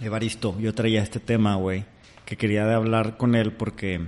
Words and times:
Evaristo, 0.00 0.54
yo 0.60 0.74
traía 0.74 1.02
este 1.02 1.20
tema, 1.20 1.56
güey, 1.56 1.84
que 2.24 2.36
quería 2.36 2.66
de 2.66 2.74
hablar 2.74 3.16
con 3.16 3.34
él 3.34 3.52
porque 3.52 4.00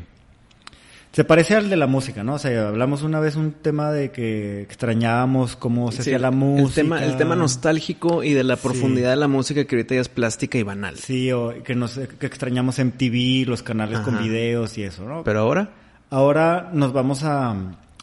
se 1.12 1.24
parece 1.24 1.56
al 1.56 1.68
de 1.68 1.76
la 1.76 1.88
música, 1.88 2.22
¿no? 2.22 2.34
O 2.34 2.38
sea, 2.38 2.68
hablamos 2.68 3.02
una 3.02 3.18
vez 3.18 3.34
un 3.34 3.50
tema 3.52 3.90
de 3.90 4.12
que 4.12 4.62
extrañábamos 4.62 5.56
cómo 5.56 5.90
se 5.90 5.96
Sí, 5.96 6.02
hacía 6.10 6.18
la 6.20 6.30
música. 6.30 6.68
El 6.68 6.74
tema, 6.74 7.04
el 7.04 7.16
tema 7.16 7.34
nostálgico 7.34 8.22
y 8.22 8.32
de 8.32 8.44
la 8.44 8.54
Sí. 8.56 8.62
profundidad 8.62 9.10
de 9.10 9.16
la 9.16 9.26
música 9.26 9.64
que 9.64 9.74
ahorita 9.74 9.96
ya 9.96 10.00
es 10.02 10.08
plástica 10.08 10.58
y 10.58 10.62
banal. 10.62 10.96
Sí, 10.96 11.32
o 11.32 11.52
que, 11.64 11.74
nos, 11.74 11.98
que 11.98 12.26
extrañamos 12.26 12.78
MTV, 12.78 13.48
los 13.48 13.64
canales 13.64 13.98
con 14.00 14.22
videos 14.22 14.78
y 14.78 14.84
eso, 14.84 15.04
¿no? 15.04 15.24
Pero 15.24 15.40
ahora, 15.40 15.70
Ahora 16.12 16.70
nos 16.72 16.92
vamos 16.92 17.22
a, 17.22 17.50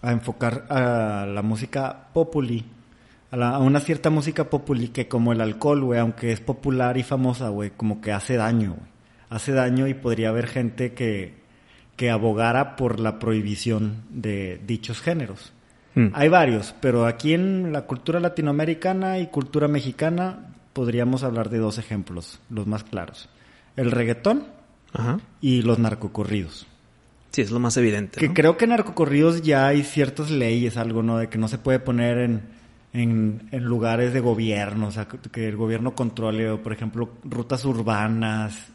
a 0.01 0.11
enfocar 0.13 0.65
a 0.69 1.25
la 1.25 1.41
música 1.41 2.07
populi, 2.13 2.63
a, 3.32 3.38
la- 3.38 3.50
a 3.52 3.59
una 3.59 3.80
cierta 3.80 4.09
música 4.09 4.50
populi 4.50 4.89
que 4.89 5.07
como 5.07 5.32
el 5.34 5.41
alcohol, 5.41 5.84
güey, 5.84 6.00
aunque 6.00 6.32
es 6.32 6.39
popular 6.39 6.98
y 6.98 7.04
famosa, 7.04 7.50
güey, 7.50 7.71
como 7.75 8.02
que 8.02 8.11
hace 8.11 8.36
daño, 8.36 8.71
güey. 8.78 8.89
Hace 9.29 9.51
daño 9.51 9.88
y 9.88 9.93
podría 9.93 10.29
haber 10.29 10.47
gente 10.47 10.93
que, 10.93 11.34
que 11.98 12.10
abogara 12.10 12.75
por 12.78 13.00
la 13.00 13.20
prohibición 13.20 14.04
de 14.10 14.61
dichos 14.65 15.01
géneros. 15.01 15.51
Mm. 15.96 16.07
Hay 16.14 16.29
varios, 16.29 16.74
pero 16.79 17.06
aquí 17.06 17.34
en 17.34 17.74
la 17.74 17.82
cultura 17.82 18.20
latinoamericana 18.21 19.20
y 19.20 19.28
cultura 19.28 19.68
mexicana 19.68 20.54
podríamos 20.71 21.23
hablar 21.23 21.50
de 21.50 21.57
dos 21.57 21.78
ejemplos, 21.78 22.39
los 22.50 22.68
más 22.68 22.84
claros. 22.86 23.28
El 23.75 23.92
reggaetón 23.92 24.46
ajá. 24.93 25.20
y 25.42 25.62
los 25.64 25.78
narcocorridos. 25.79 26.65
Sí, 27.32 27.42
es 27.42 27.51
lo 27.51 27.59
más 27.59 27.75
evidente. 27.78 28.20
Que 28.20 28.32
creo 28.34 28.56
que 28.57 28.64
en 28.65 28.70
narcocorridos 28.71 29.42
ya 29.42 29.68
hay 29.68 29.84
ciertas 29.84 30.32
leyes, 30.32 30.78
algo, 30.78 31.04
¿no? 31.04 31.18
De 31.18 31.28
que 31.28 31.37
no 31.37 31.48
se 31.50 31.57
puede 31.57 31.79
poner 31.79 32.20
en, 32.20 32.42
en, 32.94 33.47
en 33.52 33.64
lugares 33.66 34.14
de 34.14 34.19
gobierno, 34.19 34.88
o 34.88 34.91
sea, 34.91 35.08
que- 35.08 35.47
el 35.47 35.55
gobierno 35.58 35.94
controle, 35.95 36.50
o 36.50 36.61
por 36.64 36.73
ejemplo, 36.73 37.09
rutas 37.23 37.64
urbanas, 37.66 38.67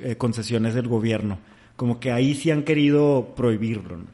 eh, 0.00 0.16
concesiones 0.16 0.74
del 0.74 0.88
gobierno. 0.88 1.38
Como 1.76 1.98
que 1.98 2.12
ahí 2.12 2.34
sí 2.34 2.50
han 2.50 2.62
querido 2.62 3.32
prohibirlo, 3.36 3.96
¿no? 3.96 4.04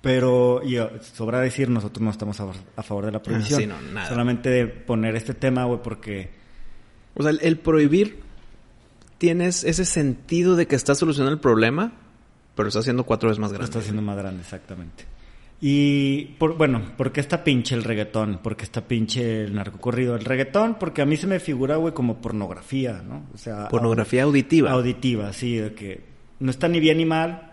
Pero, 0.00 0.62
y, 0.64 0.76
eh, 0.78 0.88
sobra 1.14 1.40
decir, 1.40 1.68
nosotros 1.68 2.02
no 2.02 2.10
estamos 2.10 2.40
a, 2.40 2.46
a 2.76 2.82
favor 2.82 3.06
de 3.06 3.12
la 3.12 3.22
prohibición. 3.22 3.60
sí, 3.60 3.66
no, 3.66 3.80
nada. 3.92 4.08
Solamente 4.08 4.48
de 4.50 4.66
poner 4.66 5.14
este 5.14 5.34
tema, 5.34 5.64
güey, 5.64 5.80
porque... 5.82 6.30
O 7.14 7.22
sea, 7.22 7.30
el, 7.30 7.38
el 7.42 7.58
prohibir 7.58 8.20
tienes 9.18 9.62
ese 9.62 9.84
sentido 9.84 10.56
de 10.56 10.66
que 10.66 10.74
está 10.74 10.94
solucionando 10.96 11.34
el 11.34 11.40
problema, 11.40 11.92
pero 12.56 12.68
está 12.68 12.80
haciendo 12.80 13.04
cuatro 13.04 13.28
veces 13.28 13.38
más 13.38 13.50
Lo 13.52 13.58
grande. 13.58 13.68
está 13.70 13.78
haciendo 13.78 14.02
más 14.02 14.16
grande, 14.16 14.40
exactamente. 14.42 15.04
Y, 15.64 16.24
por, 16.40 16.58
bueno, 16.58 16.82
¿por 16.96 17.12
qué 17.12 17.20
está 17.20 17.44
pinche 17.44 17.76
el 17.76 17.84
reggaetón? 17.84 18.40
¿Por 18.42 18.56
qué 18.56 18.64
está 18.64 18.80
pinche 18.80 19.44
el 19.44 19.54
narcocorrido? 19.54 20.16
El 20.16 20.24
reggaetón, 20.24 20.74
porque 20.74 21.02
a 21.02 21.06
mí 21.06 21.16
se 21.16 21.28
me 21.28 21.38
figura, 21.38 21.76
güey, 21.76 21.94
como 21.94 22.16
pornografía, 22.16 23.00
¿no? 23.06 23.26
O 23.32 23.38
sea... 23.38 23.68
Pornografía 23.68 24.24
auditiva. 24.24 24.72
Auditiva, 24.72 25.32
sí, 25.32 25.54
de 25.54 25.72
que 25.72 26.00
no 26.40 26.50
está 26.50 26.66
ni 26.66 26.80
bien 26.80 26.98
ni 26.98 27.04
mal. 27.04 27.52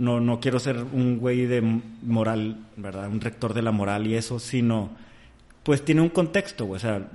No, 0.00 0.18
no 0.18 0.40
quiero 0.40 0.58
ser 0.58 0.78
un 0.78 1.20
güey 1.20 1.46
de 1.46 1.62
moral, 2.02 2.66
¿verdad? 2.76 3.08
Un 3.08 3.20
rector 3.20 3.54
de 3.54 3.62
la 3.62 3.70
moral 3.70 4.08
y 4.08 4.16
eso, 4.16 4.40
sino... 4.40 4.90
Pues 5.62 5.84
tiene 5.84 6.00
un 6.00 6.08
contexto, 6.08 6.64
güey. 6.66 6.78
O 6.78 6.80
sea, 6.80 7.08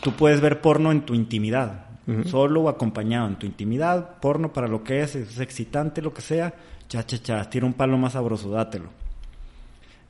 tú 0.00 0.12
puedes 0.12 0.40
ver 0.40 0.62
porno 0.62 0.90
en 0.90 1.02
tu 1.02 1.14
intimidad. 1.14 1.84
Solo 2.24 2.62
o 2.62 2.68
acompañado 2.70 3.28
en 3.28 3.36
tu 3.36 3.44
intimidad. 3.44 4.20
Porno 4.20 4.54
para 4.54 4.68
lo 4.68 4.82
que 4.82 5.02
es, 5.02 5.14
es 5.16 5.38
excitante, 5.38 6.00
lo 6.00 6.14
que 6.14 6.22
sea. 6.22 6.54
Cha, 6.88 7.04
cha, 7.04 7.18
cha. 7.22 7.50
Tira 7.50 7.66
un 7.66 7.74
palo 7.74 7.98
más 7.98 8.14
sabroso, 8.14 8.50
dátelo. 8.50 8.88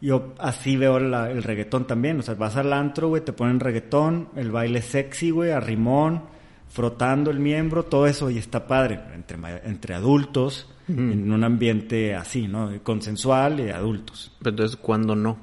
Yo 0.00 0.34
así 0.38 0.77
veo 0.77 0.98
la- 1.00 1.30
el 1.30 1.42
reggaetón 1.42 1.86
también. 1.86 2.20
O 2.20 2.22
sea, 2.22 2.34
vas 2.34 2.56
al 2.56 2.72
antro, 2.72 3.08
güey, 3.08 3.24
te 3.24 3.32
ponen 3.32 3.58
reggaetón, 3.60 4.28
el 4.36 4.50
baile 4.50 4.80
sexy, 4.82 5.30
güey, 5.30 5.50
a 5.50 5.60
rimón, 5.60 6.22
frotando 6.68 7.30
el 7.30 7.41
miembro, 7.41 7.84
todo 7.84 8.06
eso, 8.06 8.30
y 8.30 8.38
está 8.38 8.66
padre. 8.66 9.00
Entre, 9.14 9.36
entre 9.64 9.94
adultos, 9.94 10.72
en 10.86 11.30
un 11.32 11.44
ambiente 11.44 12.14
así, 12.14 12.46
¿no? 12.48 12.70
Consensual 12.82 13.60
y 13.60 13.70
adultos. 13.70 14.32
Pero 14.38 14.50
entonces, 14.50 14.76
¿cuándo 14.76 15.14
no? 15.16 15.36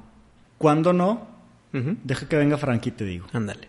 Cuando 0.58 0.92
no, 0.92 1.28
deja 1.72 2.26
que 2.28 2.36
venga 2.36 2.56
Frankie, 2.56 2.90
te 2.92 3.04
digo. 3.04 3.26
Ándale. 3.32 3.68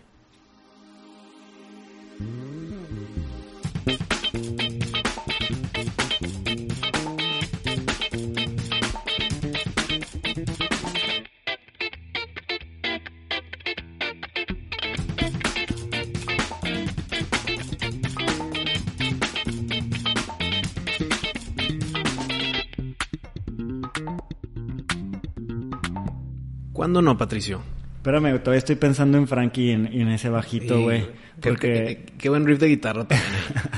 ¿Cuándo 26.78 27.02
no, 27.02 27.18
Patricio? 27.18 27.60
Espérame, 27.96 28.38
todavía 28.38 28.58
estoy 28.58 28.76
pensando 28.76 29.18
en 29.18 29.26
Frankie 29.26 29.62
y 29.66 29.70
en, 29.72 29.86
en 29.88 30.08
ese 30.10 30.28
bajito, 30.28 30.80
güey. 30.80 31.04
Porque 31.42 32.04
qué- 32.06 32.12
qué 32.16 32.28
buen 32.28 32.46
riff 32.46 32.60
de 32.60 32.68
guitarra 32.68 33.04
también. 33.08 33.28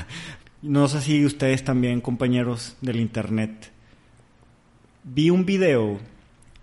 no 0.61 0.87
sé 0.87 1.01
si 1.01 1.25
ustedes 1.25 1.63
también, 1.63 1.99
compañeros 2.01 2.77
del 2.81 2.99
internet, 2.99 3.71
vi 5.03 5.31
un 5.31 5.47
video 5.47 5.97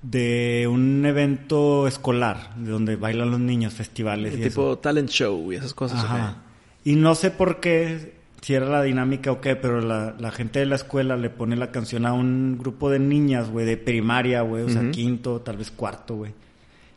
de 0.03 0.69
un 0.71 1.05
evento 1.05 1.89
escolar, 1.89 2.55
de 2.55 2.71
donde 2.71 2.95
bailan 2.95 3.33
los 3.33 3.41
niños, 3.41 3.75
festivales 3.75 4.35
y 4.39 4.43
eso. 4.43 4.49
tipo 4.51 4.79
talent 4.79 5.09
show 5.11 5.53
y 5.53 5.57
esas 5.57 5.75
cosas. 5.75 6.05
Ajá. 6.05 6.37
Y 6.85 6.95
no 6.95 7.17
sé 7.17 7.33
por 7.33 7.59
qué, 7.59 8.15
si 8.41 8.55
era 8.55 8.67
la 8.67 8.83
dinámica 8.83 9.33
o 9.33 9.41
qué, 9.41 9.57
pero 9.57 9.81
la, 9.81 10.15
la 10.19 10.31
gente 10.31 10.61
de 10.61 10.67
la 10.67 10.77
escuela 10.77 11.17
le 11.17 11.31
pone 11.31 11.57
la 11.57 11.71
canción 11.71 12.07
a 12.07 12.13
un 12.13 12.57
grupo 12.59 12.91
de 12.91 12.99
niñas, 12.99 13.51
güey, 13.51 13.67
de 13.67 13.77
primaria, 13.77 14.43
güey, 14.43 14.65
o 14.65 14.69
sea, 14.69 14.91
quinto, 14.91 15.41
tal 15.41 15.57
vez 15.57 15.71
cuarto, 15.71 16.17
güey. 16.17 16.33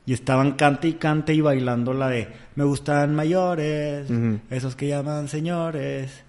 Y 0.06 0.13
estaban 0.13 0.53
cante 0.53 0.88
y 0.88 0.94
cante 0.94 1.34
y 1.34 1.41
bailando 1.41 1.94
la 1.94 2.09
de 2.09 2.28
Me 2.56 2.63
gustan 2.63 3.16
mayores, 3.16 4.07
esos 4.50 4.75
que 4.75 4.88
llaman 4.88 5.28
señores. 5.28 6.24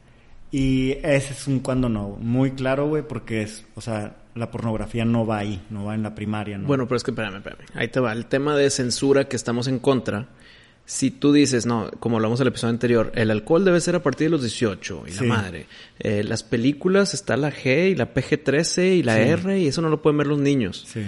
Y 0.50 0.92
ese 1.02 1.32
es 1.32 1.46
un 1.46 1.60
cuando 1.60 1.88
no, 1.88 2.10
muy 2.20 2.50
claro, 2.50 2.86
güey, 2.86 3.02
porque 3.02 3.40
es, 3.40 3.64
o 3.74 3.80
sea, 3.80 4.16
la 4.34 4.50
pornografía 4.50 5.04
no 5.04 5.26
va 5.26 5.38
ahí, 5.38 5.62
no 5.70 5.86
va 5.86 5.94
en 5.94 6.02
la 6.02 6.14
primaria, 6.14 6.58
¿no? 6.58 6.66
Bueno, 6.66 6.86
pero 6.86 6.96
es 6.96 7.02
que 7.02 7.10
espérame, 7.10 7.36
espérame. 7.36 7.64
Ahí 7.74 7.88
te 7.88 8.00
va. 8.00 8.12
El 8.12 8.26
tema 8.26 8.54
de 8.54 8.68
censura 8.68 9.24
que 9.24 9.36
estamos 9.36 9.66
en 9.66 9.78
contra. 9.78 10.28
Si 10.94 11.10
tú 11.10 11.32
dices, 11.32 11.64
no, 11.64 11.90
como 12.00 12.16
hablamos 12.16 12.38
en 12.40 12.42
el 12.42 12.48
episodio 12.48 12.70
anterior, 12.72 13.12
el 13.14 13.30
alcohol 13.30 13.64
debe 13.64 13.80
ser 13.80 13.96
a 13.96 14.02
partir 14.02 14.26
de 14.26 14.30
los 14.32 14.42
18 14.42 15.04
y 15.08 15.12
Sí. 15.12 15.20
la 15.20 15.26
madre. 15.36 15.66
Eh, 15.98 16.22
las 16.22 16.42
películas 16.42 17.14
está 17.14 17.36
la 17.38 17.50
G 17.50 17.90
y 17.90 17.94
la 17.94 18.12
PG-13 18.12 18.96
y 18.98 19.02
la 19.02 19.14
Sí. 19.16 19.20
R 19.22 19.58
y 19.58 19.68
eso 19.68 19.80
no 19.80 19.88
lo 19.88 20.02
pueden 20.02 20.18
ver 20.18 20.26
los 20.26 20.38
niños. 20.38 20.84
Sí, 20.86 21.00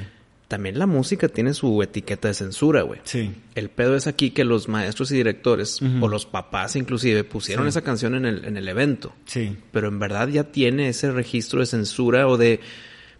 También 0.48 0.78
la 0.78 0.86
música 0.86 1.28
tiene 1.28 1.52
su 1.52 1.82
etiqueta 1.82 2.28
de 2.28 2.34
censura, 2.34 2.82
güey. 2.82 3.00
sí, 3.04 3.32
El 3.54 3.68
pedo 3.68 3.94
es 3.96 4.06
aquí 4.06 4.30
que 4.30 4.44
los 4.44 4.68
maestros 4.68 5.10
y 5.10 5.16
directores, 5.16 5.80
o 6.00 6.08
los 6.08 6.24
papás 6.26 6.76
inclusive, 6.76 7.24
pusieron 7.24 7.66
esa 7.66 7.82
canción 7.82 8.14
en 8.14 8.24
el, 8.24 8.44
en 8.46 8.56
el 8.56 8.68
evento. 8.68 9.12
sí. 9.26 9.56
Pero 9.72 9.88
en 9.88 9.98
verdad 9.98 10.28
ya 10.28 10.44
tiene 10.44 10.88
ese 10.88 11.10
registro 11.12 11.60
de 11.60 11.66
censura 11.66 12.26
o 12.28 12.36
de, 12.38 12.60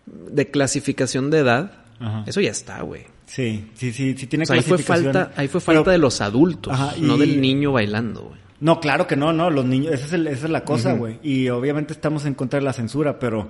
de 0.06 0.50
clasificación 0.50 1.31
de 1.31 1.38
edad. 1.38 1.72
Ajá. 2.00 2.25
Eso 2.26 2.41
ya 2.41 2.50
está, 2.50 2.81
güey. 2.82 3.06
Sí, 3.34 3.69
sí, 3.75 3.93
sí, 3.93 4.15
sí 4.17 4.27
tiene 4.28 4.45
O 4.45 4.47
sea, 4.47 4.55
ahí 4.56 4.62
fue 4.62 4.78
falta, 4.78 5.33
ahí 5.34 5.49
fue 5.49 5.61
Pero- 5.61 5.78
falta 5.78 5.91
de 5.91 5.99
los 5.99 6.21
adultos, 6.21 6.72
Ajá, 6.72 6.95
no 7.00 7.17
y- 7.17 7.21
del 7.21 7.41
niño 7.41 7.72
bailando, 7.72 8.22
güey. 8.22 8.41
No, 8.61 8.78
claro 8.78 9.09
que 9.09 9.17
no, 9.17 9.33
no, 9.33 9.50
los 9.50 9.65
niños, 9.65 9.93
esa 9.93 10.06
es, 10.06 10.12
el- 10.12 10.28
esa 10.28 10.47
es 10.47 10.50
la 10.53 10.62
cosa, 10.65 10.93
güey. 10.93 11.19
Y 11.22 11.49
obviamente 11.49 11.93
estamos 11.93 12.25
en 12.27 12.34
contra 12.34 12.61
de 12.61 12.65
la 12.65 12.73
censura, 12.73 13.19
pero 13.19 13.49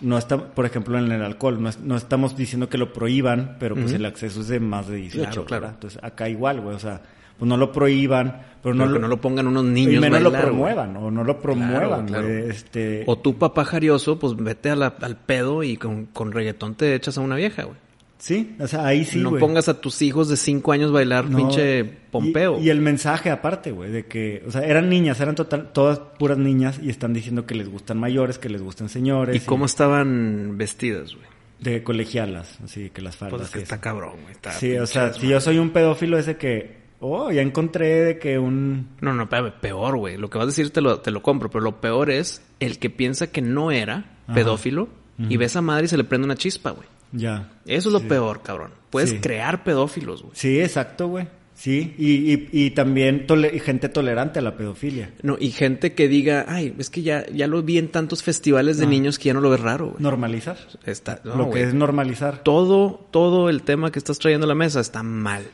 no 0.00 0.18
está, 0.18 0.38
por 0.54 0.66
ejemplo, 0.66 0.96
en 0.98 1.10
el 1.10 1.22
alcohol, 1.22 1.60
no, 1.60 1.68
es- 1.68 1.80
no 1.80 1.96
estamos 1.96 2.36
diciendo 2.36 2.68
que 2.68 2.78
lo 2.78 2.92
prohíban, 2.92 3.56
pero 3.58 3.74
pues 3.74 3.92
el 3.92 4.04
acceso 4.04 4.40
es 4.42 4.48
de 4.48 4.60
más 4.60 4.86
de 4.86 4.96
18, 4.96 5.30
Claro, 5.30 5.44
claro. 5.46 5.68
Entonces 5.68 5.98
acá 6.02 6.28
igual, 6.28 6.60
güey, 6.60 6.76
o 6.76 6.78
sea, 6.78 7.02
pues 7.36 7.48
no 7.48 7.56
lo 7.56 7.72
prohíban, 7.72 8.40
pero 8.62 8.74
no, 8.76 8.84
Pero 8.84 8.94
lo, 8.94 9.00
no 9.00 9.08
lo 9.08 9.20
pongan 9.20 9.48
unos 9.48 9.64
y 9.64 9.68
niños 9.70 10.00
menos 10.00 10.22
lo 10.22 10.30
bailar, 10.30 10.46
promuevan, 10.46 10.96
o 10.96 11.10
no 11.10 11.24
lo 11.24 11.40
promuevan, 11.40 12.06
claro. 12.06 12.28
este... 12.28 13.02
O 13.08 13.18
tú, 13.18 13.36
papá 13.36 13.64
jarioso, 13.64 14.16
pues 14.20 14.36
vete 14.36 14.70
a 14.70 14.76
la- 14.76 14.94
al 15.00 15.16
pedo 15.16 15.64
y 15.64 15.76
con, 15.76 16.06
con 16.06 16.30
reggaetón 16.30 16.76
te 16.76 16.94
echas 16.94 17.18
a 17.18 17.20
una 17.20 17.34
vieja, 17.34 17.64
güey. 17.64 17.76
Sí, 18.24 18.56
o 18.58 18.66
sea, 18.66 18.86
ahí 18.86 19.04
sí, 19.04 19.18
no 19.18 19.36
pongas 19.36 19.68
a 19.68 19.82
tus 19.82 20.00
hijos 20.00 20.30
de 20.30 20.38
cinco 20.38 20.72
años 20.72 20.90
bailar 20.90 21.28
No, 21.28 21.36
pinche 21.36 21.84
pompeo. 21.84 22.58
Y, 22.58 22.68
y 22.68 22.70
el 22.70 22.80
mensaje 22.80 23.28
aparte, 23.28 23.70
güey, 23.70 23.90
de 23.90 24.06
que, 24.06 24.42
o 24.48 24.50
sea, 24.50 24.62
eran 24.62 24.88
niñas, 24.88 25.20
eran 25.20 25.34
total, 25.34 25.72
todas 25.74 25.98
puras 26.18 26.38
niñas 26.38 26.80
y 26.82 26.88
están 26.88 27.12
diciendo 27.12 27.44
que 27.44 27.54
les 27.54 27.68
gustan 27.68 28.00
mayores, 28.00 28.38
que 28.38 28.48
les 28.48 28.62
gustan 28.62 28.88
señores. 28.88 29.36
¿Y 29.36 29.40
cómo 29.40 29.66
estaban 29.66 30.56
vestidas, 30.56 31.14
güey? 31.14 31.26
De 31.60 31.82
colegialas, 31.82 32.58
así 32.64 32.88
que 32.88 33.02
las 33.02 33.14
faldas. 33.14 33.40
Pues 33.40 33.48
es 33.48 33.54
que 33.56 33.62
está 33.62 33.82
cabrón, 33.82 34.14
güey. 34.22 34.32
está 34.32 34.52
Sí, 34.52 34.74
o 34.78 34.86
sea, 34.86 35.12
si 35.12 35.28
yo 35.28 35.38
soy 35.42 35.58
un 35.58 35.68
pedófilo 35.68 36.16
ese 36.16 36.38
que, 36.38 36.78
oh, 37.00 37.30
ya 37.30 37.42
encontré 37.42 38.04
de 38.04 38.18
que 38.18 38.38
un... 38.38 38.88
No, 39.02 39.12
no, 39.12 39.24
espérame, 39.24 39.52
peor, 39.60 39.98
güey. 39.98 40.16
Lo 40.16 40.30
que 40.30 40.38
vas 40.38 40.44
a 40.44 40.46
decir 40.46 40.70
te 40.70 40.80
lo, 40.80 40.98
te 41.00 41.10
lo 41.10 41.20
compro, 41.20 41.50
pero 41.50 41.62
lo 41.62 41.78
peor 41.82 42.08
es 42.08 42.42
el 42.58 42.78
que 42.78 42.88
piensa 42.88 43.26
que 43.26 43.42
no 43.42 43.70
era 43.70 44.16
Ajá. 44.26 44.32
pedófilo 44.32 44.88
y 45.18 45.36
ve 45.36 45.44
a 45.44 45.46
esa 45.46 45.60
madre 45.60 45.84
y 45.84 45.88
se 45.88 45.98
le 45.98 46.04
prende 46.04 46.24
una 46.24 46.36
chispa, 46.36 46.70
güey. 46.70 46.93
Ya. 47.16 47.50
Eso 47.66 47.88
es 47.88 47.92
lo 47.92 48.06
peor, 48.08 48.42
cabrón. 48.42 48.72
Puedes 48.90 49.10
Sí. 49.10 49.18
crear 49.18 49.64
pedófilos, 49.64 50.22
güey. 50.22 50.34
Sí, 50.34 50.60
exacto, 50.60 51.08
güey. 51.08 51.26
Sí, 51.54 51.94
y, 51.98 52.32
y, 52.34 52.48
y 52.50 52.70
también 52.72 53.28
tole- 53.28 53.60
gente 53.60 53.88
tolerante 53.88 54.40
a 54.40 54.42
la 54.42 54.56
pedofilia. 54.56 55.12
No, 55.22 55.36
y 55.38 55.52
gente 55.52 55.94
que 55.94 56.08
diga, 56.08 56.46
ay, 56.48 56.74
es 56.78 56.90
que 56.90 57.02
ya, 57.02 57.24
ya 57.28 57.46
lo 57.46 57.62
vi 57.62 57.78
en 57.78 57.88
tantos 57.92 58.24
festivales 58.24 58.76
de 58.78 58.86
Ah. 58.86 58.88
niños 58.88 59.20
que 59.20 59.26
ya 59.26 59.34
no 59.34 59.40
lo 59.40 59.50
ves 59.50 59.60
raro, 59.60 59.90
güey. 59.90 60.02
Normalizar. 60.02 60.56
Está, 60.84 61.20
no, 61.22 61.36
lo 61.36 61.50
que 61.50 61.62
es 61.62 61.72
normalizar. 61.72 62.42
Todo, 62.42 63.06
todo 63.12 63.48
el 63.48 63.62
tema 63.62 63.92
que 63.92 64.00
estás 64.00 64.18
trayendo 64.18 64.46
a 64.46 64.48
la 64.48 64.56
mesa 64.56 64.80
está 64.80 65.04
mal. 65.04 65.44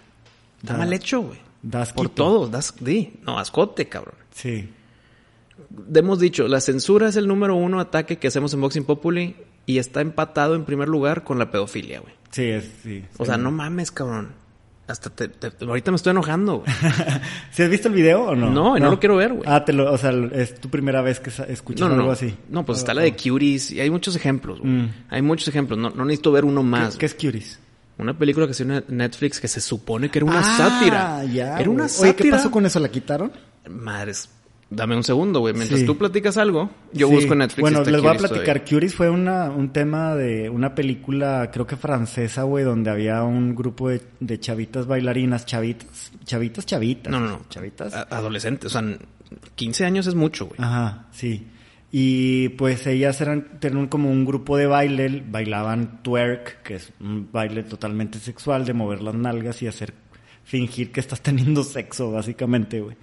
Está 0.63 0.73
Da- 0.73 0.79
mal 0.79 0.93
hecho, 0.95 1.21
güey. 1.21 1.39
Por 1.95 2.09
todos, 2.09 2.51
das, 2.51 2.73
di, 2.81 3.13
no, 3.27 3.39
ascote, 3.39 3.87
cabrón. 3.87 4.15
Sí. 4.35 4.71
Hemos 5.95 6.19
dicho, 6.19 6.49
la 6.49 6.61
censura 6.63 7.09
es 7.09 7.17
el 7.17 7.29
número 7.29 7.55
uno 7.57 7.79
ataque 7.81 8.17
que 8.17 8.29
hacemos 8.29 8.55
en 8.55 8.63
Boxing 8.63 8.85
Populi 8.85 9.37
y 9.71 9.79
está 9.79 10.01
empatado 10.01 10.55
en 10.55 10.65
primer 10.65 10.89
lugar 10.89 11.23
con 11.25 11.39
la 11.39 11.51
pedofilia, 11.51 12.01
güey. 12.01 12.15
Sí, 12.31 12.45
es, 12.45 12.71
sí. 12.83 13.05
O 13.19 13.25
sea, 13.25 13.37
no 13.37 13.51
mames, 13.51 13.91
cabrón. 13.91 14.33
Hasta 14.87 15.09
te, 15.11 15.29
te- 15.29 15.65
ahorita 15.65 15.93
me 15.93 15.97
estoy 15.97 16.11
enojando, 16.11 16.59
güey. 16.59 16.73
¿Sí 17.53 17.63
has 17.63 17.71
visto 17.71 17.87
el 17.89 17.95
video 17.95 18.25
o 18.25 18.35
no? 18.35 18.51
No, 18.51 18.77
no 18.77 18.91
lo 18.91 18.99
quiero 18.99 19.17
ver, 19.17 19.33
güey. 19.35 19.45
Ah, 19.47 19.65
te 19.65 19.73
lo, 19.73 19.93
o 19.93 19.97
sea, 19.99 20.11
es 20.33 20.57
tu 20.61 20.69
primera 20.69 21.01
vez 21.01 21.21
que 21.21 21.31
escuchas 21.53 21.89
No, 21.89 21.95
no, 21.95 22.01
algo 22.01 22.13
así. 22.13 22.35
No, 22.49 22.65
pues 22.65 22.79
está 22.79 22.91
Oh, 22.93 22.95
la 22.97 23.03
de 23.03 23.11
oh. 23.11 23.23
Cuties 23.23 23.71
y 23.71 23.81
hay 23.81 23.89
muchos 23.91 24.17
ejemplos, 24.17 24.59
güey. 24.61 24.73
Mm. 24.73 24.91
Hay 25.11 25.23
muchos 25.23 25.47
ejemplos. 25.47 25.79
No, 25.79 25.91
no 25.91 26.05
necesito 26.05 26.33
ver 26.33 26.45
uno 26.45 26.63
más. 26.65 26.95
¿Qué, 26.95 27.01
qué 27.01 27.07
es 27.07 27.15
Cuties? 27.15 27.61
Una 27.99 28.17
película 28.19 28.47
que 28.49 28.55
se 28.55 28.63
en 28.65 28.83
Netflix 28.89 29.39
que 29.41 29.47
se 29.47 29.61
supone 29.61 30.11
que 30.11 30.19
era 30.19 30.27
una 30.27 30.41
Ah, 30.41 30.57
sátira. 30.57 31.25
ya, 31.25 31.59
era 31.61 31.71
una 31.71 31.87
sátira. 31.87 32.11
Oye, 32.11 32.17
¿qué 32.17 32.31
pasó 32.31 32.51
con 32.51 32.65
eso? 32.67 32.81
¿La 32.81 32.89
quitaron? 32.89 33.31
Madres, 33.69 34.29
dame 34.71 34.97
un 34.97 35.03
segundo, 35.05 35.41
güey. 35.41 35.53
Mientras 35.55 35.81
Sí. 35.81 35.87
tú 35.87 35.99
platicas 35.99 36.37
algo, 36.37 36.71
yo 36.93 37.09
Sí. 37.09 37.15
busco 37.15 37.33
en 37.33 37.41
Netflix. 37.41 37.61
Bueno, 37.61 37.79
y 37.79 37.81
está 37.81 37.91
les 37.91 38.03
voy 38.03 38.11
a 38.15 38.15
platicar. 38.15 38.65
Curies 38.65 38.95
fue 38.95 39.11
una, 39.11 39.51
un 39.51 39.73
tema 39.73 40.15
de 40.15 40.49
una 40.49 40.75
película, 40.75 41.51
creo 41.53 41.67
que 41.67 41.77
francesa, 41.77 42.45
güey, 42.45 42.65
donde 42.65 42.91
había 42.91 43.23
un 43.25 43.55
grupo 43.55 43.89
de, 43.89 44.01
de 44.21 44.39
chavitas 44.41 44.87
bailarinas, 44.87 45.45
chavitas, 45.47 46.13
chavitas, 46.25 46.65
chavitas. 46.67 47.11
No, 47.13 47.21
no, 47.21 47.29
no. 47.29 47.41
Chavitas. 47.51 47.95
A- 47.95 48.03
Adolescentes, 48.11 48.67
o 48.75 48.81
sea, 48.81 48.99
15 49.57 49.85
años 49.85 50.07
es 50.07 50.15
mucho, 50.15 50.47
güey. 50.47 50.59
Ajá, 50.61 51.07
sí. 51.13 51.47
Y 51.93 52.51
pues 52.51 52.87
ellas 52.87 53.21
eran, 53.21 53.59
tenían 53.59 53.89
como 53.89 54.13
un 54.13 54.25
grupo 54.25 54.57
de 54.57 54.67
baile, 54.67 55.25
bailaban 55.29 56.03
twerk, 56.05 56.63
que 56.63 56.77
es 56.77 56.93
un 57.01 57.29
baile 57.33 57.65
totalmente 57.65 58.21
sexual, 58.21 58.65
de 58.65 58.73
mover 58.75 59.03
las 59.03 59.15
nalgas 59.17 59.61
y 59.63 59.67
hacer, 59.67 59.93
fingir 60.45 60.93
que 60.93 61.01
estás 61.01 61.21
teniendo 61.21 61.65
sexo, 61.65 62.13
básicamente, 62.13 62.81
güey. 62.81 62.97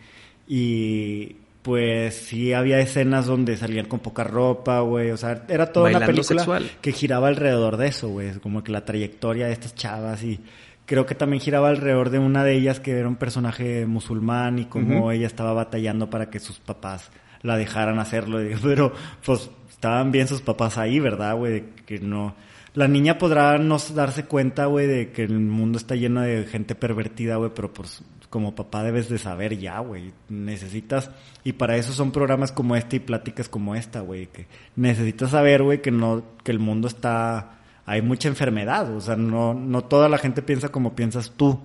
Y 0.48 1.36
pues 1.68 2.16
sí 2.16 2.54
había 2.54 2.80
escenas 2.80 3.26
donde 3.26 3.58
salían 3.58 3.88
con 3.88 4.00
poca 4.00 4.24
ropa, 4.24 4.80
güey, 4.80 5.12
o 5.12 5.18
sea, 5.18 5.44
era 5.50 5.74
toda 5.74 5.90
una 5.90 6.06
película 6.06 6.40
sexual. 6.40 6.72
que 6.80 6.94
giraba 6.94 7.28
alrededor 7.28 7.76
de 7.76 7.88
eso, 7.88 8.08
güey, 8.08 8.32
como 8.40 8.64
que 8.64 8.72
la 8.72 8.86
trayectoria 8.86 9.48
de 9.48 9.52
estas 9.52 9.76
chavas 9.76 10.24
y 10.24 10.40
creo 10.86 11.06
que 11.06 11.14
también 11.14 11.42
giraba 11.42 11.68
alrededor 11.68 12.10
de 12.10 12.20
una 12.20 12.46
de 12.46 12.54
ellas 12.54 12.80
que 12.80 12.92
era 12.92 13.10
un 13.10 13.18
personaje 13.18 13.86
musulmán 13.86 14.60
y 14.60 14.66
cómo 14.68 15.12
ella 15.12 15.28
estaba 15.28 15.52
batallando 15.52 16.10
para 16.10 16.30
que 16.30 16.40
sus 16.40 16.58
papás 16.60 17.12
la 17.42 17.58
dejaran 17.58 18.00
hacerlo, 18.00 18.40
pero 18.64 18.94
pues 19.26 19.50
estaban 19.70 20.14
bien 20.14 20.30
sus 20.30 20.40
papás 20.40 20.78
ahí, 20.78 21.02
¿verdad, 21.02 21.36
güey? 21.36 21.66
Que 21.86 22.00
no... 22.00 22.34
La 22.78 22.88
niña 22.88 23.18
podrá 23.18 23.58
no 23.58 23.80
darse 23.96 24.26
cuenta, 24.26 24.68
güey, 24.68 24.86
de 24.86 25.12
que 25.12 25.24
el 25.24 25.40
mundo 25.40 25.80
está 25.80 25.96
lleno 25.96 26.22
de 26.22 26.46
gente 26.46 26.76
pervertida, 26.76 27.38
güey, 27.38 27.50
pero 27.56 27.74
pues 27.74 28.04
como 28.30 28.54
papá 28.54 28.84
debes 28.84 29.10
de 29.10 29.18
saber 29.18 29.58
ya, 29.58 29.80
güey. 29.80 30.14
Necesitas, 30.30 31.10
y 31.44 31.54
para 31.54 31.76
eso 31.76 31.92
son 31.92 32.12
programas 32.12 32.52
como 32.52 32.76
este 32.76 32.98
y 32.98 33.00
pláticas 33.00 33.50
como 33.50 33.74
esta, 33.74 34.02
güey, 34.02 34.28
que 34.28 34.46
necesitas 34.76 35.32
saber, 35.32 35.64
güey, 35.64 35.82
que 35.82 35.90
no, 35.90 36.22
que 36.44 36.52
el 36.52 36.60
mundo 36.60 36.88
está, 36.88 37.58
hay 37.88 38.04
mucha 38.04 38.28
enfermedad, 38.28 38.96
o 38.96 39.02
sea, 39.02 39.16
no, 39.16 39.56
no 39.56 39.84
toda 39.84 40.08
la 40.08 40.20
gente 40.20 40.44
piensa 40.44 40.70
como 40.70 40.96
piensas 40.96 41.32
tú. 41.36 41.60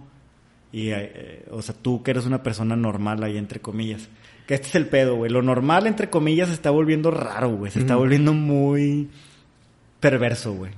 Y, 0.72 0.92
eh, 0.92 1.44
o 1.50 1.60
sea, 1.60 1.74
tú 1.74 2.02
que 2.02 2.12
eres 2.12 2.24
una 2.24 2.42
persona 2.42 2.74
normal 2.74 3.22
ahí, 3.22 3.36
entre 3.36 3.60
comillas. 3.60 4.08
Que 4.46 4.54
este 4.54 4.68
es 4.68 4.74
el 4.76 4.86
pedo, 4.86 5.16
güey. 5.16 5.30
Lo 5.30 5.42
normal, 5.42 5.86
entre 5.86 6.08
comillas, 6.08 6.48
se 6.48 6.54
está 6.54 6.70
volviendo 6.70 7.10
raro, 7.10 7.50
güey. 7.50 7.70
Se 7.70 7.80
está 7.80 7.96
volviendo 7.96 8.32
muy 8.32 9.10
perverso, 10.00 10.54
güey. 10.54 10.72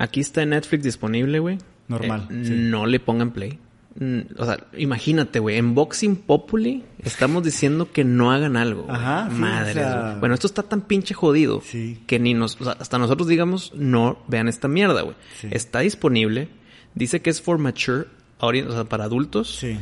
Aquí 0.00 0.20
está 0.20 0.42
en 0.42 0.50
Netflix 0.50 0.82
disponible, 0.82 1.38
güey. 1.38 1.58
Normal, 1.88 2.26
Eh, 2.30 2.42
sí. 2.44 2.52
No 2.56 2.86
le 2.86 3.00
pongan 3.00 3.30
play. 3.32 3.58
Mm, 3.96 4.20
O 4.38 4.44
sea, 4.46 4.58
imagínate, 4.78 5.40
güey, 5.40 5.56
en 5.58 5.74
Boxing 5.74 6.14
Populi 6.16 6.84
estamos 7.02 7.42
diciendo 7.42 7.90
que 7.92 8.04
no 8.04 8.30
hagan 8.30 8.56
algo. 8.56 8.86
Ajá, 8.88 9.28
sí, 9.30 9.36
Madres, 9.36 9.76
o 9.76 9.80
sea-. 9.80 10.16
Bueno, 10.20 10.34
esto 10.34 10.46
está 10.46 10.62
tan 10.62 10.82
pinche 10.82 11.12
jodido 11.12 11.60
Sí. 11.60 12.00
que 12.06 12.18
ni 12.20 12.32
nos, 12.32 12.60
o 12.60 12.64
sea, 12.64 12.72
hasta 12.78 12.98
nosotros 12.98 13.26
digamos, 13.28 13.72
no 13.74 14.18
vean 14.28 14.46
esta 14.48 14.68
mierda, 14.68 15.02
güey. 15.02 15.16
Sí. 15.40 15.48
Está 15.50 15.80
disponible. 15.80 16.48
Dice 16.94 17.20
que 17.20 17.30
es 17.30 17.42
for 17.42 17.58
mature 17.58 18.06
o 18.38 18.52
sea, 18.72 18.84
para 18.84 19.04
adultos. 19.04 19.56
Sí. 19.58 19.76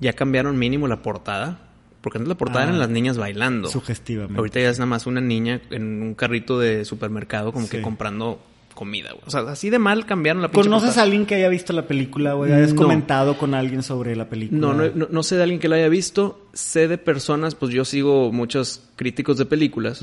Ya 0.00 0.12
cambiaron 0.12 0.58
mínimo 0.58 0.86
la 0.86 1.02
portada. 1.02 1.58
Porque 2.02 2.18
antes 2.18 2.28
la 2.28 2.36
portada 2.36 2.60
Ah. 2.66 2.68
eran 2.68 2.78
las 2.78 2.90
niñas 2.90 3.16
bailando. 3.18 3.68
Sugestivamente. 3.68 4.38
Ahorita 4.38 4.60
ya 4.60 4.68
es 4.70 4.78
nada 4.78 4.86
más 4.86 5.06
una 5.06 5.20
niña 5.20 5.60
en 5.70 6.02
un 6.02 6.14
carrito 6.14 6.58
de 6.60 6.84
supermercado 6.84 7.52
como 7.52 7.68
que 7.68 7.82
comprando 7.82 8.40
comida, 8.76 9.10
güey. 9.10 9.24
O 9.26 9.30
sea, 9.30 9.40
así 9.40 9.68
de 9.70 9.80
mal 9.80 10.06
cambiaron 10.06 10.40
la 10.42 10.48
pinche 10.48 10.68
¿Conoces 10.70 10.96
a 10.98 11.02
alguien 11.02 11.26
que 11.26 11.34
haya 11.34 11.48
visto 11.48 11.72
la 11.72 11.88
película, 11.88 12.34
güey? 12.34 12.52
¿Has 12.52 12.74
No. 12.74 12.82
comentado 12.82 13.36
con 13.36 13.54
alguien 13.54 13.82
sobre 13.82 14.14
la 14.14 14.28
película? 14.28 14.60
No, 14.60 14.72
no, 14.72 14.84
no, 14.94 15.08
no 15.10 15.22
sé 15.24 15.34
de 15.36 15.42
alguien 15.42 15.58
que 15.58 15.68
la 15.68 15.74
haya 15.76 15.88
visto. 15.88 16.46
Sé 16.52 16.86
de 16.86 16.98
personas, 16.98 17.56
pues 17.56 17.72
yo 17.72 17.84
sigo 17.84 18.30
muchos 18.30 18.88
críticos 18.94 19.36
de 19.38 19.46
películas 19.46 20.00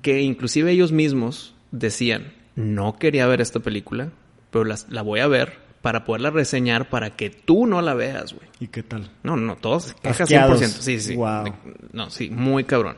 que 0.00 0.22
inclusive 0.22 0.70
ellos 0.72 0.90
mismos 0.92 1.54
decían, 1.70 2.32
no 2.56 2.96
quería 2.98 3.26
ver 3.26 3.42
esta 3.42 3.60
película, 3.60 4.08
pero 4.50 4.64
las- 4.64 4.86
la 4.90 5.02
voy 5.02 5.20
a 5.20 5.26
ver 5.26 5.60
para 5.82 6.04
poderla 6.04 6.30
reseñar 6.30 6.88
para 6.90 7.10
que 7.16 7.28
tú 7.30 7.66
no 7.66 7.82
la 7.82 7.94
veas, 7.94 8.32
güey. 8.34 8.46
¿Y 8.60 8.68
qué 8.68 8.82
tal? 8.84 9.10
No, 9.24 9.36
no, 9.36 9.56
todos 9.56 9.82
se 9.84 9.94
quejan 9.96 10.22
Asqueados. 10.22 10.60
100%. 10.60 10.80
Sí, 10.80 11.00
sí. 11.00 11.16
De- 11.16 11.52
No, 11.92 12.08
sí, 12.10 12.30
muy 12.30 12.62
cabrón. 12.64 12.96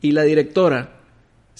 Y 0.00 0.12
la 0.12 0.22
directora 0.22 0.99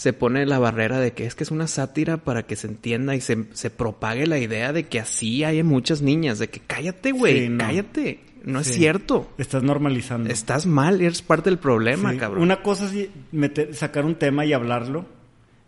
se 0.00 0.14
pone 0.14 0.46
la 0.46 0.58
barrera 0.58 0.98
de 0.98 1.12
que 1.12 1.26
es 1.26 1.34
que 1.34 1.44
es 1.44 1.50
una 1.50 1.66
sátira 1.66 2.16
para 2.16 2.44
que 2.44 2.56
se 2.56 2.66
entienda 2.68 3.14
y 3.14 3.20
se, 3.20 3.44
se 3.52 3.68
propague 3.68 4.26
la 4.26 4.38
idea 4.38 4.72
de 4.72 4.84
que 4.84 4.98
así 4.98 5.44
hay 5.44 5.62
muchas 5.62 6.00
niñas, 6.00 6.38
de 6.38 6.48
que 6.48 6.60
cállate, 6.60 7.12
güey, 7.12 7.40
Sí, 7.42 7.48
no. 7.50 7.58
cállate. 7.58 8.20
No 8.42 8.60
es 8.60 8.68
cierto. 8.68 9.30
Estás 9.36 9.62
normalizando. 9.62 10.30
Estás 10.30 10.64
mal, 10.64 11.02
eres 11.02 11.20
parte 11.20 11.50
del 11.50 11.58
problema, 11.58 12.12
Sí. 12.12 12.16
cabrón. 12.16 12.42
Una 12.42 12.62
cosa 12.62 12.86
es 12.86 13.10
meter- 13.30 13.74
sacar 13.74 14.06
un 14.06 14.14
tema 14.14 14.46
y 14.46 14.54
hablarlo, 14.54 15.04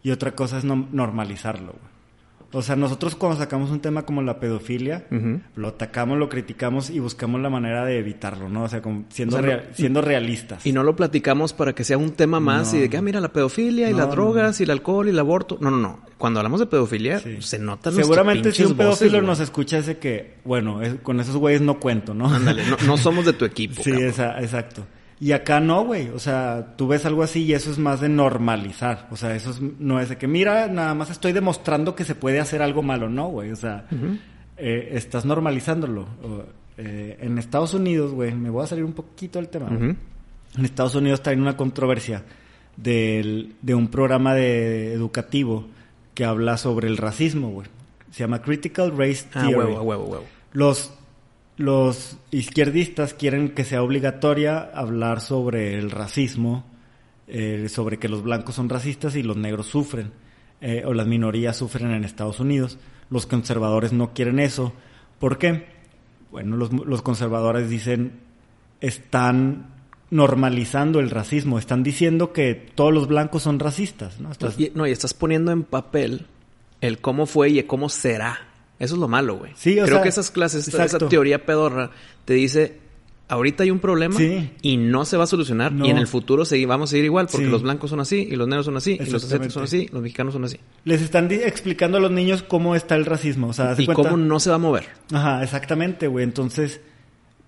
y 0.03 0.13
otra 0.13 0.35
cosa 0.35 0.57
es 0.57 0.65
no- 0.65 0.89
normalizarlo, 0.93 1.73
güey. 1.79 1.92
O 2.55 2.61
sea, 2.61 2.77
nosotros 2.77 3.15
cuando 3.17 3.39
sacamos 3.39 3.71
un 3.71 3.81
tema 3.81 4.05
como 4.05 4.21
la 4.21 4.39
pedofilia, 4.39 5.07
lo 5.57 5.69
atacamos, 5.69 6.19
lo 6.19 6.29
criticamos 6.29 6.91
y 6.91 6.99
buscamos 7.01 7.41
la 7.41 7.49
manera 7.49 7.85
de 7.87 7.99
evitarlo, 7.99 8.49
¿no? 8.51 8.65
O 8.65 8.69
sea, 8.69 8.83
como 8.83 9.05
siendo, 9.09 9.37
O 9.37 9.41
sea, 9.41 9.47
rea- 9.49 9.65
no- 9.69 9.75
siendo 9.75 10.03
realistas. 10.03 10.67
Y 10.67 10.73
no 10.73 10.83
lo 10.83 10.95
platicamos 10.95 11.55
para 11.55 11.75
que 11.75 11.83
sea 11.85 11.97
un 11.97 12.11
tema 12.11 12.41
más 12.41 12.73
No. 12.73 12.79
y 12.79 12.83
de 12.83 12.91
que, 12.91 12.97
ah, 12.99 13.03
mira, 13.03 13.21
la 13.21 13.33
pedofilia 13.33 13.89
y 13.89 13.93
No, 13.93 13.99
las 13.99 14.09
no, 14.09 14.13
drogas 14.13 14.61
y 14.61 14.65
el 14.65 14.71
alcohol 14.71 15.07
y 15.07 15.11
el 15.11 15.19
aborto. 15.19 15.57
No, 15.61 15.71
no, 15.71 15.79
no. 15.79 16.01
Cuando 16.19 16.41
hablamos 16.41 16.61
de 16.61 16.67
pedofilia, 16.67 17.19
Sí. 17.21 17.39
se 17.41 17.59
notan 17.59 17.95
Seguramente 17.95 18.53
si 18.53 18.65
un 18.65 18.75
pedófilo 18.77 19.19
nos 19.23 19.29
nos 19.33 19.41
escucha 19.41 19.79
ese 19.79 19.97
que, 19.97 20.35
bueno, 20.45 20.83
es- 20.83 20.97
con 21.03 21.21
esos 21.21 21.37
güeyes 21.37 21.63
no 21.63 21.81
cuento, 21.81 22.13
¿no? 22.13 22.27
Ándale, 22.33 22.65
no, 22.87 22.97
somos 22.99 23.25
de 23.25 23.33
tu 23.33 23.45
equipo. 23.47 23.83
Sí, 23.83 23.91
esa- 23.93 24.39
exacto. 24.43 24.85
Y 25.23 25.31
acá 25.31 25.61
no, 25.61 25.85
güey. 25.85 26.09
O 26.09 26.19
sea, 26.19 26.75
tú 26.77 26.89
ves 26.89 27.07
algo 27.07 27.23
así 27.23 27.45
y 27.45 27.53
eso 27.53 27.71
es 27.71 27.79
más 27.79 28.01
de 28.01 28.09
normalizar. 28.09 29.07
O 29.13 29.17
sea, 29.17 29.37
eso 29.37 29.51
es- 29.51 29.61
no 29.79 30.01
es 30.01 30.09
de 30.09 30.19
que, 30.19 30.27
mira, 30.27 30.67
nada 30.67 30.95
más 30.95 31.11
estoy 31.11 31.31
demostrando 31.33 31.95
que 31.95 32.05
se 32.05 32.17
puede 32.17 32.41
hacer 32.41 32.61
algo 32.61 32.83
malo, 32.83 33.09
no, 33.09 33.29
güey. 33.29 33.53
O 33.53 33.57
sea, 33.57 33.87
eh, 34.57 34.89
estás 34.93 35.25
normalizándolo. 35.25 36.07
Eh, 36.77 37.19
en 37.21 37.39
Estados 37.39 37.73
Unidos, 37.73 38.11
güey, 38.13 38.35
me 38.35 38.51
voy 38.51 38.65
a 38.65 38.67
salir 38.67 38.83
un 38.85 38.95
poquito 38.95 39.39
del 39.39 39.49
tema. 39.49 39.69
En 39.71 40.65
Estados 40.65 40.97
Unidos 40.97 41.23
traen 41.23 41.41
una 41.41 41.57
controversia 41.57 42.25
del- 42.77 43.55
de 43.63 43.75
un 43.77 43.89
programa 43.89 44.35
de, 44.35 44.93
educativo 44.93 45.69
que 46.15 46.25
habla 46.25 46.57
sobre 46.57 46.89
el 46.89 46.97
racismo, 46.97 47.51
güey. 47.51 47.69
Se 48.11 48.21
llama 48.25 48.43
Critical 48.43 48.91
Race 48.97 49.27
Ah, 49.35 49.43
Theory. 49.47 49.55
huevo, 49.55 49.79
a 49.79 49.83
huevo, 49.83 50.05
huevo. 50.05 50.25
Los, 50.53 50.93
los 51.63 52.17
izquierdistas 52.31 53.15
quieren 53.15 53.51
que 53.51 53.65
sea 53.65 53.83
obligatoria 53.83 54.59
hablar 54.75 55.21
sobre 55.21 55.79
el 55.79 55.91
racismo, 55.91 56.65
eh, 57.29 57.69
sobre 57.69 57.99
que 57.99 58.09
los 58.09 58.23
blancos 58.23 58.57
son 58.57 58.69
racistas 58.69 59.15
y 59.17 59.23
los 59.23 59.37
negros 59.37 59.67
sufren, 59.67 60.11
eh, 60.61 60.83
o 60.87 60.93
las 60.93 61.07
minorías 61.07 61.57
sufren 61.57 61.93
en 61.93 62.05
Estados 62.05 62.41
Unidos. 62.41 62.79
Los 63.11 63.27
conservadores 63.27 63.93
no 63.93 64.13
quieren 64.13 64.39
eso. 64.39 64.73
¿Por 65.19 65.39
qué? 65.39 65.67
Bueno, 66.31 66.57
los, 66.57 66.73
los 66.73 67.03
conservadores 67.03 67.69
dicen, 67.71 68.13
están 68.81 69.67
normalizando 70.11 71.01
el 71.01 71.11
racismo, 71.11 71.59
están 71.59 71.83
diciendo 71.83 72.33
que 72.33 72.55
todos 72.55 72.93
los 72.93 73.07
blancos 73.09 73.43
son 73.45 73.59
racistas, 73.59 74.21
¿no? 74.21 74.31
Estás- 74.31 74.59
Y- 74.59 74.73
no, 74.75 74.87
y 74.87 74.91
estás 74.91 75.15
poniendo 75.15 75.53
en 75.53 75.63
papel 75.63 76.27
el 76.81 76.99
cómo 77.01 77.27
fue 77.27 77.51
y 77.51 77.59
el 77.61 77.67
cómo 77.67 77.89
será. 77.89 78.49
Eso 78.83 78.95
es 78.95 79.01
lo 79.01 79.09
malo, 79.09 79.37
güey. 79.39 79.53
Sí, 79.55 79.79
o 79.79 79.85
Creo 79.85 79.97
sea, 79.97 80.03
que 80.03 80.09
esas 80.09 80.31
clases, 80.31 80.67
esa- 80.67 80.99
teoría 81.09 81.47
pedorra, 81.47 81.91
te 82.25 82.35
dice, 82.35 82.79
ahorita 83.29 83.63
hay 83.63 83.71
un 83.71 83.79
problema 83.79 84.17
Sí. 84.19 84.51
y 84.61 84.77
no 84.77 85.05
se 85.05 85.17
va 85.17 85.25
a 85.25 85.27
solucionar 85.27 85.73
No. 85.73 85.87
y 85.87 85.91
en 85.91 85.99
el 85.99 86.07
futuro 86.09 86.43
segui- 86.45 86.67
vamos 86.67 86.91
a 86.91 86.93
seguir 86.93 87.05
igual 87.07 87.29
porque 87.31 87.47
Sí. 87.47 87.51
los 87.53 87.63
blancos 87.63 87.91
son 87.91 88.01
así 88.01 88.27
y 88.31 88.35
los 88.37 88.49
negros 88.49 88.67
son 88.67 88.77
así 88.77 88.99
y 89.01 89.09
los 89.11 89.23
asiáticos 89.25 89.53
son 89.55 89.63
así, 89.63 89.89
los 89.93 90.03
mexicanos 90.03 90.35
son 90.35 90.45
así. 90.45 90.59
Les 90.85 91.01
están 91.01 91.31
explicando 91.31 91.99
a 91.99 92.01
los 92.01 92.11
niños 92.11 92.43
cómo 92.43 92.75
está 92.75 92.97
el 92.97 93.07
racismo. 93.07 93.47
O 93.49 93.53
sea, 93.53 93.75
Y 93.79 93.87
cuenta- 93.87 93.95
cómo 94.11 94.17
no 94.17 94.41
se 94.41 94.51
va 94.51 94.57
a 94.57 94.59
mover. 94.59 94.87
Ajá, 95.13 95.43
exactamente, 95.43 96.09
güey. 96.09 96.25
Entonces, 96.25 96.81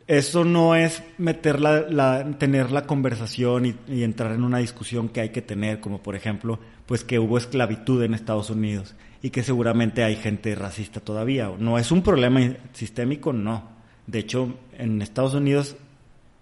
eso 0.07 0.45
no 0.45 0.75
es 0.75 1.03
meter 1.19 1.61
la, 1.61 1.81
la- 1.89 2.25
tener 2.39 2.71
la 2.71 2.87
conversación 2.87 3.67
y, 3.67 3.75
y 3.89 4.03
entrar 4.03 4.33
en 4.33 4.45
una 4.45 4.59
discusión 4.59 5.09
que 5.09 5.21
hay 5.21 5.31
que 5.31 5.43
tener, 5.43 5.81
como 5.81 6.03
por 6.03 6.15
ejemplo, 6.17 6.59
pues 6.87 7.05
que 7.05 7.19
hubo 7.19 7.39
esclavitud 7.39 8.03
en 8.03 8.13
Estados 8.15 8.51
Unidos 8.51 8.95
y 9.23 9.31
que 9.31 9.43
seguramente 9.43 10.05
hay 10.05 10.17
gente 10.17 10.55
racista 10.55 11.01
todavía. 11.01 11.51
No 11.59 11.79
es 11.79 11.91
un 11.91 12.03
problema 12.03 12.41
sistémico, 12.75 13.33
no. 13.33 13.73
De 14.07 14.19
hecho, 14.19 14.55
en 14.77 15.01
Estados 15.01 15.33
Unidos 15.33 15.77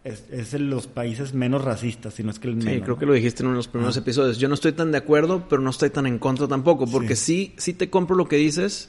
es, 0.02 0.25
es 0.33 0.50
de 0.50 0.59
los 0.59 0.88
países 0.88 1.33
menos 1.33 1.62
racistas, 1.62 2.14
si 2.14 2.25
no 2.25 2.31
es 2.33 2.40
que 2.40 2.49
el 2.49 2.61
Sí, 2.61 2.66
menos. 2.66 2.83
creo 2.83 2.97
¿no? 2.97 2.99
que 2.99 3.07
lo 3.07 3.12
dijiste 3.12 3.45
en 3.45 3.47
uno 3.47 3.54
de 3.54 3.59
los 3.59 3.69
primeros 3.69 3.97
episodios. 3.97 4.38
Yo 4.38 4.49
no 4.49 4.54
estoy 4.54 4.73
tan 4.73 4.90
de 4.90 4.99
acuerdo, 4.99 5.47
pero 5.49 5.62
no 5.62 5.71
estoy 5.71 5.90
tan 5.90 6.07
en 6.09 6.19
contra 6.19 6.49
tampoco, 6.49 6.88
porque 6.88 7.14
sí, 7.14 7.54
sí, 7.59 7.73
te 7.75 7.88
compro 7.88 8.16
lo 8.16 8.26
que 8.26 8.35
dices, 8.35 8.88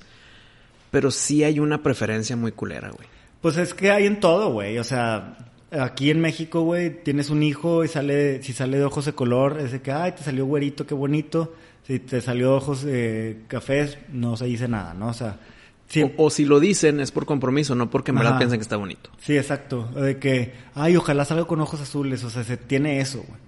pero 0.90 1.12
sí 1.12 1.44
hay 1.44 1.60
una 1.60 1.84
preferencia 1.84 2.36
muy 2.36 2.52
culera, 2.52 2.90
güey. 2.90 3.08
Pues 3.44 3.58
es 3.58 3.74
que 3.74 3.92
hay 3.92 4.06
en 4.08 4.20
todo, 4.22 4.52
güey. 4.54 4.78
O 4.80 4.86
sea, 4.86 5.38
aquí 5.70 6.10
en 6.10 6.22
México, 6.22 6.62
güey, 6.62 7.04
tienes 7.04 7.30
un 7.30 7.44
hijo 7.44 7.84
y 7.84 7.90
sale, 7.90 8.42
si 8.42 8.54
sale 8.54 8.78
de 8.78 8.86
ojos 8.86 9.04
de 9.04 9.14
color, 9.14 9.60
es 9.60 9.74
de 9.74 9.82
que, 9.82 9.92
ay, 9.92 10.14
te 10.14 10.24
salió 10.24 10.46
güerito, 10.46 10.88
qué 10.88 10.94
bonito. 10.96 11.54
Si 11.86 12.00
te 12.00 12.22
salió 12.22 12.52
de 12.52 12.56
ojos 12.56 12.86
eh, 12.88 13.42
cafés, 13.50 13.98
no 14.14 14.38
se 14.38 14.46
dice 14.46 14.70
nada, 14.70 14.94
¿no? 14.94 15.10
O 15.10 15.14
sea, 15.14 15.40
sí, 15.88 16.04
O, 16.04 16.26
o 16.26 16.30
si 16.30 16.46
lo 16.46 16.62
dicen 16.62 17.02
es 17.02 17.12
por 17.12 17.26
compromiso, 17.26 17.76
no 17.76 17.90
porque 17.90 18.12
en 18.12 18.16
verdad 18.16 18.32
Ajá. 18.32 18.40
piensan 18.40 18.60
que 18.60 18.64
está 18.64 18.78
bonito. 18.78 19.10
sí, 19.20 19.38
exacto. 19.38 19.90
De 19.90 20.18
que, 20.18 20.54
ay, 20.74 20.96
ojalá 20.96 21.26
salga 21.26 21.44
con 21.46 21.60
ojos 21.60 21.82
azules. 21.82 22.24
O 22.24 22.30
sea, 22.30 22.46
se 22.46 22.56
tiene 22.56 23.02
eso, 23.02 23.24
güey. 23.28 23.40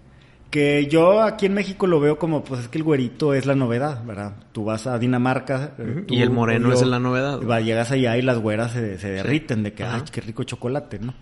Que 0.55 0.87
yo 0.87 1.21
aquí 1.21 1.47
en 1.47 1.53
México 1.53 1.85
lo 1.85 1.99
veo 1.99 2.17
como, 2.17 2.41
pues 2.41 2.61
es 2.61 2.67
que 2.69 2.77
el 2.77 2.85
güerito 2.85 3.33
es 3.33 3.45
la 3.45 3.55
novedad, 3.55 4.05
¿verdad? 4.05 4.35
Tú 4.53 4.63
vas 4.63 4.87
a 4.87 4.97
Dinamarca. 4.97 5.73
eh, 5.77 6.05
tú 6.07 6.13
Y 6.13 6.21
el 6.21 6.29
moreno 6.29 6.71
es 6.71 6.81
la 6.87 6.97
novedad. 6.97 7.41
Va, 7.41 7.59
llegas 7.59 7.91
allá 7.91 8.15
y 8.15 8.21
las 8.21 8.37
güeras 8.37 8.71
se, 8.71 8.97
se 8.97 9.09
derriten 9.09 9.63
de 9.63 9.73
que, 9.73 9.83
Ajá. 9.83 9.97
ay, 9.97 10.03
qué 10.09 10.21
rico 10.21 10.45
chocolate, 10.45 10.99
¿no? 10.99 11.13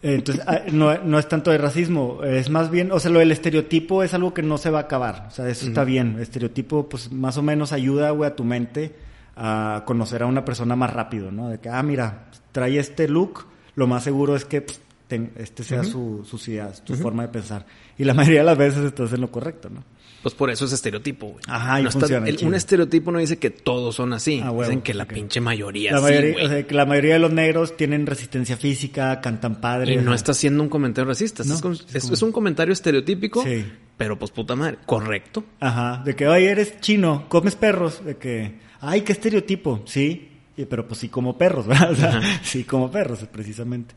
Entonces, 0.00 0.44
ah, 0.46 0.60
no, 0.70 0.96
no 0.98 1.18
es 1.18 1.28
tanto 1.28 1.50
de 1.50 1.58
racismo, 1.58 2.22
es 2.22 2.48
más 2.48 2.70
bien, 2.70 2.92
o 2.92 3.00
sea, 3.00 3.10
lo 3.10 3.18
del 3.18 3.32
estereotipo 3.32 4.04
es 4.04 4.14
algo 4.14 4.32
que 4.32 4.42
no 4.42 4.58
se 4.58 4.70
va 4.70 4.78
a 4.78 4.82
acabar, 4.82 5.24
o 5.26 5.30
sea, 5.32 5.48
eso 5.48 5.66
está 5.66 5.82
bien. 5.82 6.14
El 6.14 6.22
estereotipo, 6.22 6.88
pues, 6.88 7.10
más 7.10 7.36
o 7.38 7.42
menos 7.42 7.72
ayuda, 7.72 8.10
güey, 8.10 8.30
a 8.30 8.36
tu 8.36 8.44
mente 8.44 8.94
a 9.34 9.82
conocer 9.86 10.22
a 10.22 10.26
una 10.26 10.44
persona 10.44 10.76
más 10.76 10.92
rápido, 10.92 11.32
¿no? 11.32 11.48
De 11.48 11.58
que, 11.58 11.68
ah, 11.68 11.82
mira, 11.82 12.26
trae 12.52 12.78
este 12.78 13.08
look, 13.08 13.46
lo 13.74 13.88
más 13.88 14.04
seguro 14.04 14.36
es 14.36 14.44
que 14.44 14.60
pff, 14.60 14.78
ten- 15.08 15.32
este 15.36 15.62
sea 15.64 15.84
su, 15.84 16.24
sus 16.28 16.46
ideas, 16.48 16.82
su 16.84 16.94
forma 16.96 17.22
de 17.22 17.28
pensar. 17.28 17.66
Y 17.98 18.04
la 18.04 18.14
mayoría 18.14 18.40
de 18.40 18.46
las 18.46 18.58
veces 18.58 18.84
estás 18.84 19.12
en 19.12 19.20
lo 19.20 19.30
correcto, 19.30 19.68
¿no? 19.70 19.84
Pues 20.22 20.34
por 20.34 20.50
eso 20.50 20.64
es 20.64 20.72
estereotipo, 20.72 21.26
güey. 21.28 21.40
Ajá, 21.46 21.78
y 21.78 21.84
No 21.84 21.88
está- 21.88 22.00
funciona, 22.00 22.26
el- 22.28 22.36
chido. 22.36 22.48
un 22.48 22.54
estereotipo 22.56 23.12
no 23.12 23.18
dice 23.20 23.38
que 23.38 23.50
todos 23.50 23.94
son 23.94 24.12
así. 24.12 24.40
Ah, 24.42 24.52
Dicen 24.52 24.80
que 24.82 24.92
la 24.92 25.04
pinche 25.06 25.40
mayoría 25.40 25.92
La 25.92 25.98
sí, 25.98 26.04
mayoría, 26.04 26.44
o 26.44 26.48
sea, 26.48 26.66
que 26.66 26.74
la 26.74 26.84
mayoría 26.86 27.12
de 27.14 27.20
los 27.20 27.32
negros 27.32 27.76
tienen 27.76 28.06
resistencia 28.06 28.56
física, 28.56 29.20
cantan 29.20 29.60
padre. 29.60 29.92
y 29.94 29.96
no 29.98 30.14
está 30.14 30.32
haciendo 30.32 30.64
un 30.64 30.68
comentario 30.68 31.06
racista. 31.08 31.44
No, 31.44 31.54
es, 31.54 31.60
como- 31.62 31.74
es 31.74 31.86
es- 31.94 32.02
como- 32.02 32.14
es 32.14 32.22
un 32.22 32.32
comentario 32.32 32.72
estereotípico, 32.72 33.44
Sí. 33.44 33.64
pero 33.96 34.18
pues 34.18 34.32
puta 34.32 34.56
madre. 34.56 34.78
Correcto. 34.84 35.44
Ajá, 35.60 36.02
de 36.04 36.16
que, 36.16 36.26
oye, 36.26 36.50
eres 36.50 36.80
chino, 36.80 37.26
comes 37.28 37.54
perros, 37.54 38.04
de 38.04 38.16
que, 38.16 38.58
ay, 38.80 39.02
qué 39.02 39.12
estereotipo, 39.12 39.82
sí, 39.86 40.30
y- 40.56 40.64
pero 40.64 40.88
pues 40.88 40.98
sí 40.98 41.08
como 41.08 41.38
perros, 41.38 41.66
¿verdad? 41.68 41.92
O 41.92 41.94
sea, 41.94 42.40
sí 42.42 42.64
como 42.64 42.90
perros, 42.90 43.20
precisamente. 43.30 43.94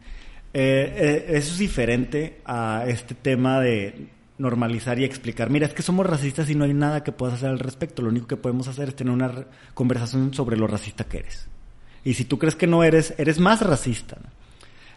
Eh, 0.54 0.94
eh, 0.96 1.38
eso 1.38 1.54
es 1.54 1.60
diferente 1.60 2.42
a 2.46 2.86
este 2.88 3.14
tema 3.14 3.60
de 3.60 4.08
normalizar 4.40 4.98
y 4.98 5.04
explicar, 5.04 5.50
mira, 5.50 5.68
es 5.68 5.74
que 5.74 5.82
somos 5.82 6.06
racistas 6.06 6.50
y 6.50 6.56
no 6.56 6.64
hay 6.64 6.74
nada 6.74 7.04
que 7.04 7.12
puedas 7.12 7.36
hacer 7.36 7.50
al 7.50 7.60
respecto, 7.60 8.02
lo 8.02 8.10
único 8.10 8.28
que 8.28 8.38
podemos 8.38 8.68
hacer 8.68 8.90
es 8.90 8.96
tener 8.96 9.14
una 9.14 9.46
conversación 9.74 10.34
sobre 10.34 10.58
lo 10.58 10.66
racista 10.66 11.04
que 11.04 11.20
eres. 11.20 11.48
Y 12.04 12.14
si 12.14 12.24
tú 12.24 12.40
crees 12.40 12.56
que 12.56 12.66
no 12.66 12.84
eres, 12.84 13.14
eres 13.18 13.40
más 13.40 13.62
racista. 13.62 14.18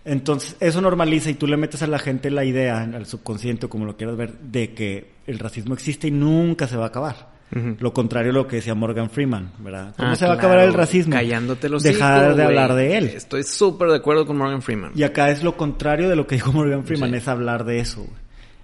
Entonces, 0.04 0.56
eso 0.60 0.80
normaliza 0.80 1.30
y 1.30 1.34
tú 1.34 1.46
le 1.46 1.56
metes 1.56 1.82
a 1.82 1.86
la 1.86 1.98
gente 1.98 2.30
la 2.30 2.44
idea, 2.44 2.80
al 2.82 3.06
subconsciente, 3.06 3.66
o 3.66 3.68
como 3.68 3.84
lo 3.84 3.96
quieras 3.96 4.16
ver, 4.16 4.38
de 4.38 4.72
que 4.74 5.10
el 5.26 5.38
racismo 5.38 5.74
existe 5.74 6.08
y 6.08 6.12
nunca 6.12 6.66
se 6.68 6.76
va 6.76 6.84
a 6.84 6.88
acabar. 6.88 7.31
Lo 7.80 7.92
contrario 7.92 8.30
a 8.30 8.34
lo 8.34 8.46
que 8.46 8.56
decía 8.56 8.74
Morgan 8.74 9.10
Freeman, 9.10 9.50
¿verdad? 9.58 9.94
¿Cómo 9.96 10.08
Ah, 10.10 10.16
se 10.16 10.24
va 10.24 10.32
a 10.32 10.34
acabar 10.36 10.58
el 10.60 10.72
racismo? 10.72 11.12
Callándote 11.12 11.68
los 11.68 11.82
Dejar 11.82 12.34
de 12.34 12.44
hablar 12.44 12.72
de 12.74 12.96
él. 12.96 13.04
Estoy 13.08 13.42
súper 13.42 13.88
de 13.90 13.96
acuerdo 13.96 14.24
con 14.26 14.38
Morgan 14.38 14.62
Freeman. 14.62 14.92
Y 14.94 15.02
acá 15.02 15.30
es 15.30 15.42
lo 15.42 15.56
contrario 15.56 16.08
de 16.08 16.16
lo 16.16 16.26
que 16.26 16.36
dijo 16.36 16.50
Morgan 16.52 16.84
Freeman, 16.84 17.10
Sí. 17.10 17.16
es 17.16 17.28
hablar 17.28 17.64
de 17.64 17.80
eso, 17.80 18.00
güey. 18.00 18.22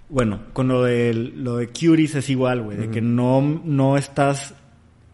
Bueno, 0.09 0.41
con 0.55 0.69
lo 0.69 0.83
de, 0.85 1.13
lo 1.13 1.57
de 1.59 1.69
Curies 1.69 2.15
es 2.15 2.31
igual, 2.31 2.63
güey, 2.63 2.79
de 2.79 2.89
que 2.91 3.03
no, 3.03 3.43
no 3.63 3.99
estás 3.99 4.55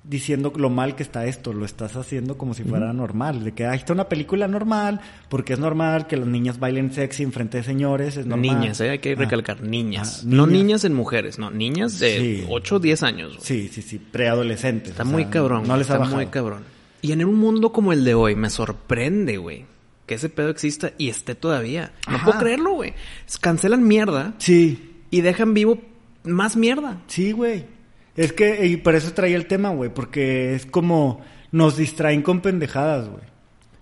diciendo 0.07 0.53
lo 0.57 0.69
mal 0.69 0.95
que 0.97 1.03
está 1.03 1.25
esto, 1.27 1.53
lo 1.55 1.65
estás 1.65 1.97
haciendo 1.97 2.37
como 2.37 2.53
si 2.53 2.63
fuera 2.63 2.93
normal, 2.93 3.43
de 3.43 3.53
que 3.53 3.67
ahí 3.67 3.79
está 3.79 3.95
una 3.95 4.09
película 4.09 4.47
normal, 4.47 5.01
porque 5.31 5.55
es 5.55 5.59
normal 5.59 6.07
que 6.07 6.19
las 6.19 6.27
niñas 6.27 6.59
bailen 6.59 6.93
sexy 6.93 7.23
enfrente 7.23 7.57
de 7.59 7.65
señores, 7.65 8.17
es 8.19 8.27
normal. 8.27 8.61
Niñas, 8.61 8.81
¿eh? 8.83 8.91
hay 8.91 8.99
que 8.99 9.13
Ah. 9.13 9.17
recalcar, 9.17 9.63
niñas. 9.63 10.21
Ah, 10.21 10.27
No 10.29 10.47
niñas. 10.47 10.85
en 10.85 10.93
mujeres, 10.93 11.39
no, 11.39 11.51
niñas 11.51 11.99
de 12.01 12.19
Sí. 12.19 12.47
8 12.51 12.77
o 12.77 12.79
10 12.81 13.03
años. 13.03 13.37
Sí, 13.41 13.69
sí, 13.73 13.81
sí, 13.81 13.99
preadolescentes. 13.99 14.91
Está 14.91 15.05
o 15.05 15.07
sea, 15.07 15.13
muy 15.15 15.25
cabrón. 15.27 15.67
No 15.67 15.77
les 15.77 15.89
ha 15.89 15.95
está 15.95 15.99
bajado. 15.99 16.17
muy 16.17 16.27
cabrón. 16.27 16.63
Y 17.01 17.13
en 17.13 17.25
un 17.25 17.37
mundo 17.37 17.73
como 17.73 17.93
el 17.93 18.05
de 18.05 18.15
hoy, 18.15 18.35
me 18.37 18.51
sorprende, 18.51 19.39
güey, 19.39 19.65
que 20.07 20.15
ese 20.17 20.29
pedo 20.29 20.51
exista 20.51 20.93
y 20.99 21.09
esté 21.09 21.35
todavía. 21.35 21.93
No 22.09 22.17
Ajá. 22.17 22.25
puedo 22.27 22.39
creerlo, 22.41 22.73
güey. 22.75 22.93
Cancelan 23.41 23.83
mierda 23.87 24.35
Sí, 24.39 25.03
y 25.11 25.23
dejan 25.23 25.55
vivo 25.55 25.81
más 26.25 26.57
mierda. 26.57 27.01
Sí, 27.07 27.33
güey. 27.33 27.73
Es 28.17 28.33
que, 28.33 28.67
y 28.67 28.77
por 28.77 28.95
eso 28.95 29.13
traía 29.13 29.37
el 29.37 29.47
tema, 29.47 29.71
güey, 29.71 29.93
porque 29.93 30.55
es 30.55 30.67
como 30.67 31.21
nos 31.51 31.77
distraen 31.77 32.23
con 32.23 32.41
pendejadas, 32.41 33.09
güey. 33.09 33.23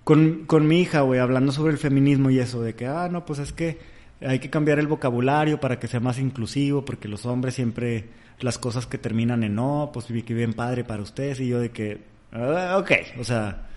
Con, 0.04 0.44
con 0.46 0.66
mi 0.66 0.80
hija, 0.80 1.02
güey, 1.02 1.20
hablando 1.20 1.52
sobre 1.52 1.72
el 1.72 1.78
feminismo 1.78 2.30
y 2.30 2.38
eso, 2.38 2.60
de 2.62 2.74
que, 2.74 2.86
ah, 2.86 3.08
no, 3.10 3.24
pues 3.24 3.38
es 3.38 3.52
que 3.52 3.78
hay 4.20 4.38
que 4.38 4.50
cambiar 4.50 4.78
el 4.78 4.86
vocabulario 4.86 5.60
para 5.60 5.78
que 5.78 5.86
sea 5.86 6.00
más 6.00 6.18
inclusivo, 6.18 6.84
porque 6.84 7.08
los 7.08 7.24
hombres 7.24 7.54
siempre, 7.54 8.06
las 8.40 8.58
cosas 8.58 8.86
que 8.86 8.98
terminan 8.98 9.44
en 9.44 9.54
no, 9.54 9.90
pues 9.92 10.08
vi 10.08 10.22
que 10.22 10.34
bien 10.34 10.54
padre 10.54 10.84
para 10.84 11.02
ustedes, 11.02 11.40
y 11.40 11.48
yo 11.48 11.60
de 11.60 11.70
que, 11.70 12.00
ah, 12.32 12.76
ok, 12.78 12.90
o 13.20 13.24
sea, 13.24 13.68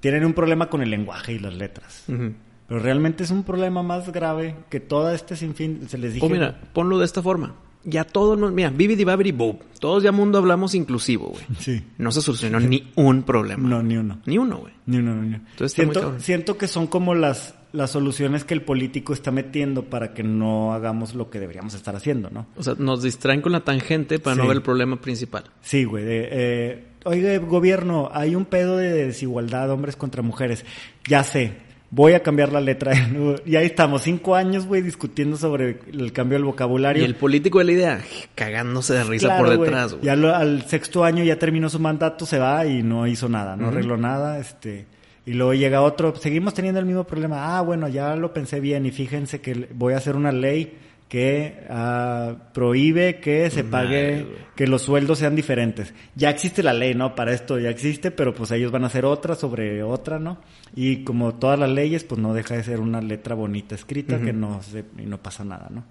tienen 0.00 0.24
un 0.24 0.32
problema 0.32 0.70
con 0.70 0.82
el 0.82 0.90
lenguaje 0.90 1.32
y 1.32 1.38
las 1.38 1.54
letras. 1.54 2.04
Pero 2.06 2.80
realmente 2.80 3.24
es 3.24 3.30
un 3.30 3.42
problema 3.42 3.82
más 3.82 4.10
grave 4.10 4.56
que 4.70 4.80
todo 4.80 5.10
este 5.12 5.36
sinfín, 5.36 5.88
se 5.88 5.98
les 5.98 6.14
dije. 6.14 6.24
O 6.24 6.28
mira, 6.28 6.58
ponlo 6.72 6.98
de 6.98 7.04
esta 7.04 7.22
forma. 7.22 7.54
Ya 7.84 8.04
todo, 8.04 8.36
no, 8.36 8.50
mira, 8.50 8.70
bibidi 8.70 9.04
babidi 9.04 9.32
boop. 9.32 9.60
Todos 9.78 10.02
ya 10.02 10.12
mundo 10.12 10.38
hablamos 10.38 10.74
inclusivo, 10.74 11.28
güey. 11.28 11.44
Sí. 11.58 11.82
No 11.98 12.10
se 12.12 12.22
solucionó 12.22 12.58
ni 12.60 12.90
un 12.96 13.22
problema. 13.22 13.68
No, 13.68 13.82
ni 13.82 13.96
uno. 13.96 14.20
Ni 14.24 14.38
uno, 14.38 14.58
güey. 14.58 14.72
Ni 14.86 14.98
uno, 14.98 15.14
ni 15.16 15.28
uno. 15.28 15.40
Entonces 15.50 15.72
siento, 15.72 16.18
siento 16.18 16.56
que 16.56 16.66
son 16.66 16.86
como 16.86 17.14
las, 17.14 17.54
las 17.72 17.90
soluciones 17.90 18.44
que 18.44 18.54
el 18.54 18.62
político 18.62 19.12
está 19.12 19.30
metiendo 19.30 19.84
para 19.84 20.14
que 20.14 20.22
no 20.22 20.72
hagamos 20.72 21.14
lo 21.14 21.28
que 21.28 21.40
deberíamos 21.40 21.74
estar 21.74 21.94
haciendo, 21.94 22.30
¿no? 22.30 22.46
O 22.56 22.62
sea, 22.62 22.74
nos 22.78 23.02
distraen 23.02 23.42
con 23.42 23.52
la 23.52 23.60
tangente 23.60 24.18
para 24.18 24.36
no 24.36 24.46
ver 24.48 24.56
el 24.56 24.62
problema 24.62 25.00
principal. 25.00 25.44
Sí, 25.60 25.84
güey. 25.84 26.04
eh, 26.06 26.84
Oiga, 27.06 27.36
gobierno, 27.38 28.08
hay 28.14 28.34
un 28.34 28.46
pedo 28.46 28.78
de 28.78 28.90
desigualdad 29.06 29.70
hombres 29.70 29.94
contra 29.94 30.22
mujeres. 30.22 30.64
Ya 31.06 31.22
sé, 31.22 31.52
voy 31.94 32.12
a 32.14 32.20
cambiar 32.22 32.52
la 32.52 32.60
letra. 32.60 32.92
y 33.46 33.56
ahí 33.56 33.66
estamos, 33.66 34.02
cinco 34.02 34.34
años, 34.34 34.66
güey, 34.66 34.82
discutiendo 34.82 35.36
sobre 35.36 35.78
el 35.92 36.12
cambio 36.12 36.36
del 36.36 36.44
vocabulario. 36.44 37.02
Y 37.02 37.06
el 37.06 37.14
político 37.14 37.60
de 37.60 37.64
la 37.64 37.72
idea, 37.72 38.00
cagándose 38.34 38.94
de 38.94 39.04
risa 39.04 39.28
Claro, 39.28 39.44
por 39.46 39.60
detrás, 39.60 39.92
güey. 39.92 40.04
Ya 40.04 40.16
lo- 40.16 40.34
al 40.34 40.62
sexto 40.66 41.04
año 41.04 41.22
ya 41.22 41.38
terminó 41.38 41.68
su 41.70 41.78
mandato, 41.78 42.26
se 42.26 42.38
va 42.38 42.66
y 42.66 42.82
no 42.82 43.06
hizo 43.06 43.28
nada, 43.28 43.56
no 43.56 43.68
arregló 43.68 43.96
nada, 43.96 44.38
este, 44.38 44.86
y 45.24 45.32
luego 45.34 45.54
llega 45.54 45.80
otro, 45.82 46.14
seguimos 46.16 46.52
teniendo 46.52 46.80
el 46.80 46.86
mismo 46.86 47.04
problema. 47.04 47.56
Ah, 47.56 47.60
bueno, 47.62 47.88
ya 47.88 48.16
lo 48.16 48.32
pensé 48.32 48.60
bien 48.60 48.84
y 48.86 48.90
fíjense 48.90 49.40
que 49.40 49.68
voy 49.72 49.94
a 49.94 49.98
hacer 49.98 50.16
una 50.16 50.32
ley 50.32 50.76
que 51.08 51.64
ah, 51.70 52.34
prohíbe 52.52 53.20
que 53.20 53.48
se 53.50 53.62
pague, 53.64 54.26
que 54.56 54.66
los 54.66 54.82
sueldos 54.82 55.18
sean 55.18 55.36
diferentes. 55.36 55.94
Ya 56.16 56.30
existe 56.30 56.62
la 56.62 56.72
ley, 56.72 56.94
¿no? 56.94 57.14
Para 57.14 57.32
esto 57.32 57.58
ya 57.58 57.70
existe, 57.70 58.10
pero 58.10 58.34
pues 58.34 58.50
ellos 58.50 58.72
van 58.72 58.84
a 58.84 58.88
hacer 58.88 59.04
otra 59.04 59.34
sobre 59.34 59.82
otra, 59.82 60.18
¿no? 60.18 60.38
Y 60.74 61.04
como 61.04 61.34
todas 61.34 61.58
las 61.58 61.70
leyes, 61.70 62.02
pues 62.04 62.20
no 62.20 62.34
deja 62.34 62.56
de 62.56 62.64
ser 62.64 62.80
una 62.80 63.00
letra 63.00 63.34
bonita 63.34 63.74
escrita 63.74 64.18
que 64.20 64.32
no 64.32 64.62
se, 64.62 64.84
y 64.98 65.06
no 65.06 65.22
pasa 65.22 65.44
nada, 65.44 65.68
¿no? 65.70 65.84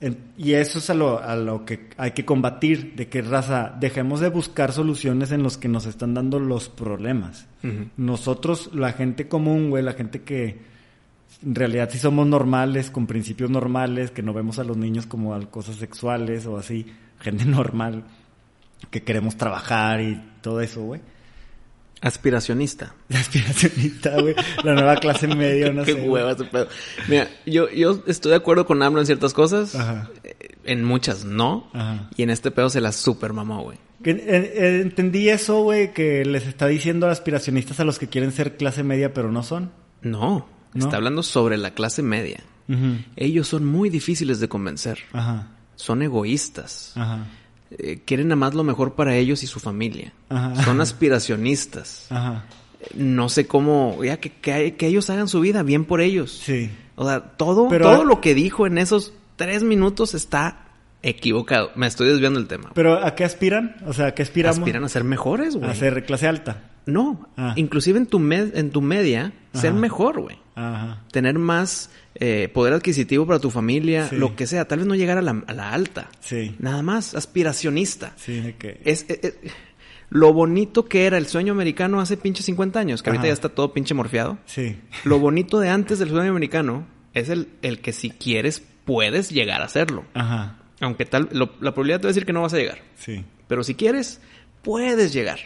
En- 0.00 0.18
Y 0.36 0.52
eso 0.54 0.80
es 0.80 0.90
a 0.90 0.94
lo, 0.94 1.22
a 1.22 1.36
lo 1.36 1.64
que 1.64 1.88
hay 1.96 2.10
que 2.10 2.24
combatir, 2.24 2.94
de 2.96 3.06
que 3.08 3.22
raza, 3.22 3.74
dejemos 3.78 4.20
de 4.20 4.28
buscar 4.28 4.72
soluciones 4.72 5.30
en 5.30 5.42
los 5.44 5.56
que 5.56 5.68
nos 5.68 5.86
están 5.86 6.12
dando 6.12 6.40
los 6.40 6.68
problemas. 6.68 7.46
Nosotros, 7.96 8.70
la 8.74 8.92
gente 8.92 9.28
común, 9.28 9.70
güey, 9.70 9.82
la 9.84 9.92
gente 9.92 10.22
que 10.22 10.71
en 11.44 11.54
realidad 11.54 11.88
sí 11.90 11.98
somos 11.98 12.26
normales, 12.26 12.90
con 12.90 13.06
principios 13.06 13.50
normales, 13.50 14.10
que 14.10 14.22
no 14.22 14.32
vemos 14.32 14.58
a 14.58 14.64
los 14.64 14.76
niños 14.76 15.06
como 15.06 15.34
a 15.34 15.40
cosas 15.50 15.76
sexuales 15.76 16.46
o 16.46 16.56
así, 16.58 16.86
gente 17.20 17.44
normal, 17.44 18.04
que 18.90 19.02
queremos 19.02 19.36
trabajar 19.36 20.00
y 20.00 20.20
todo 20.40 20.60
eso, 20.60 20.82
güey. 20.82 21.00
Aspiracionista. 22.00 22.94
Aspiracionista, 23.14 24.20
güey, 24.20 24.34
la 24.64 24.74
nueva 24.74 24.96
clase 24.96 25.28
media, 25.28 25.72
no 25.72 25.84
Qué 25.84 25.92
sé. 25.92 25.98
güey. 26.00 26.10
hueva 26.10 26.32
ese 26.32 26.44
pedo. 26.44 26.66
Mira, 27.08 27.28
yo, 27.46 27.70
yo 27.70 28.02
estoy 28.08 28.30
de 28.30 28.36
acuerdo 28.36 28.66
con 28.66 28.82
AMLO 28.82 29.00
en 29.00 29.06
ciertas 29.06 29.32
cosas. 29.32 29.74
Ajá. 29.76 30.10
eh, 30.24 30.34
En 30.64 30.82
muchas 30.84 31.24
no. 31.24 31.68
Ajá. 31.72 32.10
Y 32.16 32.24
en 32.24 32.30
este 32.30 32.50
pedo 32.50 32.70
se 32.70 32.80
la 32.80 32.90
super 32.90 33.32
mamó, 33.32 33.62
güey. 33.62 33.78
Eh, 34.04 34.20
eh, 34.26 34.80
entendí 34.82 35.28
eso, 35.28 35.62
güey, 35.62 35.92
que 35.94 36.24
les 36.24 36.48
está 36.48 36.66
diciendo 36.66 37.06
aspiracionistas 37.08 37.78
a 37.78 37.84
los 37.84 38.00
que 38.00 38.08
quieren 38.08 38.32
ser 38.32 38.56
clase 38.56 38.82
media 38.82 39.14
pero 39.14 39.30
no 39.30 39.44
son. 39.44 39.70
No. 40.00 40.48
¿No? 40.74 40.84
Está 40.84 40.96
hablando 40.96 41.22
sobre 41.22 41.56
la 41.58 41.72
clase 41.74 42.02
media. 42.02 42.40
Ellos 43.16 43.48
son 43.48 43.66
muy 43.66 43.90
difíciles 43.90 44.40
de 44.40 44.48
convencer. 44.48 45.00
Ajá. 45.12 45.48
Son 45.76 46.00
egoístas. 46.02 46.92
Ajá. 46.96 47.26
Eh, 47.70 48.00
quieren 48.06 48.28
nada 48.28 48.36
más 48.36 48.54
lo 48.54 48.64
mejor 48.64 48.94
para 48.94 49.14
ellos 49.16 49.42
y 49.42 49.46
su 49.46 49.60
familia. 49.60 50.12
Ajá. 50.30 50.62
Son 50.64 50.80
aspiracionistas. 50.80 52.06
Ajá. 52.10 52.44
No 52.94 53.28
sé 53.28 53.46
cómo, 53.46 54.02
ya 54.02 54.18
que, 54.18 54.30
que, 54.30 54.74
que 54.76 54.86
ellos 54.86 55.08
hagan 55.10 55.28
su 55.28 55.40
vida 55.40 55.62
bien 55.62 55.84
por 55.84 56.00
ellos. 56.00 56.32
Sí. 56.44 56.70
O 56.96 57.06
sea, 57.06 57.20
todo, 57.20 57.68
Pero- 57.68 57.84
todo 57.90 58.04
lo 58.04 58.20
que 58.20 58.34
dijo 58.34 58.66
en 58.66 58.78
esos 58.78 59.12
tres 59.36 59.62
minutos 59.62 60.14
está 60.14 60.68
equivocado. 61.02 61.70
Me 61.74 61.86
estoy 61.86 62.08
desviando 62.08 62.38
del 62.38 62.48
tema. 62.48 62.70
Pero 62.74 63.04
¿a 63.04 63.14
qué 63.14 63.24
aspiran? 63.24 63.76
O 63.86 63.92
sea, 63.92 64.06
¿a 64.08 64.14
qué 64.14 64.22
aspiramos? 64.22 64.58
Aspiran 64.58 64.84
a 64.84 64.88
ser 64.88 65.04
mejores, 65.04 65.56
güey. 65.56 65.70
a 65.70 65.74
ser 65.74 66.04
clase 66.04 66.26
alta. 66.28 66.62
No, 66.86 67.28
Ah. 67.36 67.52
inclusive 67.56 67.98
en 67.98 68.06
tu, 68.06 68.18
med- 68.18 68.52
en 68.56 68.70
tu 68.70 68.80
media, 68.82 69.32
ser 69.52 69.72
mejor, 69.72 70.20
güey. 70.20 70.36
Ajá. 70.54 71.02
Tener 71.12 71.38
más 71.38 71.90
eh, 72.14 72.50
poder 72.52 72.74
adquisitivo 72.74 73.26
para 73.26 73.38
tu 73.38 73.50
familia, 73.50 74.08
Sí. 74.08 74.16
lo 74.16 74.36
que 74.36 74.46
sea. 74.46 74.66
Tal 74.68 74.80
vez 74.80 74.86
no 74.86 74.94
llegar 74.94 75.16
a 75.16 75.22
la, 75.22 75.42
a 75.46 75.54
la 75.54 75.72
alta. 75.72 76.10
Sí. 76.20 76.54
Nada 76.58 76.82
más, 76.82 77.14
aspiracionista. 77.14 78.12
Sí. 78.16 78.54
Es, 78.84 79.06
es- 79.08 79.24
es- 79.24 79.34
lo 80.10 80.32
bonito 80.34 80.84
que 80.84 81.06
era 81.06 81.16
el 81.16 81.26
sueño 81.26 81.52
americano 81.54 82.00
hace 82.00 82.18
pinche 82.18 82.42
50 82.42 82.78
años, 82.78 83.02
que 83.02 83.08
ahorita 83.10 83.28
ya 83.28 83.32
está 83.32 83.48
todo 83.48 83.72
pinche 83.72 83.94
morfiado. 83.94 84.38
Sí. 84.44 84.76
Lo 85.04 85.18
bonito 85.18 85.58
de 85.58 85.70
antes 85.70 85.98
del 86.00 86.10
sueño 86.10 86.30
americano 86.30 86.86
es 87.14 87.30
el, 87.30 87.48
el 87.62 87.80
que 87.80 87.92
si 87.94 88.10
quieres 88.10 88.62
puedes 88.84 89.30
llegar 89.30 89.62
a 89.62 89.64
hacerlo. 89.64 90.04
Ajá. 90.12 90.58
Aunque 90.80 91.06
tal, 91.06 91.28
lo- 91.32 91.52
la 91.60 91.72
probabilidad 91.72 92.00
te 92.00 92.04
va 92.04 92.08
a 92.08 92.12
decir 92.12 92.26
que 92.26 92.34
no 92.34 92.42
vas 92.42 92.52
a 92.52 92.58
llegar. 92.58 92.78
Sí. 92.96 93.24
Pero 93.48 93.64
si 93.64 93.74
quieres, 93.74 94.20
puedes 94.60 95.12
llegar. 95.14 95.38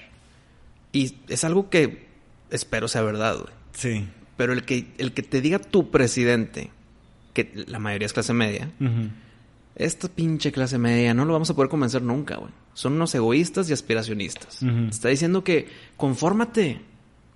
Y 0.97 1.15
es 1.29 1.45
algo 1.45 1.69
que 1.69 2.07
espero 2.51 2.89
sea 2.89 3.03
verdad, 3.03 3.35
güey. 3.37 3.53
Sí. 3.73 4.07
Pero 4.37 4.53
el 4.53 4.65
que, 4.65 4.87
el 4.99 5.13
que 5.13 5.23
te 5.23 5.41
diga 5.41 5.59
tu 5.59 5.91
presidente, 5.91 6.71
que 7.35 7.53
la 7.67 7.79
mayoría 7.79 8.07
es 8.07 8.13
clase 8.13 8.33
media, 8.33 8.71
esta 9.75 10.09
pinche 10.09 10.53
clase 10.53 10.79
media 10.79 11.13
no 11.15 11.25
lo 11.25 11.33
vamos 11.33 11.51
a 11.51 11.55
poder 11.55 11.69
convencer 11.69 12.03
nunca, 12.03 12.37
güey. 12.37 12.53
Son 12.75 12.95
unos 12.95 13.15
egoístas 13.15 13.69
y 13.69 13.73
aspiracionistas. 13.73 14.59
Te 14.61 14.89
está 14.89 15.09
diciendo 15.09 15.45
que 15.45 15.69
confórmate. 15.97 16.81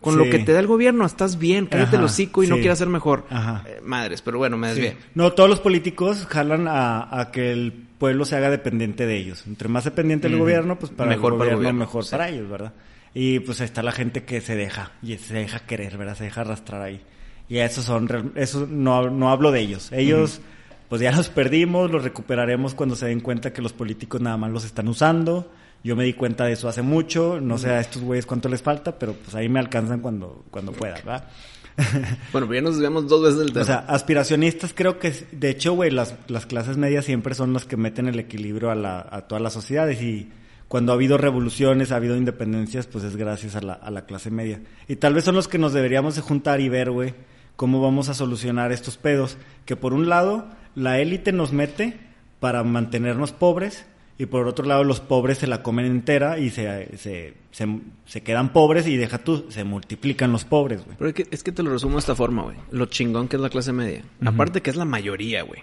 Con 0.01 0.15
Sí. 0.15 0.19
lo 0.19 0.31
que 0.31 0.39
te 0.39 0.53
da 0.55 0.61
el 0.61 0.67
gobierno, 0.67 1.05
estás 1.05 1.39
bien, 1.39 1.67
cállate 1.67 1.97
el 1.97 2.03
Ajá, 2.03 2.07
hocico 2.07 2.43
y 2.43 2.47
no 2.47 2.57
quieras 2.57 2.79
ser 2.79 2.89
mejor. 2.89 3.27
Ajá. 3.29 3.65
Eh, 3.69 3.81
madres, 3.85 4.23
pero 4.23 4.39
bueno, 4.39 4.57
me 4.57 4.73
Sí. 4.75 4.81
desvié. 4.81 4.97
No, 5.15 5.35
todos 5.35 5.51
los 5.51 5.61
políticos 5.61 6.25
jalan 6.27 6.69
a, 6.69 7.21
a 7.21 7.31
que 7.31 7.53
el 7.53 7.75
pueblo 7.99 8.25
se 8.25 8.35
haga 8.35 8.49
dependiente 8.49 9.05
de 9.05 9.19
ellos. 9.19 9.45
Entre 9.47 9.69
más 9.69 9.85
dependiente 9.85 10.31
del 10.31 10.39
gobierno, 10.39 10.79
pues 10.79 10.91
para 10.91 11.11
Mejor 11.11 11.35
el 11.35 11.39
para 11.39 11.51
el 11.51 11.57
gobierno, 11.57 11.59
gobierno, 11.59 11.81
mejor 11.81 12.09
para 12.11 12.29
ellos, 12.31 12.49
¿verdad? 12.49 12.73
Y 13.13 13.41
pues 13.41 13.61
está 13.61 13.83
la 13.83 13.93
gente 13.93 14.25
que 14.25 14.41
se 14.41 14.55
deja, 14.55 14.93
y 15.03 15.17
se 15.17 15.35
deja 15.35 15.61
querer, 15.61 15.99
¿verdad? 15.99 16.17
Se 16.17 16.25
deja 16.25 16.43
arrastrar 16.43 16.83
ahí. 16.83 17.03
Y 17.49 17.59
esos 17.59 17.85
son, 17.85 18.33
eso 18.37 18.67
no, 18.71 19.11
no 19.11 19.31
hablo 19.31 19.51
de 19.51 19.61
ellos. 19.61 19.91
Ellos, 19.91 20.41
pues 20.89 21.01
ya 21.01 21.11
los 21.11 21.29
perdimos, 21.29 21.91
los 21.91 22.05
recuperaremos 22.05 22.75
cuando 22.75 22.95
se 22.95 23.07
den 23.07 23.21
cuenta 23.21 23.53
que 23.53 23.61
los 23.61 23.73
políticos 23.73 24.21
nada 24.21 24.37
más 24.37 24.53
los 24.53 24.65
están 24.65 24.87
usando. 24.87 25.51
Yo 25.83 25.97
me 25.97 26.05
di 26.05 26.13
cuenta 26.13 26.45
de 26.45 26.53
eso 26.53 26.69
hace 26.69 26.83
mucho, 26.83 27.41
no 27.41 27.59
sé 27.59 27.71
a 27.71 27.81
estos 27.81 28.03
güeyes 28.03 28.27
cuánto 28.27 28.49
les 28.49 28.63
falta, 28.63 28.99
pero 28.99 29.15
pues 29.15 29.35
ahí 29.35 29.49
me 29.49 29.59
alcanzan 29.59 30.01
cuando, 30.01 30.45
cuando 30.51 30.73
pueda, 30.73 30.95
¿verdad? 30.95 31.29
Bueno, 32.33 32.47
pero 32.47 32.55
ya 32.55 32.61
nos 32.61 32.75
desviamos 32.75 33.09
dos 33.09 33.23
veces 33.23 33.39
del 33.39 33.53
tema. 33.53 33.63
O 33.63 33.65
sea, 33.65 33.79
aspiracionistas 33.89 34.75
creo 34.75 34.99
que, 34.99 35.13
de 35.33 35.49
hecho, 35.49 35.73
güey, 35.73 35.91
las, 35.91 36.15
las 36.29 36.45
clases 36.45 36.77
medias 36.77 37.07
siempre 37.07 37.35
son 37.35 37.55
las 37.55 37.65
que 37.65 37.79
meten 37.79 38.07
el 38.07 38.19
equilibrio 38.19 38.71
a, 38.71 38.75
la, 38.75 39.07
a 39.11 39.23
todas 39.23 39.43
las 39.43 39.55
sociedades 39.55 40.03
y 40.03 40.31
cuando 40.71 40.93
ha 40.93 40.95
habido 40.95 41.19
revoluciones, 41.19 41.91
ha 41.91 41.97
habido 41.97 42.17
independencias, 42.17 42.87
pues 42.87 43.03
es 43.03 43.17
gracias 43.17 43.57
a 43.57 43.61
la, 43.61 43.73
a 43.73 43.91
la 43.91 44.07
clase 44.07 44.31
media. 44.31 44.61
Y 44.87 44.95
tal 44.95 45.15
vez 45.15 45.25
son 45.25 45.35
los 45.35 45.49
que 45.49 45.59
nos 45.59 45.73
deberíamos 45.73 46.15
de 46.15 46.21
juntar 46.21 46.61
y 46.61 46.69
ver, 46.69 46.93
güey, 46.93 47.13
cómo 47.57 47.81
vamos 47.83 48.09
a 48.09 48.15
solucionar 48.15 48.71
estos 48.71 48.97
pedos. 48.97 49.37
Que 49.65 49.75
por 49.75 49.95
un 49.95 50.09
lado, 50.09 50.47
la 50.77 51.01
élite 51.01 51.33
nos 51.33 51.53
mete 51.53 51.99
para 52.39 52.63
mantenernos 52.63 53.33
pobres 53.33 53.85
y 54.17 54.27
por 54.27 54.47
otro 54.47 54.65
lado, 54.65 54.85
los 54.85 55.01
pobres 55.01 55.39
se 55.39 55.49
la 55.49 55.65
comen 55.65 55.87
entera 55.87 56.39
y 56.39 56.51
se, 56.51 56.97
se, 56.99 57.35
se, 57.51 57.81
se 58.05 58.23
quedan 58.23 58.53
pobres 58.53 58.87
y 58.87 58.97
deja 58.97 59.19
tú, 59.19 59.47
se 59.49 59.65
multiplican 59.65 60.31
los 60.31 60.45
pobres, 60.45 60.85
güey. 60.85 60.97
Pero 60.99 61.09
es 61.09 61.15
que, 61.17 61.27
es 61.33 61.43
que 61.43 61.51
te 61.51 61.65
lo 61.65 61.71
resumo 61.71 61.95
de 61.95 62.01
esta 62.01 62.15
forma, 62.15 62.43
güey. 62.43 62.57
Lo 62.71 62.87
chingón 62.87 63.27
que 63.27 63.35
es 63.35 63.43
la 63.43 63.51
clase 63.51 63.73
media. 63.73 64.05
Aparte 64.25 64.61
que 64.61 64.71
es 64.71 64.77
la 64.77 64.85
mayoría, 64.85 65.43
güey. 65.43 65.63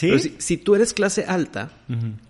¿Sí? 0.00 0.06
Pero 0.06 0.18
si, 0.18 0.34
si 0.38 0.56
tú 0.56 0.74
eres 0.74 0.94
clase 0.94 1.26
alta, 1.26 1.70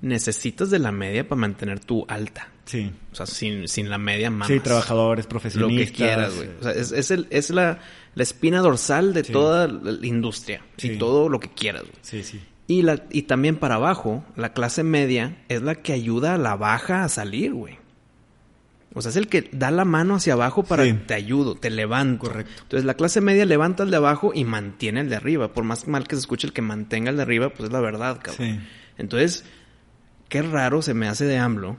necesitas 0.01 0.71
de 0.71 0.79
la 0.81 0.91
media 0.93 1.29
para 1.29 1.41
mantener 1.41 1.79
tu 1.81 2.05
alta. 2.09 2.49
Sí. 2.65 2.91
O 3.13 3.15
sea, 3.15 3.27
sin, 3.27 3.69
sin 3.69 3.89
la 3.91 3.99
media 3.99 4.31
mamas. 4.31 4.49
Sí, 4.49 4.59
trabajadores, 4.61 5.25
Lo 5.27 5.29
profesionistas. 5.29 5.91
que 5.91 5.97
quieras, 5.97 6.35
güey. 6.37 6.49
O 6.61 6.63
sea, 6.63 6.73
es, 6.73 6.93
es, 6.93 7.11
el, 7.11 7.27
es 7.31 7.51
la, 7.51 7.79
la 8.15 8.23
espina 8.23 8.61
dorsal 8.61 9.13
de 9.15 9.25
Sí. 9.25 9.33
toda 9.33 9.67
la 9.69 10.07
industria. 10.07 10.63
Sí. 10.77 10.93
Y 10.93 10.99
todo 10.99 11.29
lo 11.29 11.39
que 11.41 11.49
quieras, 11.49 11.83
güey. 11.83 11.95
Sí, 12.03 12.23
sí. 12.25 12.41
Y, 12.67 12.83
la, 12.83 13.05
y 13.11 13.23
también 13.23 13.57
para 13.57 13.77
abajo, 13.77 14.25
la 14.37 14.53
clase 14.53 14.85
media 14.85 15.43
es 15.49 15.63
la 15.63 15.75
que 15.77 15.93
ayuda 15.93 16.35
a 16.35 16.39
la 16.39 16.55
baja 16.57 17.03
a 17.05 17.09
salir, 17.09 17.53
güey. 17.53 17.79
O 18.93 19.03
sea, 19.03 19.11
es 19.11 19.17
el 19.17 19.29
que 19.29 19.49
da 19.53 19.71
la 19.71 19.85
mano 19.85 20.17
hacia 20.17 20.33
abajo 20.33 20.65
para 20.65 20.85
Sí. 20.85 20.93
te 21.07 21.15
ayudo, 21.15 21.55
te 21.55 21.71
levanto. 21.71 22.27
Correcto. 22.27 22.53
Entonces, 22.63 22.85
la 22.85 22.95
clase 22.95 23.21
media 23.21 23.45
levanta 23.47 23.85
al 23.85 23.91
de 23.91 23.97
abajo 23.97 24.33
y 24.35 24.45
mantiene 24.45 25.01
al 25.01 25.09
de 25.09 25.17
arriba. 25.17 25.53
Por 25.53 25.63
más 25.65 25.87
mal 25.87 26.09
que 26.09 26.17
se 26.17 26.21
escuche 26.21 26.47
el 26.49 26.53
que 26.53 26.63
mantenga 26.63 27.11
al 27.11 27.17
de 27.17 27.23
arriba, 27.23 27.51
pues 27.51 27.69
es 27.69 27.73
la 27.73 27.81
verdad, 27.81 28.19
cabrón. 28.23 28.47
Sí. 28.59 28.61
Entonces, 28.99 29.45
qué 30.29 30.43
raro 30.43 30.83
se 30.83 30.95
me 30.95 31.07
hace 31.09 31.25
de 31.25 31.39
AMLO 31.39 31.77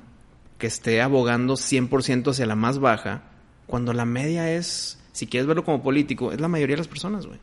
que 0.57 0.67
esté 0.67 1.01
abogando 1.01 1.55
100% 1.57 2.31
hacia 2.31 2.45
la 2.45 2.55
más 2.55 2.79
baja, 2.79 3.23
cuando 3.67 3.91
la 3.93 4.05
media 4.05 4.51
es, 4.53 4.99
si 5.11 5.27
quieres 5.27 5.47
verlo 5.47 5.63
como 5.65 5.81
político, 5.83 6.31
es 6.31 6.39
la 6.39 6.47
mayoría 6.47 6.75
de 6.75 6.81
las 6.81 6.87
personas, 6.87 7.25
güey. 7.25 7.39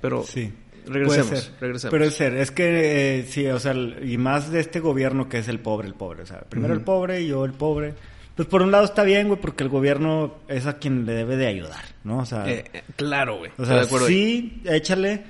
Pero 0.00 0.24
Sí. 0.24 0.52
regresemos, 0.86 1.28
Puede 1.28 1.40
ser. 1.42 1.52
regresemos. 1.60 1.90
Pero 1.92 2.04
es 2.04 2.14
ser, 2.14 2.34
es 2.36 2.50
que 2.50 3.20
eh, 3.20 3.26
sí, 3.28 3.46
o 3.46 3.58
sea, 3.60 3.72
el- 3.72 4.10
y 4.10 4.18
más 4.18 4.50
de 4.50 4.58
este 4.60 4.80
gobierno 4.80 5.28
que 5.28 5.38
es 5.38 5.46
el 5.48 5.60
pobre, 5.60 5.86
el 5.86 5.94
pobre. 5.94 6.22
O 6.22 6.26
sea, 6.26 6.40
primero 6.40 6.74
el 6.74 6.80
pobre 6.80 7.20
y 7.20 7.28
yo 7.28 7.44
el 7.44 7.52
pobre. 7.52 7.94
Pues 8.42 8.50
por 8.50 8.62
un 8.62 8.72
lado 8.72 8.84
está 8.84 9.04
bien, 9.04 9.28
güey, 9.28 9.40
porque 9.40 9.62
el 9.62 9.68
gobierno 9.70 10.34
es 10.48 10.66
a 10.66 10.78
quien 10.78 11.06
le 11.06 11.12
debe 11.12 11.36
de 11.36 11.46
ayudar, 11.46 11.84
¿no? 12.02 12.18
O 12.18 12.26
sea, 12.26 12.50
Eh, 12.50 12.64
eh, 12.72 12.82
claro, 12.96 13.38
güey. 13.38 13.52
o 13.56 13.64
sea 13.64 13.76
de 13.76 13.80
acuerdo 13.82 14.08
sí, 14.08 14.60
échale, 14.64 15.22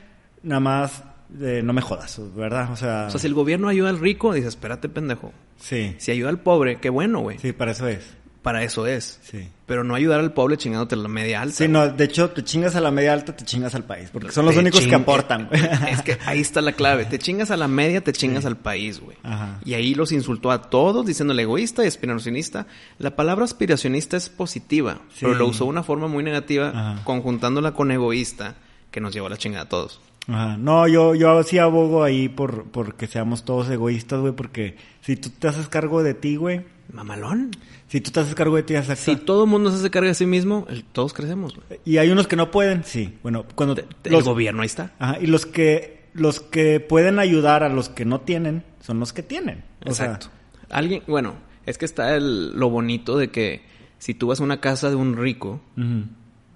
nada 0.42 0.60
más, 0.60 1.04
eh, 1.38 1.60
no 1.62 1.74
me 1.74 1.82
jodas, 1.82 2.18
¿verdad? 2.34 2.72
O 2.72 2.76
sea, 2.76 3.04
O 3.08 3.10
sea, 3.10 3.20
si 3.20 3.26
el 3.26 3.34
gobierno 3.34 3.68
ayuda 3.68 3.90
al 3.90 3.98
rico, 3.98 4.32
dices, 4.32 4.48
espérate, 4.54 4.88
pendejo. 4.88 5.30
sí, 5.58 5.94
Si 5.98 6.10
ayuda 6.10 6.30
al 6.30 6.38
pobre, 6.40 6.78
qué 6.80 6.88
bueno, 6.88 7.20
güey. 7.20 7.36
sí, 7.38 7.52
para 7.52 7.72
eso 7.72 7.86
es, 7.86 8.16
Para 8.42 8.62
eso 8.64 8.86
es. 8.86 9.20
sí. 9.22 9.48
Pero 9.66 9.84
no 9.84 9.94
ayudar 9.94 10.20
al 10.20 10.34
pobre 10.34 10.58
chingándote 10.58 10.96
la 10.96 11.08
media 11.08 11.40
alta. 11.40 11.56
Sí, 11.56 11.66
no, 11.68 11.88
de 11.88 12.04
hecho, 12.04 12.28
te 12.30 12.42
chingas 12.44 12.76
a 12.76 12.80
la 12.82 12.90
media 12.90 13.14
alta, 13.14 13.34
te 13.34 13.44
chingas 13.44 13.74
al 13.74 13.84
país, 13.84 14.10
porque 14.12 14.30
son 14.30 14.44
los 14.44 14.52
Te 14.54 14.60
únicos 14.60 14.80
que 14.86 14.94
aportan, 14.94 15.46
güey. 15.48 15.62
Es 15.90 16.02
que 16.02 16.18
ahí 16.26 16.40
está 16.40 16.60
la 16.60 16.72
clave. 16.72 17.06
Te 17.06 17.18
chingas 17.18 17.50
a 17.50 17.56
la 17.56 17.68
media, 17.68 18.02
te 18.02 18.12
chingas 18.12 18.44
al 18.44 18.58
país, 18.58 19.00
güey. 19.00 19.16
Ajá. 19.22 19.60
Y 19.64 19.72
ahí 19.74 19.94
los 19.94 20.12
insultó 20.12 20.50
a 20.50 20.60
todos 20.62 21.06
diciéndole 21.06 21.42
egoísta 21.44 21.84
y 21.84 21.86
aspiracionista. 21.86 22.66
La 22.98 23.16
palabra 23.16 23.44
aspiracionista 23.44 24.16
es 24.18 24.28
positiva, 24.28 24.98
Sí. 25.14 25.20
pero 25.20 25.34
lo 25.36 25.46
usó 25.46 25.64
de 25.64 25.70
una 25.70 25.82
forma 25.84 26.06
muy 26.08 26.22
negativa, 26.22 26.68
Ajá. 26.68 27.04
conjuntándola 27.04 27.72
con 27.72 27.90
egoísta, 27.92 28.56
que 28.90 29.00
nos 29.00 29.14
llevó 29.14 29.28
a 29.28 29.30
la 29.30 29.38
chingada 29.38 29.64
a 29.64 29.68
todos. 29.70 30.00
Ajá. 30.28 30.56
No, 30.58 30.86
yo, 30.86 31.14
yo 31.14 31.42
sí 31.44 31.56
abogo 31.58 32.04
ahí 32.04 32.28
por, 32.28 32.64
por 32.64 32.94
que 32.96 33.06
seamos 33.06 33.44
todos 33.46 33.70
egoístas, 33.70 34.20
güey, 34.20 34.34
porque 34.34 34.76
si 35.00 35.16
tú 35.16 35.30
te 35.30 35.48
haces 35.48 35.68
cargo 35.68 36.02
de 36.02 36.12
ti, 36.12 36.36
güey, 36.36 36.60
Mamalón. 36.92 37.52
Si 37.92 38.00
tú 38.00 38.10
te 38.10 38.20
haces 38.20 38.34
cargo 38.34 38.56
de 38.56 38.62
ti, 38.62 38.74
exacto. 38.74 39.02
Si 39.04 39.16
todo 39.16 39.44
el 39.44 39.50
mundo 39.50 39.70
se 39.70 39.76
hace 39.76 39.90
carga 39.90 40.08
de 40.08 40.14
sí 40.14 40.24
mismo, 40.24 40.66
el- 40.70 40.82
todos 40.82 41.12
crecemos, 41.12 41.54
güey. 41.54 41.78
Y 41.84 41.98
hay 41.98 42.08
unos 42.10 42.26
que 42.26 42.36
no 42.36 42.50
pueden, 42.50 42.84
sí. 42.84 43.18
Bueno, 43.22 43.44
cuando 43.54 43.74
Te- 43.74 43.82
te- 44.00 44.10
los, 44.10 44.20
El 44.20 44.24
gobierno 44.24 44.62
ahí 44.62 44.66
está. 44.66 44.92
Ajá, 44.98 45.18
y 45.20 45.26
los 45.26 45.44
que 45.46 46.00
los 46.14 46.40
que 46.40 46.80
pueden 46.80 47.18
ayudar 47.18 47.62
a 47.64 47.68
los 47.68 47.88
que 47.90 48.04
no 48.06 48.20
tienen 48.22 48.64
son 48.80 48.98
los 48.98 49.12
que 49.12 49.22
tienen. 49.22 49.64
O 49.84 49.92
sea, 49.94 50.06
Exacto. 50.06 50.28
Alguien, 50.70 51.02
bueno, 51.06 51.34
es 51.66 51.76
que 51.78 51.84
está 51.84 52.16
el, 52.16 52.52
lo 52.58 52.70
bonito 52.70 53.16
de 53.18 53.30
que 53.30 53.62
si 53.98 54.14
tú 54.14 54.28
vas 54.28 54.40
a 54.40 54.44
una 54.44 54.60
casa 54.60 54.88
de 54.90 54.96
un 54.96 55.16
rico, 55.16 55.60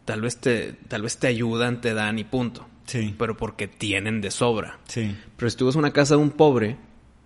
tal 0.05 0.21
vez 0.23 0.39
te, 0.39 0.73
tal 0.89 1.03
vez 1.03 1.19
te 1.19 1.27
ayudan, 1.27 1.81
te 1.81 1.95
dan 1.95 2.19
y 2.19 2.25
punto. 2.25 2.67
sí, 2.87 3.15
Pero 3.19 3.37
porque 3.37 3.69
tienen 3.69 4.21
de 4.21 4.31
sobra. 4.31 4.79
sí, 4.89 5.15
Pero 5.37 5.51
si 5.51 5.57
tú 5.57 5.67
vas 5.67 5.77
a 5.77 5.79
una 5.81 5.93
casa 5.93 6.17
de 6.17 6.23
un 6.23 6.31
pobre, 6.31 6.77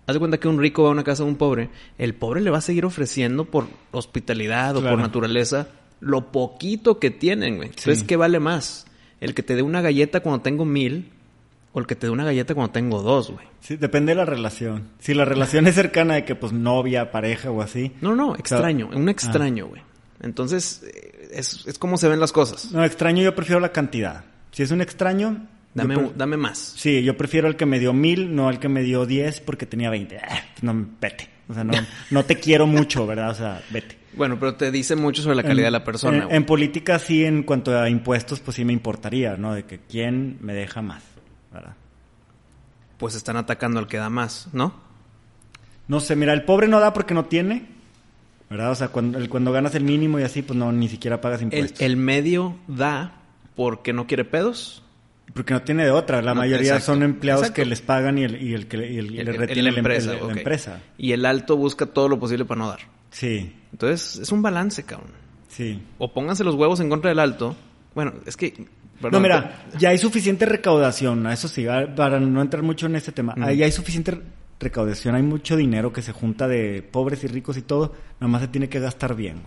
haz 0.07 0.13
de 0.15 0.19
cuenta 0.19 0.39
que 0.39 0.47
un 0.47 0.59
rico 0.59 0.83
va 0.83 0.89
a 0.89 0.91
una 0.91 1.03
casa 1.03 1.23
de 1.23 1.29
un 1.29 1.35
pobre, 1.35 1.69
el 1.97 2.13
pobre 2.15 2.41
le 2.41 2.49
va 2.49 2.57
a 2.57 2.61
seguir 2.61 2.85
ofreciendo 2.85 3.45
por 3.45 3.67
hospitalidad 3.91 4.75
o 4.75 4.81
Claro. 4.81 4.95
por 4.97 5.01
naturaleza 5.03 5.67
lo 5.99 6.31
poquito 6.31 6.99
que 6.99 7.11
tienen, 7.11 7.57
güey. 7.57 7.69
Entonces, 7.69 7.99
Sí. 7.99 8.05
¿qué 8.07 8.15
vale 8.17 8.39
más? 8.39 8.87
¿El 9.19 9.33
que 9.35 9.43
te 9.43 9.55
dé 9.55 9.61
una 9.61 9.81
galleta 9.81 10.21
cuando 10.21 10.41
tengo 10.41 10.65
mil 10.65 11.11
o 11.73 11.79
el 11.79 11.85
que 11.85 11.95
te 11.95 12.07
dé 12.07 12.11
una 12.11 12.25
galleta 12.25 12.55
cuando 12.55 12.71
tengo 12.73 13.01
dos, 13.03 13.29
güey? 13.31 13.45
sí, 13.59 13.75
depende 13.77 14.11
de 14.13 14.15
la 14.15 14.25
relación. 14.25 14.89
Si 14.99 15.13
la 15.13 15.23
relación 15.25 15.67
es 15.67 15.75
cercana 15.75 16.15
de 16.15 16.25
que 16.25 16.33
pues 16.35 16.51
novia, 16.51 17.11
pareja 17.11 17.51
o 17.51 17.61
así. 17.61 17.91
No, 18.01 18.15
no, 18.15 18.35
extraño, 18.35 18.89
un 18.91 19.07
extraño, 19.09 19.67
güey. 19.67 19.83
Entonces, 20.21 20.81
eh, 20.83 21.29
es, 21.33 21.65
es 21.67 21.77
como 21.79 21.97
se 21.97 22.07
ven 22.07 22.19
las 22.19 22.31
cosas. 22.31 22.71
No, 22.71 22.83
extraño 22.83 23.21
yo 23.23 23.33
prefiero 23.35 23.59
la 23.59 23.71
cantidad. 23.71 24.23
Si 24.51 24.63
es 24.63 24.71
un 24.71 24.81
extraño, 24.81 25.47
Dame, 25.73 25.95
yo 25.95 26.13
dame 26.17 26.35
más. 26.37 26.57
Sí, 26.77 27.01
yo 27.03 27.15
prefiero 27.15 27.47
el 27.47 27.55
que 27.55 27.65
me 27.65 27.79
dio 27.79 27.93
mil, 27.93 28.35
no 28.35 28.49
el 28.49 28.59
que 28.59 28.67
me 28.67 28.83
dio 28.83 29.05
diez 29.05 29.39
porque 29.39 29.65
tenía 29.65 29.89
veinte. 29.89 30.17
Ah, 30.19 30.41
no, 30.61 30.87
vete. 30.99 31.29
O 31.47 31.53
sea, 31.53 31.63
no, 31.63 31.73
no 32.11 32.25
te 32.25 32.39
quiero 32.39 32.67
mucho, 32.67 33.07
¿verdad? 33.07 33.29
O 33.31 33.35
sea, 33.35 33.61
vete. 33.71 33.97
Bueno, 34.13 34.37
pero 34.37 34.55
te 34.55 34.71
dice 34.71 34.97
mucho 34.97 35.21
sobre 35.21 35.37
la 35.37 35.43
calidad 35.43 35.67
de 35.67 35.71
la 35.71 35.83
persona. 35.85 36.27
En, 36.29 36.45
política 36.45 36.99
sí, 36.99 37.23
en 37.23 37.43
cuanto 37.43 37.79
a 37.79 37.89
impuestos, 37.89 38.41
pues 38.41 38.55
sí 38.55 38.65
me 38.65 38.73
importaría, 38.73 39.37
¿no? 39.37 39.53
De 39.53 39.63
que 39.63 39.79
quién 39.79 40.37
me 40.41 40.53
deja 40.53 40.81
más, 40.81 41.01
¿verdad? 41.53 41.75
Pues 42.97 43.15
están 43.15 43.37
atacando 43.37 43.79
al 43.79 43.87
que 43.87 43.95
da 43.97 44.09
más, 44.09 44.49
¿no? 44.51 44.73
No 45.87 45.99
sé, 46.01 46.15
mira, 46.17 46.33
el 46.33 46.43
pobre 46.43 46.67
no 46.67 46.79
da 46.81 46.91
porque 46.93 47.13
no 47.13 47.25
tiene, 47.25 47.65
¿verdad? 48.49 48.71
O 48.71 48.75
sea, 48.75 48.89
cuando, 48.89 49.17
el- 49.17 49.29
cuando 49.29 49.51
ganas 49.53 49.73
el 49.75 49.83
mínimo 49.83 50.19
y 50.19 50.23
así, 50.23 50.41
pues 50.41 50.57
no, 50.59 50.71
ni 50.73 50.89
siquiera 50.89 51.21
pagas 51.21 51.39
El, 51.39 51.45
impuestos. 51.45 51.81
el 51.81 51.95
medio 51.95 52.57
da 52.67 53.13
porque 53.55 53.93
no 53.93 54.07
quiere 54.07 54.25
pedos. 54.25 54.83
Porque 55.33 55.53
no 55.53 55.61
tiene 55.61 55.85
de 55.85 55.91
otra. 55.91 56.21
La 56.21 56.33
No, 56.33 56.41
mayoría 56.41 56.73
exacto, 56.75 56.85
son 56.93 57.03
empleados 57.03 57.43
exacto. 57.43 57.61
que 57.61 57.65
les 57.65 57.81
pagan 57.81 58.17
y 58.17 58.23
el, 58.23 58.41
y 58.41 58.53
el 58.53 58.67
que 58.67 58.77
y 58.77 58.97
el- 58.97 59.11
y 59.15 59.19
El- 59.19 59.25
le 59.27 59.31
retiene 59.33 59.63
la 59.63 59.71
la 59.71 59.77
empresa. 59.79 60.13
La 60.13 60.33
empresa. 60.33 60.79
Y 60.97 61.11
el 61.13 61.25
alto 61.25 61.55
busca 61.57 61.85
todo 61.85 62.09
lo 62.09 62.19
posible 62.19 62.45
para 62.45 62.59
no 62.59 62.67
dar. 62.69 62.79
Sí, 63.11 63.53
Entonces, 63.71 64.17
es 64.21 64.31
un 64.31 64.41
balance, 64.41 64.83
cabrón. 64.83 65.11
sí. 65.47 65.81
O 65.97 66.11
pónganse 66.13 66.43
los 66.43 66.55
huevos 66.55 66.79
en 66.79 66.89
contra 66.89 67.09
del 67.09 67.19
alto. 67.19 67.55
Bueno, 67.95 68.13
es 68.25 68.35
que... 68.37 68.53
No, 68.57 69.09
perdón, 69.09 69.21
mira, 69.23 69.65
ya 69.79 69.89
hay 69.89 69.97
suficiente 69.97 70.45
recaudación, 70.45 71.25
a 71.25 71.33
eso 71.33 71.47
sí, 71.47 71.65
para 71.95 72.19
no 72.19 72.41
entrar 72.41 72.61
mucho 72.63 72.85
en 72.85 72.95
este 72.95 73.11
tema. 73.11 73.33
Ahí 73.41 73.63
hay 73.63 73.71
suficiente 73.71 74.21
recaudación, 74.59 75.15
hay 75.15 75.23
mucho 75.23 75.55
dinero 75.57 75.91
que 75.91 76.01
se 76.03 76.11
junta 76.11 76.47
de 76.47 76.83
pobres 76.83 77.23
y 77.23 77.27
ricos 77.27 77.57
y 77.57 77.63
todo, 77.63 77.93
nada 78.19 78.31
más 78.31 78.41
se 78.43 78.47
tiene 78.47 78.69
que 78.69 78.79
gastar 78.79 79.15
bien. 79.15 79.41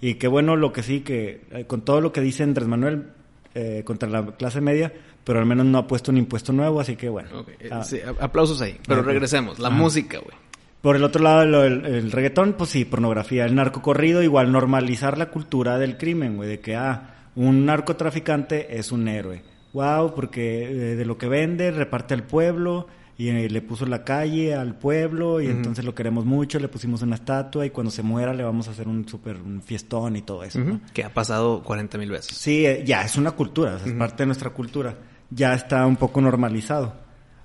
Y 0.00 0.14
qué 0.14 0.28
bueno 0.28 0.54
lo 0.56 0.72
que 0.72 0.82
sí, 0.84 1.00
que 1.00 1.44
eh, 1.50 1.64
con 1.66 1.82
todo 1.82 2.00
lo 2.00 2.12
que 2.12 2.20
dice 2.20 2.42
Andrés 2.44 2.68
Manuel 2.68 3.08
eh, 3.54 3.82
contra 3.84 4.08
la 4.08 4.24
clase 4.36 4.60
media, 4.60 4.92
pero 5.30 5.38
al 5.38 5.46
menos 5.46 5.64
no 5.64 5.78
ha 5.78 5.86
puesto 5.86 6.10
un 6.10 6.16
impuesto 6.16 6.52
nuevo, 6.52 6.80
así 6.80 6.96
que 6.96 7.08
bueno. 7.08 7.44
Eh, 7.60 7.68
Ah, 7.70 7.84
sí, 7.84 8.00
aplausos 8.18 8.60
ahí. 8.62 8.76
Pero 8.84 9.00
regresemos. 9.04 9.60
La 9.60 9.68
Ajá. 9.68 9.76
música, 9.76 10.18
güey. 10.18 10.36
Por 10.82 10.96
el 10.96 11.04
otro 11.04 11.22
lado, 11.22 11.62
el, 11.62 11.86
el 11.86 12.10
reggaetón, 12.10 12.54
pues 12.54 12.70
sí, 12.70 12.84
pornografía. 12.84 13.44
El 13.44 13.54
narcocorrido, 13.54 14.24
igual 14.24 14.50
normalizar 14.50 15.18
la 15.18 15.30
cultura 15.30 15.78
del 15.78 15.96
crimen, 15.98 16.34
güey, 16.34 16.48
de 16.48 16.58
que, 16.58 16.74
ah, 16.74 17.28
un 17.36 17.64
narcotraficante 17.64 18.76
es 18.76 18.90
un 18.90 19.06
héroe. 19.06 19.44
Wow, 19.72 20.16
porque 20.16 20.64
eh, 20.64 20.96
de 20.96 21.04
lo 21.04 21.16
que 21.16 21.28
vende, 21.28 21.70
reparte 21.70 22.12
al 22.14 22.24
pueblo 22.24 22.88
y 23.16 23.28
eh, 23.28 23.48
le 23.48 23.62
puso 23.62 23.86
la 23.86 24.02
calle 24.02 24.54
al 24.54 24.74
pueblo 24.78 25.40
y 25.40 25.46
entonces 25.46 25.84
lo 25.84 25.94
queremos 25.94 26.24
mucho, 26.24 26.58
le 26.58 26.66
pusimos 26.68 27.02
una 27.02 27.14
estatua 27.16 27.66
y 27.66 27.70
cuando 27.70 27.90
se 27.90 28.02
muera 28.02 28.32
le 28.34 28.42
vamos 28.42 28.66
a 28.66 28.70
hacer 28.70 28.88
un 28.88 29.06
súper 29.06 29.36
un 29.36 29.60
fiestón 29.62 30.16
y 30.16 30.22
todo 30.22 30.42
eso, 30.42 30.58
¿no? 30.58 30.80
Que 30.94 31.04
ha 31.04 31.12
pasado 31.12 31.62
40 31.62 31.98
mil 31.98 32.10
veces. 32.10 32.34
Sí, 32.36 32.64
ya 32.84 33.04
es 33.04 33.16
una 33.16 33.32
cultura, 33.32 33.74
o 33.74 33.78
sea, 33.78 33.86
es 33.86 33.92
parte 33.92 34.22
de 34.22 34.26
nuestra 34.26 34.48
cultura. 34.50 34.96
Ya 35.30 35.54
está 35.54 35.86
un 35.86 35.96
poco 35.96 36.20
normalizado. 36.20 36.94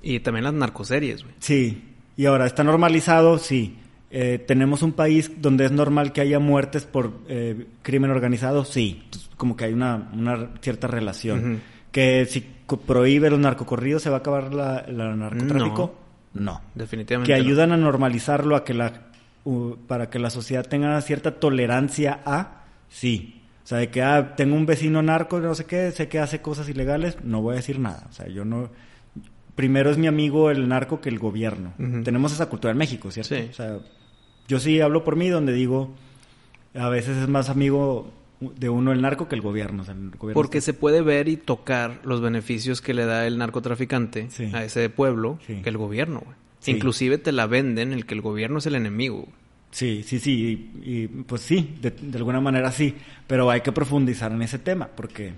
Y 0.02 0.19
también 0.19 0.43
las 0.43 0.54
narcoseries, 0.54 1.24
güey. 1.24 1.36
Sí, 1.39 1.93
y 2.17 2.26
ahora 2.26 2.45
está 2.45 2.63
normalizado, 2.63 3.38
sí. 3.38 3.78
Eh, 4.12 4.38
tenemos 4.48 4.82
un 4.82 4.93
país 4.93 5.32
donde 5.41 5.65
es 5.65 5.71
normal 5.71 6.13
que 6.13 6.21
haya 6.21 6.39
muertes 6.39 6.86
por 6.86 7.12
eh, 7.28 7.67
crimen 7.82 8.12
organizado, 8.12 8.63
sí. 8.65 9.02
Entonces, 9.06 9.30
como 9.36 9.56
que 9.58 9.65
hay 9.65 9.74
una, 9.74 10.10
una 10.13 10.52
cierta 10.62 10.88
relación. 10.88 11.62
Que 11.91 12.26
si 12.26 12.41
prohíbe 12.86 13.30
los 13.30 13.39
narcocorridos, 13.39 14.04
¿se 14.04 14.10
va 14.10 14.17
a 14.17 14.19
acabar 14.19 14.54
la, 14.54 14.86
la 14.88 15.15
narcotráfico? 15.15 15.95
No. 16.34 16.62
Definitivamente. 16.76 17.32
Que 17.34 17.39
no. 17.39 17.45
ayudan 17.45 17.71
a 17.71 17.78
normalizarlo, 17.78 18.56
a 18.56 18.63
que 18.63 18.74
la, 18.74 19.08
u- 19.43 19.76
para 19.88 20.10
que 20.10 20.19
la 20.19 20.30
sociedad 20.30 20.65
tenga 20.67 21.00
cierta 21.02 21.39
tolerancia 21.39 22.19
a, 22.26 22.63
sí. 22.89 23.41
O 23.65 23.67
sea, 23.67 23.80
de 23.80 23.89
que, 23.89 24.04
ah, 24.04 24.36
tengo 24.38 24.56
un 24.56 24.67
vecino 24.67 25.01
narco, 25.01 25.39
no 25.39 25.56
sé 25.56 25.65
qué, 25.65 25.89
sé 25.91 26.08
que 26.08 26.19
hace 26.19 26.39
cosas 26.39 26.69
ilegales, 26.69 27.17
no 27.23 27.41
voy 27.41 27.54
a 27.54 27.56
decir 27.58 27.80
nada. 27.80 28.06
O 28.10 28.13
sea, 28.13 28.28
yo 28.28 28.45
no... 28.45 28.69
Primero 29.56 29.89
es 29.89 29.97
mi 29.97 30.06
amigo 30.06 30.51
el 30.51 30.67
narco 30.67 31.01
que 31.01 31.10
el 31.10 31.17
gobierno. 31.17 31.73
Tenemos 32.04 32.32
esa 32.32 32.47
cultura 32.47 32.71
en 32.73 32.78
México, 32.78 33.10
¿cierto? 33.10 33.36
Sí. 33.36 33.47
O 33.49 33.54
sea, 33.54 33.80
yo 34.47 34.60
sí 34.60 34.80
hablo 34.82 35.04
por 35.04 35.15
mí, 35.15 35.30
donde 35.30 35.51
digo, 35.54 35.95
a 36.75 36.89
veces 36.89 37.17
es 37.17 37.28
más 37.28 37.49
amigo 37.49 38.12
de 38.41 38.69
uno 38.69 38.91
el 38.91 39.01
narco 39.01 39.28
que 39.28 39.34
el 39.36 39.41
gobierno. 39.41 39.82
O 39.82 39.86
sea, 39.86 39.95
el 39.95 40.12
gobierno 40.12 40.34
Porque 40.34 40.62
se 40.62 40.73
puede 40.73 41.01
ver 41.01 41.28
y 41.30 41.38
tocar 41.38 42.01
los 42.04 42.21
beneficios 42.21 42.82
que 42.82 42.93
le 42.93 43.06
da 43.06 43.25
el 43.25 43.38
narcotraficante 43.39 44.30
Sí. 44.30 44.51
a 44.54 44.63
ese 44.63 44.89
pueblo 44.89 45.39
Sí. 45.47 45.62
que 45.63 45.69
el 45.69 45.78
gobierno, 45.78 46.19
güey. 46.23 46.36
Sí. 46.60 46.71
Inclusive 46.71 47.17
te 47.17 47.32
la 47.32 47.47
venden 47.47 47.93
el 47.93 48.06
que 48.06 48.13
el 48.13 48.21
gobierno 48.21 48.60
es 48.60 48.65
el 48.67 48.75
enemigo. 48.75 49.28
Sí, 49.75 50.03
sí, 50.03 50.19
sí, 50.19 50.71
y, 50.81 50.89
y, 50.89 51.07
pues 51.07 51.41
sí, 51.41 51.75
de, 51.81 51.91
de 51.91 52.17
alguna 52.17 52.39
manera 52.39 52.71
sí, 52.71 52.95
pero 53.27 53.51
hay 53.51 53.59
que 53.59 53.73
profundizar 53.73 54.31
en 54.31 54.41
ese 54.41 54.57
tema 54.57 54.88
porque 54.88 55.33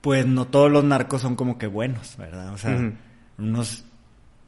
pues 0.00 0.24
no 0.24 0.46
todos 0.46 0.70
los 0.70 0.84
narcos 0.84 1.20
son 1.20 1.34
como 1.34 1.58
que 1.58 1.66
buenos, 1.66 2.16
¿verdad? 2.16 2.52
O 2.52 2.56
sea, 2.56 2.92
unos 3.36 3.84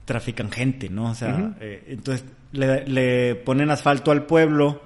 trafican 0.04 0.52
gente, 0.52 0.88
¿no? 0.88 1.11
O 1.11 1.14
sea, 1.16 1.56
eh, 1.59 1.87
entonces 1.88 2.24
le, 2.52 2.87
le 2.87 3.35
ponen 3.35 3.68
asfalto 3.72 4.12
al 4.12 4.26
pueblo, 4.26 4.80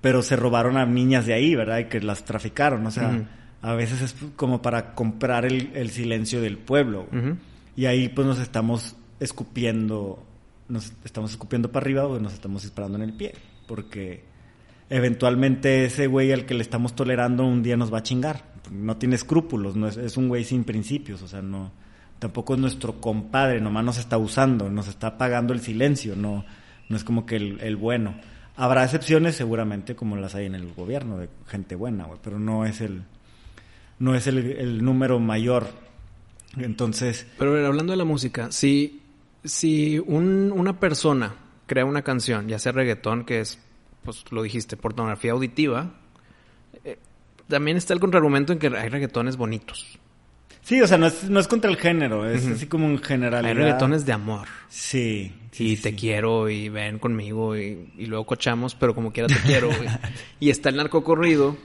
pero 0.00 0.22
se 0.22 0.34
robaron 0.34 0.78
a 0.78 0.86
niñas 0.86 1.26
de 1.26 1.34
ahí, 1.34 1.54
¿verdad? 1.54 1.80
Y 1.80 1.84
que 1.84 2.00
las 2.00 2.24
traficaron, 2.24 2.86
o 2.86 2.90
sea, 2.90 3.26
a 3.60 3.74
veces 3.74 4.00
es 4.00 4.16
como 4.36 4.62
para 4.62 4.94
comprar 4.94 5.44
el, 5.44 5.70
el 5.74 5.90
silencio 5.90 6.40
del 6.40 6.56
pueblo. 6.56 7.08
Y 7.76 7.84
ahí 7.84 8.08
pues 8.08 8.26
nos 8.26 8.38
estamos 8.38 8.96
escupiendo, 9.20 10.24
nos 10.72 10.92
estamos 11.04 11.30
escupiendo 11.30 11.70
para 11.70 11.84
arriba 11.84 12.06
o 12.06 12.18
nos 12.18 12.32
estamos 12.32 12.62
disparando 12.62 12.96
en 12.96 13.04
el 13.04 13.12
pie. 13.12 13.34
Porque 13.68 14.24
eventualmente 14.90 15.84
ese 15.84 16.06
güey 16.06 16.32
al 16.32 16.46
que 16.46 16.54
le 16.54 16.62
estamos 16.62 16.96
tolerando 16.96 17.44
un 17.44 17.62
día 17.62 17.76
nos 17.76 17.92
va 17.92 17.98
a 17.98 18.02
chingar. 18.02 18.52
No 18.70 18.96
tiene 18.96 19.16
escrúpulos, 19.16 19.76
no 19.76 19.86
es, 19.86 19.96
es 19.96 20.16
un 20.16 20.28
güey 20.28 20.44
sin 20.44 20.64
principios, 20.64 21.20
o 21.22 21.28
sea, 21.28 21.42
no, 21.42 21.72
tampoco 22.18 22.54
es 22.54 22.60
nuestro 22.60 23.00
compadre, 23.00 23.60
nomás 23.60 23.84
nos 23.84 23.98
está 23.98 24.16
usando, 24.16 24.70
nos 24.70 24.86
está 24.86 25.18
pagando 25.18 25.52
el 25.52 25.60
silencio, 25.60 26.14
no, 26.14 26.44
no 26.88 26.96
es 26.96 27.04
como 27.04 27.26
que 27.26 27.36
el, 27.36 27.76
bueno. 27.76 28.14
Habrá 28.54 28.84
excepciones 28.84 29.34
seguramente 29.34 29.96
como 29.96 30.14
las 30.16 30.34
hay 30.34 30.46
en 30.46 30.54
el 30.54 30.72
gobierno 30.72 31.18
de 31.18 31.28
gente 31.48 31.74
buena, 31.74 32.04
güey, 32.04 32.20
pero 32.22 32.38
no 32.38 32.64
es 32.64 32.80
el, 32.80 33.02
no 33.98 34.14
es 34.14 34.26
el, 34.26 34.38
el 34.38 34.84
número 34.84 35.18
mayor. 35.18 35.66
Entonces, 36.56 37.26
Pero 37.38 37.50
a 37.50 37.54
ver, 37.54 37.64
hablando 37.64 37.92
de 37.92 37.96
la 37.96 38.04
música, 38.04 38.52
si, 38.52 39.01
si 39.44 39.98
un- 39.98 40.52
una 40.54 40.78
persona 40.78 41.34
crea 41.66 41.84
una 41.84 42.02
canción, 42.02 42.48
ya 42.48 42.58
sea 42.58 42.72
reggaetón, 42.72 43.24
que 43.24 43.40
es, 43.40 43.58
pues 44.04 44.24
lo 44.30 44.42
dijiste, 44.42 44.76
pornografía 44.76 45.32
auditiva, 45.32 45.92
eh, 46.84 46.98
también 47.48 47.76
está 47.76 47.94
el 47.94 48.00
contraargumento 48.00 48.52
en 48.52 48.58
que 48.58 48.66
hay 48.68 48.88
reggaetones 48.88 49.36
bonitos. 49.36 49.98
Sí, 50.62 50.80
o 50.80 50.86
sea, 50.86 50.96
no 50.96 51.06
es, 51.06 51.28
no 51.28 51.40
es 51.40 51.48
contra 51.48 51.68
el 51.70 51.76
género, 51.76 52.28
es 52.28 52.46
así 52.46 52.66
como 52.66 52.86
en 52.86 52.98
general. 52.98 53.44
Hay 53.44 53.52
reggaetones 53.54 54.06
de 54.06 54.12
amor. 54.12 54.46
Sí. 54.68 55.34
sí, 55.50 55.64
y 55.72 55.76
sí, 55.76 55.82
te 55.82 55.90
sí. 55.90 55.96
quiero 55.96 56.48
y 56.48 56.68
ven 56.68 57.00
conmigo 57.00 57.56
y, 57.56 57.92
y 57.98 58.06
luego 58.06 58.24
cochamos, 58.26 58.76
pero 58.76 58.94
como 58.94 59.12
quiera 59.12 59.26
te 59.26 59.40
quiero. 59.44 59.66
güey. 59.68 59.88
y 60.40 60.50
está 60.50 60.68
el 60.68 60.76
narcocorrido 60.76 61.56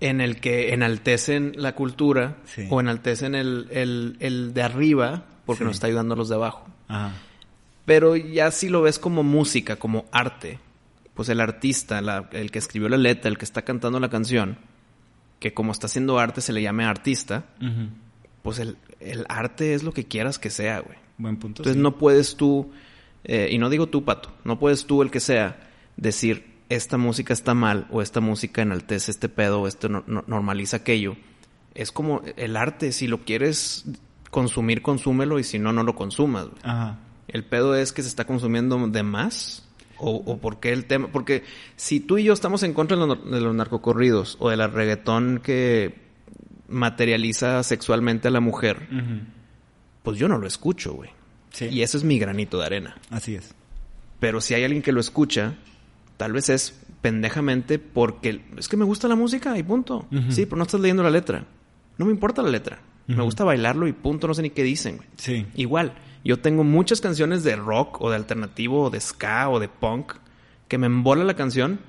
en 0.00 0.20
el 0.20 0.40
que 0.40 0.74
enaltecen 0.74 1.52
la 1.56 1.74
cultura 1.74 2.36
o 2.68 2.80
enaltecen 2.80 3.34
el, 3.34 3.66
el, 3.70 4.16
el 4.20 4.52
de 4.52 4.62
arriba 4.62 5.24
porque 5.46 5.64
nos 5.64 5.74
está 5.76 5.86
ayudando 5.86 6.12
a 6.12 6.16
los 6.18 6.28
de 6.28 6.34
abajo. 6.34 6.66
Ajá. 6.88 7.12
Pero 7.84 8.16
ya 8.16 8.50
si 8.50 8.68
lo 8.68 8.82
ves 8.82 8.98
como 8.98 9.22
música, 9.22 9.76
como 9.76 10.06
arte, 10.10 10.58
pues 11.14 11.28
el 11.28 11.40
artista, 11.40 12.00
la- 12.00 12.28
el 12.32 12.50
que 12.50 12.58
escribió 12.58 12.88
la 12.88 12.96
letra, 12.96 13.28
el 13.30 13.38
que 13.38 13.44
está 13.44 13.62
cantando 13.62 14.00
la 14.00 14.08
canción, 14.10 14.56
que 15.38 15.52
como 15.52 15.72
está 15.72 15.86
haciendo 15.86 16.18
arte 16.18 16.40
se 16.40 16.52
le 16.52 16.62
llame 16.62 16.84
artista, 16.84 17.44
pues 18.42 18.58
el, 18.58 18.76
el 19.00 19.26
arte 19.28 19.74
es 19.74 19.82
lo 19.82 19.92
que 19.92 20.04
quieras 20.06 20.38
que 20.38 20.50
sea, 20.50 20.80
güey. 20.80 20.96
Buen 21.18 21.36
punto. 21.36 21.60
Entonces 21.62 21.76
sí. 21.76 21.82
no 21.82 21.98
puedes 21.98 22.36
tú, 22.36 22.72
eh, 23.24 23.48
y 23.50 23.58
no 23.58 23.68
digo 23.70 23.86
tú, 23.88 24.04
Pato, 24.04 24.32
no 24.44 24.58
puedes 24.58 24.86
tú, 24.86 25.02
el 25.02 25.10
que 25.10 25.20
sea, 25.20 25.60
decir 25.96 26.54
esta 26.70 26.96
música 26.96 27.32
está 27.34 27.52
mal 27.54 27.86
o 27.90 28.00
esta 28.02 28.20
música 28.20 28.62
enaltece 28.62 29.10
este 29.10 29.28
pedo 29.28 29.60
o 29.60 29.68
esto 29.68 29.88
no- 29.90 30.02
no- 30.06 30.24
normaliza 30.26 30.78
aquello. 30.78 31.16
Es 31.74 31.92
como 31.92 32.22
el 32.36 32.56
arte, 32.56 32.90
si 32.92 33.06
lo 33.06 33.24
quieres 33.24 33.84
consumir, 34.34 34.82
consúmelo 34.82 35.38
y 35.38 35.44
si 35.44 35.60
no, 35.60 35.72
no 35.72 35.84
lo 35.84 35.94
consumas. 35.94 36.46
güey. 36.46 36.58
Ajá. 36.64 36.98
El 37.28 37.44
pedo 37.44 37.76
es 37.76 37.92
que 37.92 38.02
se 38.02 38.08
está 38.08 38.24
consumiendo 38.26 38.76
de 38.88 39.02
más. 39.04 39.60
O, 39.96 40.10
o 40.26 40.38
por 40.38 40.58
qué 40.58 40.72
el 40.72 40.86
tema. 40.86 41.06
Porque 41.12 41.44
si 41.76 42.00
tú 42.00 42.18
y 42.18 42.24
yo 42.24 42.32
estamos 42.32 42.64
en 42.64 42.74
contra 42.74 42.96
de 42.96 43.06
los, 43.06 43.30
de 43.30 43.40
los 43.40 43.54
narcocorridos 43.54 44.36
o 44.40 44.50
de 44.50 44.56
la 44.56 44.66
reggaetón 44.66 45.38
que 45.40 45.94
materializa 46.68 47.62
sexualmente 47.62 48.26
a 48.26 48.32
la 48.32 48.40
mujer, 48.40 48.88
pues 50.02 50.18
yo 50.18 50.26
no 50.28 50.36
lo 50.38 50.48
escucho, 50.48 50.94
güey. 50.94 51.10
Sí. 51.50 51.66
Y 51.66 51.82
ese 51.82 51.96
es 51.96 52.02
mi 52.02 52.18
granito 52.18 52.58
de 52.58 52.66
arena. 52.66 52.96
Así 53.08 53.36
es. 53.36 53.54
Pero 54.18 54.40
si 54.40 54.54
hay 54.54 54.64
alguien 54.64 54.82
que 54.82 54.90
lo 54.90 55.00
escucha, 55.00 55.54
tal 56.16 56.32
vez 56.32 56.48
es 56.48 56.74
pendejamente 57.00 57.78
porque 57.78 58.42
es 58.56 58.68
que 58.68 58.76
me 58.76 58.84
gusta 58.84 59.06
la 59.06 59.14
música 59.14 59.56
y 59.56 59.62
punto. 59.62 60.08
Sí, 60.30 60.44
pero 60.44 60.56
no 60.56 60.64
estás 60.64 60.80
leyendo 60.80 61.04
la 61.04 61.10
letra. 61.10 61.46
No 61.98 62.06
me 62.06 62.10
importa 62.10 62.42
la 62.42 62.50
letra. 62.50 62.80
Me 63.06 63.22
gusta 63.22 63.44
bailarlo 63.44 63.86
y 63.86 63.92
punto, 63.92 64.26
no 64.28 64.34
sé 64.34 64.42
ni 64.42 64.50
qué 64.50 64.62
dicen, 64.62 64.96
güey. 64.96 65.08
Sí. 65.16 65.46
Igual, 65.56 65.94
yo 66.24 66.38
tengo 66.38 66.64
muchas 66.64 67.00
canciones 67.00 67.44
de 67.44 67.54
rock 67.56 68.00
o 68.00 68.08
de 68.10 68.16
alternativo 68.16 68.84
o 68.84 68.90
de 68.90 69.00
ska 69.00 69.48
o 69.50 69.60
de 69.60 69.68
punk 69.68 70.14
que 70.68 70.78
me 70.78 70.86
embola 70.86 71.22
la 71.24 71.34
canción 71.34 71.80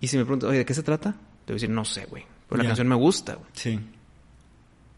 y 0.00 0.08
si 0.08 0.18
me 0.18 0.24
preguntan, 0.24 0.50
oye, 0.50 0.58
¿de 0.58 0.64
qué 0.66 0.74
se 0.74 0.82
trata? 0.82 1.12
Te 1.12 1.52
voy 1.52 1.54
a 1.54 1.54
decir, 1.54 1.70
no 1.70 1.84
sé, 1.86 2.04
güey. 2.06 2.24
Pero 2.48 2.62
la 2.62 2.68
canción 2.68 2.88
me 2.88 2.94
gusta, 2.94 3.34
güey. 3.36 3.46
Sí. 3.54 3.80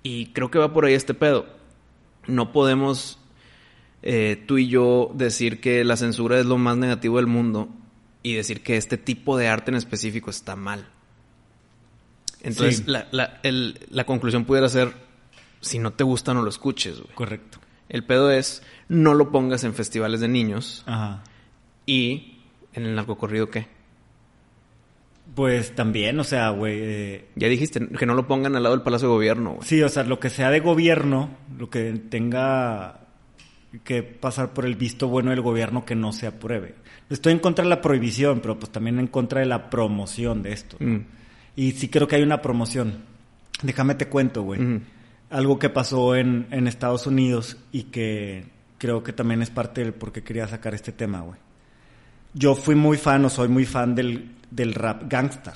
Y 0.03 0.27
creo 0.33 0.51
que 0.51 0.59
va 0.59 0.73
por 0.73 0.85
ahí 0.85 0.95
este 0.95 1.15
pedo. 1.15 1.47
No 2.27 2.53
podemos 2.53 3.21
eh, 4.03 4.43
tú 4.47 4.59
y 4.59 4.67
yo 4.69 5.11
decir 5.15 5.61
que 5.61 5.85
la 5.85 5.97
censura 5.97 6.39
es 6.41 6.47
lo 6.47 6.59
más 6.59 6.77
negativo 6.77 7.17
del 7.19 7.27
mundo 7.29 7.69
y 8.25 8.35
decir 8.35 8.63
que 8.65 8.77
este 8.77 8.99
tipo 8.99 9.37
de 9.37 9.47
arte 9.47 9.71
en 9.71 9.77
específico 9.77 10.31
está 10.31 10.57
mal. 10.57 10.89
Entonces, 12.43 12.79
Sí. 12.79 12.85
la, 12.87 13.07
la- 13.13 13.41
el- 13.43 13.79
la 13.91 14.05
conclusión 14.05 14.45
pudiera 14.45 14.69
ser, 14.69 14.93
si 15.67 15.79
no 15.79 15.93
te 15.93 16.05
gusta, 16.05 16.33
no 16.35 16.43
lo 16.43 16.49
escuches, 16.49 17.01
güey. 17.01 17.15
Correcto. 17.15 17.59
El 17.89 18.05
pedo 18.05 18.31
es, 18.33 18.63
no 18.89 19.15
lo 19.15 19.31
pongas 19.31 19.63
en 19.65 19.73
festivales 19.75 20.21
de 20.21 20.29
niños 20.29 20.83
Ajá. 20.87 21.23
y 21.87 22.39
en 22.73 22.85
el 22.85 22.95
narcocorrido, 22.97 23.49
¿qué? 23.51 23.67
Pues 25.35 25.75
también, 25.75 26.19
o 26.19 26.25
sea, 26.25 26.51
güey. 26.51 26.79
eh, 26.81 27.29
Ya 27.35 27.49
dijiste 27.49 27.87
que 27.89 28.07
no 28.07 28.15
lo 28.15 28.27
pongan 28.27 28.57
al 28.57 28.63
lado 28.63 28.75
del 28.75 28.83
Palacio 28.85 29.09
de 29.09 29.15
Gobierno, 29.15 29.55
güey. 29.55 29.69
sí, 29.69 29.83
o 29.83 29.89
sea, 29.89 30.05
lo 30.05 30.19
que 30.19 30.31
sea 30.31 30.51
de 30.51 30.61
gobierno, 30.61 31.31
lo 31.59 31.69
que 31.69 31.93
tenga 32.09 33.01
que 33.85 34.03
pasar 34.03 34.55
por 34.55 34.65
el 34.65 34.77
visto 34.77 35.09
bueno 35.09 35.31
del 35.31 35.43
gobierno 35.43 35.85
que 35.85 35.95
no 35.95 36.13
se 36.13 36.27
apruebe. 36.27 36.75
Estoy 37.11 37.33
en 37.35 37.39
contra 37.41 37.65
de 37.65 37.69
la 37.69 37.83
prohibición, 37.83 38.41
pero 38.41 38.59
pues 38.59 38.73
también 38.73 38.99
en 38.99 39.09
contra 39.09 39.41
de 39.41 39.47
la 39.47 39.69
promoción 39.69 40.43
de 40.43 40.53
esto. 40.53 40.77
¿no? 40.81 40.99
Mm. 40.99 41.07
Y 41.57 41.73
sí 41.73 41.89
creo 41.89 42.09
que 42.09 42.17
hay 42.17 42.23
una 42.23 42.41
promoción. 42.41 43.05
Déjame 43.63 43.95
te 43.95 44.07
cuento, 44.09 44.43
güey. 44.43 44.61
Algo 45.31 45.59
que 45.59 45.69
pasó 45.71 46.15
en, 46.15 46.47
en 46.51 46.67
Estados 46.69 47.07
Unidos 47.07 47.57
y 47.73 47.85
que 47.85 48.45
creo 48.79 49.03
que 49.03 49.13
también 49.13 49.43
es 49.43 49.51
parte 49.51 49.83
del 49.83 49.93
por 49.93 50.13
qué 50.13 50.23
quería 50.23 50.47
sacar 50.47 50.75
este 50.75 50.93
tema, 50.93 51.21
güey. 51.23 51.39
Yo 52.35 52.55
fui 52.55 52.75
muy 52.75 52.97
fan 52.99 53.25
o 53.25 53.31
soy 53.31 53.49
muy 53.49 53.65
fan 53.65 53.95
del, 53.95 54.31
del 54.51 54.75
rap 54.75 55.05
gangster, 55.11 55.55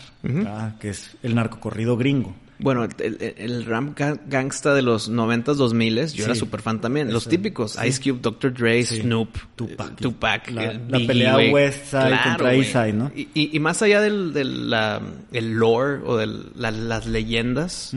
que 0.80 0.88
es 0.90 1.16
el 1.22 1.34
narcocorrido 1.34 1.96
gringo. 1.96 2.34
Bueno, 2.62 2.84
el, 2.84 2.90
el, 2.98 3.34
el 3.38 3.64
rap 3.64 3.96
ga- 3.98 4.20
gangsta 4.26 4.74
de 4.74 4.82
los 4.82 5.10
90s, 5.10 5.54
2000 5.54 6.08
yo 6.12 6.24
era 6.24 6.34
súper 6.34 6.60
fan 6.60 6.78
también. 6.80 7.10
Los 7.10 7.26
típicos, 7.26 7.72
sí. 7.72 7.86
Ice 7.86 8.02
Cube, 8.02 8.20
Dr. 8.20 8.52
Dre. 8.52 8.82
Snoop, 8.84 9.34
Tupac. 9.56 9.96
Tupac, 9.96 10.50
La- 10.50 10.72
la 10.74 10.78
Biggie, 10.78 11.06
pelea 11.06 11.32
güey. 11.34 11.52
West 11.52 11.86
Side 11.90 12.18
contra. 12.24 12.54
East 12.54 12.72
Side, 12.72 12.92
¿no? 12.92 13.10
Y, 13.14 13.28
y- 13.34 13.50
y 13.56 13.60
más 13.60 13.80
allá 13.80 14.00
del, 14.02 14.32
del 14.34 14.68
la- 14.68 15.00
el 15.32 15.52
lore 15.54 16.00
o 16.04 16.16
de 16.18 16.26
las 16.56 17.06
leyendas, 17.06 17.92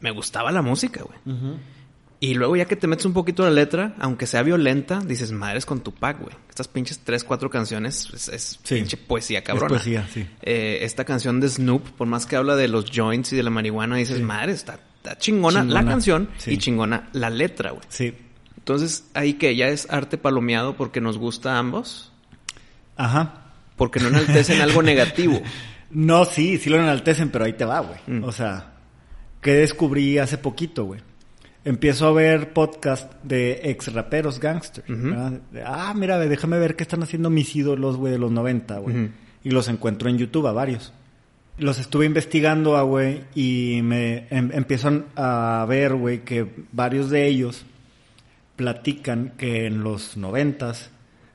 me 0.00 0.10
gustaba 0.10 0.50
la 0.52 0.62
música, 0.62 1.02
güey. 1.02 1.38
Y 2.20 2.34
luego 2.34 2.56
ya 2.56 2.64
que 2.64 2.76
te 2.76 2.86
metes 2.86 3.04
un 3.04 3.12
poquito 3.12 3.42
a 3.42 3.46
la 3.46 3.52
letra, 3.52 3.94
aunque 3.98 4.26
sea 4.26 4.42
violenta, 4.42 5.00
dices, 5.00 5.30
madres 5.32 5.66
con 5.66 5.80
Tupac, 5.80 6.20
güey. 6.22 6.34
Estas 6.48 6.68
pinches 6.68 7.00
tres, 7.00 7.22
cuatro 7.22 7.50
canciones 7.50 8.08
es, 8.14 8.28
es 8.28 8.60
Sí. 8.62 8.76
pinche 8.76 8.96
poesía 8.96 9.40
Es 9.40 9.44
cabrona. 9.44 9.68
poesía, 9.68 10.06
sí. 10.10 10.26
Eh, 10.40 10.78
esta 10.82 11.04
canción 11.04 11.38
de 11.40 11.48
Snoop, 11.50 11.82
por 11.90 12.06
más 12.06 12.24
que 12.24 12.36
habla 12.36 12.56
de 12.56 12.68
los 12.68 12.90
joints 12.90 13.32
y 13.34 13.36
de 13.36 13.42
la 13.42 13.50
marihuana, 13.50 13.96
dices, 13.96 14.20
madre, 14.22 14.52
está, 14.52 14.78
está 14.96 15.18
chingona, 15.18 15.64
la 15.64 15.84
canción 15.84 16.30
sí. 16.38 16.52
y 16.52 16.58
chingona 16.58 17.10
la 17.12 17.28
letra, 17.28 17.72
güey. 17.72 17.82
Sí. 17.88 18.14
Entonces, 18.56 19.04
ahí 19.12 19.34
que 19.34 19.54
ya 19.56 19.68
es 19.68 19.86
arte 19.90 20.16
palomeado 20.16 20.74
porque 20.76 21.02
nos 21.02 21.18
gusta 21.18 21.56
a 21.56 21.58
ambos, 21.58 22.10
Ajá. 22.96 23.52
porque 23.76 24.00
no 24.00 24.08
enaltecen 24.08 24.60
algo 24.62 24.82
negativo. 24.82 25.40
No, 25.90 26.24
sí, 26.24 26.58
sí 26.58 26.70
lo 26.70 26.76
enaltecen, 26.78 27.30
pero 27.30 27.44
ahí 27.44 27.52
te 27.52 27.64
va, 27.64 27.78
güey. 27.78 28.00
Mm. 28.08 28.24
O 28.24 28.32
sea, 28.32 28.72
¿qué 29.44 29.52
descubrí 29.52 30.16
hace 30.18 30.38
poquito, 30.38 30.86
güey? 30.86 31.00
Empiezo 31.66 32.06
a 32.06 32.12
ver 32.12 32.52
podcast 32.54 33.12
de 33.22 33.60
ex 33.64 33.92
raperos 33.92 34.40
gangsters. 34.40 34.88
Ah, 35.64 35.92
mira, 35.94 36.18
déjame 36.18 36.58
ver 36.58 36.76
qué 36.76 36.82
están 36.82 37.02
haciendo 37.02 37.28
mis 37.28 37.54
ídolos, 37.54 37.96
güey, 37.98 38.10
de 38.12 38.18
los 38.18 38.32
90, 38.32 38.78
güey. 38.78 39.10
Y 39.44 39.50
los 39.50 39.68
encuentro 39.68 40.08
en 40.08 40.16
YouTube 40.16 40.46
a 40.46 40.52
varios. 40.52 40.94
Los 41.58 41.78
estuve 41.78 42.06
investigando, 42.06 42.76
ah, 42.78 42.82
güey, 42.82 43.24
y 43.34 43.80
me 43.82 44.26
em- 44.30 44.50
empiezo 44.52 45.04
a 45.14 45.64
ver, 45.68 45.94
güey, 45.94 46.24
que 46.24 46.50
varios 46.72 47.10
de 47.10 47.26
ellos 47.26 47.64
platican 48.56 49.34
que 49.36 49.66
en 49.66 49.82
los 49.84 50.16
noventas 50.16 50.90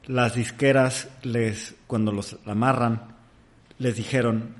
las 0.07 0.33
disqueras 0.33 1.09
les, 1.21 1.75
cuando 1.85 2.11
los 2.11 2.37
amarran, 2.45 3.03
les 3.77 3.95
dijeron, 3.95 4.55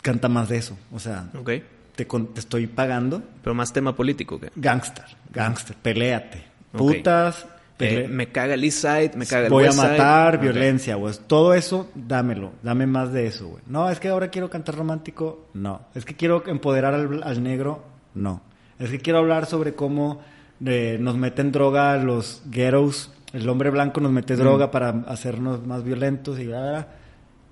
canta 0.00 0.28
más 0.28 0.48
de 0.48 0.56
eso. 0.56 0.78
O 0.92 0.98
sea, 0.98 1.28
¿Ok? 1.38 1.50
Te, 1.98 2.06
con- 2.06 2.28
te 2.32 2.38
estoy 2.38 2.68
pagando 2.68 3.20
Pero 3.42 3.54
más 3.54 3.72
tema 3.72 3.96
político, 3.96 4.38
¿qué? 4.38 4.50
gangster, 4.54 5.04
gangster, 5.32 5.74
peléate. 5.82 6.44
Ok. 6.72 6.78
Putas, 6.78 7.44
pele- 7.76 8.04
Eh, 8.04 8.08
me 8.08 8.30
caga 8.30 8.54
el 8.54 8.62
East 8.62 8.82
Side, 8.82 9.12
me 9.16 9.26
caga 9.26 9.46
el 9.46 9.50
voy 9.50 9.64
a 9.64 9.68
West 9.70 9.78
matar, 9.78 10.40
violencia, 10.40 10.94
güey. 10.94 11.12
Todo 11.26 11.54
eso, 11.54 11.90
dámelo, 11.96 12.52
dame 12.62 12.86
más 12.86 13.12
de 13.12 13.26
eso, 13.26 13.48
güey. 13.48 13.64
No, 13.66 13.90
es 13.90 13.98
que 13.98 14.08
ahora 14.10 14.28
quiero 14.28 14.48
cantar 14.48 14.76
romántico, 14.76 15.48
no. 15.54 15.80
Es 15.96 16.04
que 16.04 16.14
quiero 16.14 16.44
empoderar 16.46 16.94
al, 16.94 17.20
al 17.24 17.42
negro, 17.42 17.82
no. 18.14 18.42
Es 18.78 18.90
que 18.90 19.00
quiero 19.00 19.18
hablar 19.18 19.46
sobre 19.46 19.74
cómo 19.74 20.20
eh, 20.64 20.98
nos 21.00 21.16
meten 21.16 21.50
droga 21.50 21.96
los 21.96 22.42
ghettos, 22.46 23.12
el 23.32 23.48
hombre 23.48 23.70
blanco 23.70 24.00
nos 24.00 24.12
Mm. 24.12 24.14
mete 24.14 24.36
droga 24.36 24.70
para 24.70 24.90
hacernos 25.08 25.66
más 25.66 25.82
violentos 25.82 26.38
y 26.38 26.46
bla. 26.46 26.86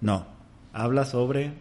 No, 0.01 0.25
habla 0.73 1.05
sobre 1.05 1.53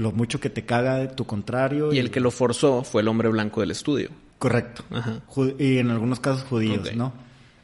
lo 0.00 0.12
mucho 0.12 0.40
que 0.40 0.48
te 0.48 0.64
caga 0.64 0.96
de 0.96 1.08
tu 1.08 1.26
contrario. 1.26 1.92
Y 1.92 1.98
el 1.98 2.10
que 2.10 2.20
lo 2.20 2.30
forzó 2.30 2.82
fue 2.82 3.02
el 3.02 3.08
hombre 3.08 3.28
blanco 3.28 3.60
del 3.60 3.70
estudio. 3.70 4.08
Correcto. 4.38 4.82
Ajá. 4.90 5.20
Y 5.58 5.76
en 5.76 5.90
algunos 5.90 6.20
casos 6.20 6.44
judíos. 6.44 6.94
¿no? 6.96 7.12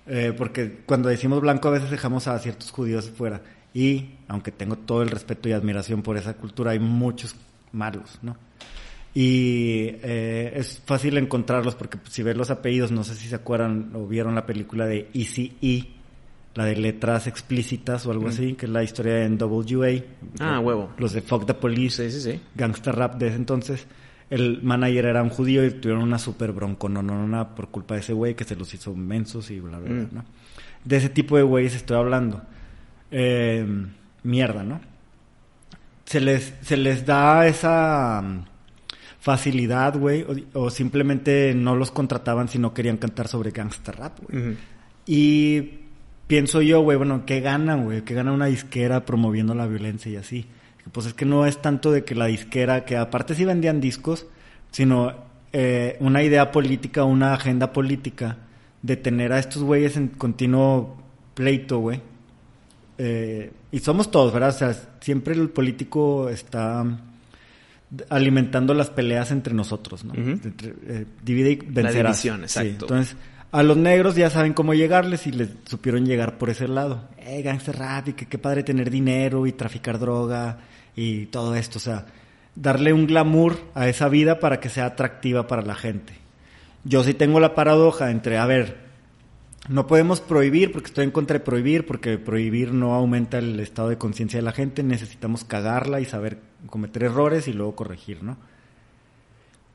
Eh, 0.07 0.35
porque 0.37 0.81
cuando 0.85 1.09
decimos 1.09 1.40
blanco 1.40 1.68
a 1.68 1.72
veces 1.72 1.90
dejamos 1.90 2.29
a 2.29 2.38
ciertos 2.38 2.70
judíos 2.70 3.11
fuera. 3.11 3.40
Y 3.72 4.11
aunque 4.29 4.53
tengo 4.53 4.77
todo 4.77 5.03
el 5.03 5.09
respeto 5.09 5.49
y 5.49 5.53
admiración 5.53 6.03
por 6.03 6.18
esa 6.18 6.35
cultura, 6.35 6.72
hay 6.72 6.79
muchos 6.79 7.35
malos, 7.72 8.18
¿no? 8.22 8.37
Y 9.14 9.96
eh, 10.03 10.53
es 10.57 10.83
fácil 10.85 11.16
encontrarlos 11.16 11.75
porque 11.75 11.96
pues, 11.96 12.12
si 12.12 12.22
ves 12.22 12.37
los 12.37 12.51
apellidos, 12.51 12.92
no 12.92 13.03
sé 13.03 13.14
si 13.14 13.29
se 13.29 13.35
acuerdan 13.35 13.92
o 13.94 14.07
vieron 14.07 14.35
la 14.35 14.44
película 14.44 14.85
de 14.85 15.09
Easy 15.14 15.57
E, 15.62 15.87
la 16.57 16.64
de 16.64 16.75
letras 16.77 17.27
explícitas 17.29 18.05
o 18.07 18.11
algo 18.11 18.29
así, 18.29 18.55
que 18.55 18.66
es 18.66 18.73
la 18.73 18.83
historia 18.83 19.25
en 19.25 19.38
WA. 19.40 19.88
Ah, 20.40 20.59
huevo. 20.59 20.90
Los 20.99 21.12
de 21.12 21.21
Fuck 21.23 21.47
the 21.47 21.55
Police 21.55 22.11
Sí, 22.11 22.21
sí, 22.21 22.33
sí. 22.33 22.40
gangster 22.57 22.97
rap 22.97 23.14
de 23.16 23.29
ese 23.29 23.37
entonces. 23.37 23.87
El 24.31 24.61
manager 24.62 25.05
era 25.05 25.23
un 25.23 25.29
judío 25.29 25.64
y 25.64 25.71
tuvieron 25.71 26.03
una 26.03 26.19
super 26.19 26.51
bronco, 26.51 26.88
no, 26.88 27.01
no, 27.03 27.29
no, 27.29 27.55
por 27.55 27.69
culpa 27.69 27.95
de 27.95 28.01
ese 28.01 28.12
güey 28.12 28.35
que 28.35 28.42
se 28.42 28.57
los 28.57 28.75
hizo 28.75 28.92
mensos 28.95 29.51
y 29.53 29.61
bla, 29.61 29.79
bla, 29.79 29.88
bla, 29.88 30.03
Mm. 30.03 30.09
¿no? 30.14 30.25
De 30.85 30.97
ese 30.97 31.11
tipo 31.11 31.37
de 31.37 31.45
güeyes 31.45 31.77
estoy 31.77 31.97
hablando. 31.97 32.42
Eh, 33.12 33.64
mierda, 34.25 34.64
¿no? 34.64 34.81
Se 36.07 36.21
les, 36.21 36.55
se 36.62 36.77
les 36.77 37.05
da 37.07 37.47
esa 37.47 38.23
mm, 38.23 38.45
facilidad, 39.21 39.99
güey, 39.99 40.23
o, 40.55 40.61
o 40.64 40.71
simplemente 40.71 41.55
no 41.55 41.77
los 41.77 41.90
contrataban 41.90 42.49
si 42.49 42.59
no 42.59 42.73
querían 42.75 42.97
cantar 42.97 43.29
sobre 43.29 43.51
gangster 43.51 43.97
rap, 43.97 44.19
güey. 44.29 44.57
Y 45.07 45.71
pienso 46.26 46.62
yo, 46.62 46.80
güey, 46.80 46.96
bueno, 46.96 47.24
¿qué 47.26 47.40
ganan, 47.40 47.84
güey? 47.84 48.02
¿Qué 48.02 48.14
gana 48.14 48.32
una 48.32 48.46
disquera 48.46 49.04
promoviendo 49.04 49.54
la 49.54 49.66
violencia 49.66 50.10
y 50.10 50.16
así? 50.16 50.46
Pues 50.92 51.06
es 51.06 51.14
que 51.14 51.24
no 51.24 51.46
es 51.46 51.60
tanto 51.60 51.90
de 51.90 52.04
que 52.04 52.14
la 52.14 52.26
disquera, 52.26 52.84
que 52.84 52.96
aparte 52.96 53.34
sí 53.34 53.44
vendían 53.44 53.80
discos, 53.80 54.26
sino 54.70 55.14
eh, 55.52 55.96
una 56.00 56.22
idea 56.22 56.52
política, 56.52 57.04
una 57.04 57.34
agenda 57.34 57.72
política 57.72 58.38
de 58.82 58.96
tener 58.96 59.32
a 59.32 59.38
estos 59.38 59.62
güeyes 59.62 59.96
en 59.96 60.08
continuo 60.08 60.96
pleito, 61.34 61.78
güey. 61.78 62.00
Eh, 62.98 63.52
y 63.72 63.78
somos 63.80 64.10
todos, 64.10 64.32
¿verdad? 64.32 64.50
O 64.50 64.52
sea, 64.52 64.76
siempre 65.00 65.34
el 65.34 65.50
político 65.50 66.28
está 66.28 66.84
alimentando 68.08 68.74
las 68.74 68.90
peleas 68.90 69.30
entre 69.30 69.54
nosotros, 69.54 70.04
¿no? 70.04 70.14
Entre, 70.14 70.74
eh, 70.86 71.06
divide 71.22 71.52
y 71.52 71.56
vencerás. 71.56 72.22
división, 72.22 72.38
Sí, 72.48 72.58
exacto. 72.58 72.86
entonces, 72.86 73.16
a 73.52 73.62
los 73.62 73.76
negros 73.76 74.16
ya 74.16 74.30
saben 74.30 74.52
cómo 74.52 74.74
llegarles 74.74 75.26
y 75.26 75.32
les 75.32 75.50
supieron 75.64 76.04
llegar 76.04 76.38
por 76.38 76.50
ese 76.50 76.68
lado. 76.68 77.09
Eh, 77.18 77.42
gangster 77.42 77.78
rap 77.78 78.04
que 78.04 78.26
qué 78.26 78.38
padre 78.38 78.62
tener 78.62 78.90
dinero 78.90 79.46
y 79.46 79.52
traficar 79.52 79.98
droga 79.98 80.59
y 80.94 81.26
todo 81.26 81.54
esto. 81.54 81.78
O 81.78 81.80
sea, 81.80 82.06
darle 82.54 82.92
un 82.92 83.06
glamour 83.06 83.59
a 83.74 83.88
esa 83.88 84.09
vida 84.09 84.40
para 84.40 84.61
que 84.61 84.68
sea 84.68 84.87
atractiva 84.87 85.46
para 85.46 85.62
la 85.62 85.74
gente. 85.74 86.14
Yo 86.85 87.02
sí 87.04 87.14
tengo 87.14 87.40
la 87.40 87.54
paradoja 87.54 88.11
entre, 88.11 88.38
a 88.38 88.46
ver, 88.46 88.76
no 89.68 89.87
podemos 89.87 90.20
prohibir 90.20 90.72
porque 90.72 90.88
estoy 90.88 91.04
en 91.04 91.11
contra 91.11 91.38
de 91.38 91.44
prohibir, 91.44 91.87
porque 91.87 92.18
prohibir 92.18 92.72
no 92.72 92.94
aumenta 92.94 93.38
el 93.38 93.59
estado 93.59 93.88
de 93.88 93.98
conciencia 93.98 94.38
de 94.38 94.44
la 94.44 94.52
gente, 94.52 94.82
necesitamos 94.82 95.44
cagarla 95.44 96.00
y 96.00 96.04
saber 96.04 96.38
cometer 96.66 97.04
errores 97.04 97.48
y 97.48 97.52
luego 97.52 97.74
corregir, 97.74 98.22
¿no? 98.22 98.37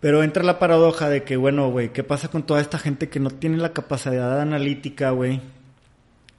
Pero 0.01 0.23
entra 0.23 0.43
la 0.43 0.57
paradoja 0.57 1.09
de 1.09 1.23
que, 1.23 1.37
bueno, 1.37 1.69
güey, 1.69 1.93
¿qué 1.93 2.03
pasa 2.03 2.27
con 2.27 2.43
toda 2.43 2.59
esta 2.59 2.79
gente 2.79 3.07
que 3.07 3.19
no 3.19 3.29
tiene 3.29 3.57
la 3.57 3.71
capacidad 3.71 4.41
analítica, 4.41 5.11
güey? 5.11 5.39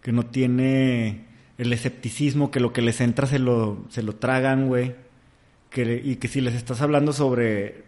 Que 0.02 0.10
no 0.10 0.26
tiene 0.26 1.26
el 1.58 1.72
escepticismo, 1.72 2.50
que 2.50 2.58
lo 2.58 2.72
que 2.72 2.82
les 2.82 3.00
entra 3.00 3.28
se 3.28 3.38
lo, 3.38 3.84
se 3.88 4.02
lo 4.02 4.16
tragan, 4.16 4.66
güey. 4.66 4.96
Que, 5.70 6.02
y 6.04 6.16
que 6.16 6.26
si 6.26 6.40
les 6.40 6.54
estás 6.54 6.82
hablando 6.82 7.12
sobre 7.12 7.84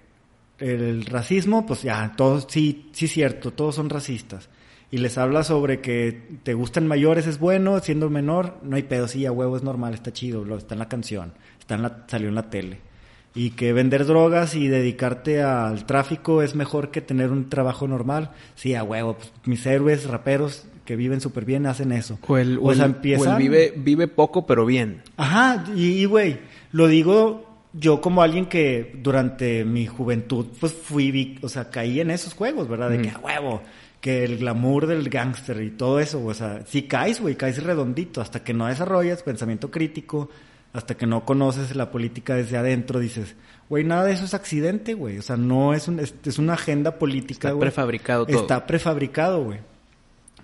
el 0.60 1.04
racismo, 1.06 1.66
pues 1.66 1.82
ya, 1.82 2.12
todos, 2.16 2.46
sí, 2.48 2.88
sí 2.92 3.08
cierto, 3.08 3.50
todos 3.52 3.74
son 3.74 3.90
racistas. 3.90 4.48
Y 4.92 4.98
les 4.98 5.18
habla 5.18 5.42
sobre 5.42 5.80
que 5.80 6.38
te 6.44 6.54
gustan 6.54 6.86
mayores 6.86 7.26
es 7.26 7.40
bueno, 7.40 7.80
siendo 7.80 8.08
menor, 8.10 8.60
no 8.62 8.76
hay 8.76 8.84
pedo, 8.84 9.08
sí, 9.08 9.26
a 9.26 9.32
huevo 9.32 9.56
es 9.56 9.64
normal, 9.64 9.94
está 9.94 10.12
chido, 10.12 10.46
está 10.56 10.76
en 10.76 10.78
la 10.78 10.88
canción, 10.88 11.34
está 11.58 11.74
en 11.74 11.82
la, 11.82 12.04
salió 12.06 12.28
en 12.28 12.36
la 12.36 12.48
tele. 12.48 12.93
Y 13.34 13.50
que 13.50 13.72
vender 13.72 14.06
drogas 14.06 14.54
y 14.54 14.68
dedicarte 14.68 15.42
al 15.42 15.86
tráfico 15.86 16.42
es 16.42 16.54
mejor 16.54 16.90
que 16.90 17.00
tener 17.00 17.32
un 17.32 17.48
trabajo 17.48 17.88
normal. 17.88 18.30
Sí, 18.54 18.74
a 18.74 18.84
huevo, 18.84 19.14
pues, 19.14 19.32
mis 19.44 19.66
héroes, 19.66 20.06
raperos, 20.06 20.66
que 20.84 20.96
viven 20.96 21.20
súper 21.20 21.44
bien 21.44 21.66
hacen 21.66 21.90
eso. 21.90 22.18
O 22.26 22.36
el, 22.36 22.58
o 22.62 22.74
sea, 22.74 22.84
empieza... 22.84 23.36
vive, 23.36 23.72
vive 23.76 24.06
poco 24.06 24.46
pero 24.46 24.66
bien. 24.66 25.02
Ajá, 25.16 25.64
y 25.74 26.04
güey, 26.04 26.38
lo 26.70 26.86
digo 26.86 27.54
yo 27.74 28.00
como 28.00 28.22
alguien 28.22 28.46
que 28.46 28.98
durante 29.02 29.64
mi 29.64 29.86
juventud, 29.86 30.46
pues 30.60 30.72
fui, 30.72 31.38
o 31.42 31.48
sea, 31.48 31.70
caí 31.70 32.00
en 32.00 32.10
esos 32.10 32.34
juegos, 32.34 32.68
¿verdad? 32.68 32.90
De 32.90 33.02
que 33.02 33.10
a 33.10 33.18
huevo, 33.18 33.62
que 34.00 34.24
el 34.24 34.38
glamour 34.38 34.86
del 34.86 35.08
gángster 35.08 35.60
y 35.60 35.70
todo 35.70 35.98
eso, 35.98 36.24
o 36.24 36.34
sea, 36.34 36.62
si 36.66 36.82
caes, 36.82 37.20
güey, 37.20 37.34
caes 37.34 37.62
redondito, 37.62 38.20
hasta 38.20 38.44
que 38.44 38.54
no 38.54 38.66
desarrollas 38.66 39.22
pensamiento 39.22 39.70
crítico, 39.70 40.30
hasta 40.74 40.96
que 40.96 41.06
no 41.06 41.24
conoces 41.24 41.74
la 41.74 41.90
política 41.90 42.34
desde 42.34 42.58
adentro, 42.58 43.00
dices, 43.00 43.34
güey, 43.70 43.84
nada 43.84 44.04
de 44.04 44.12
eso 44.12 44.26
es 44.26 44.34
accidente, 44.34 44.92
güey, 44.92 45.16
o 45.16 45.22
sea, 45.22 45.38
no 45.38 45.72
es, 45.72 45.88
un, 45.88 46.00
es, 46.00 46.38
una 46.38 46.52
agenda 46.52 46.98
política, 46.98 47.48
Está 47.48 47.58
prefabricado 47.58 48.26
todo. 48.26 48.38
Está 48.38 48.66
prefabricado, 48.66 49.44
güey. 49.44 49.60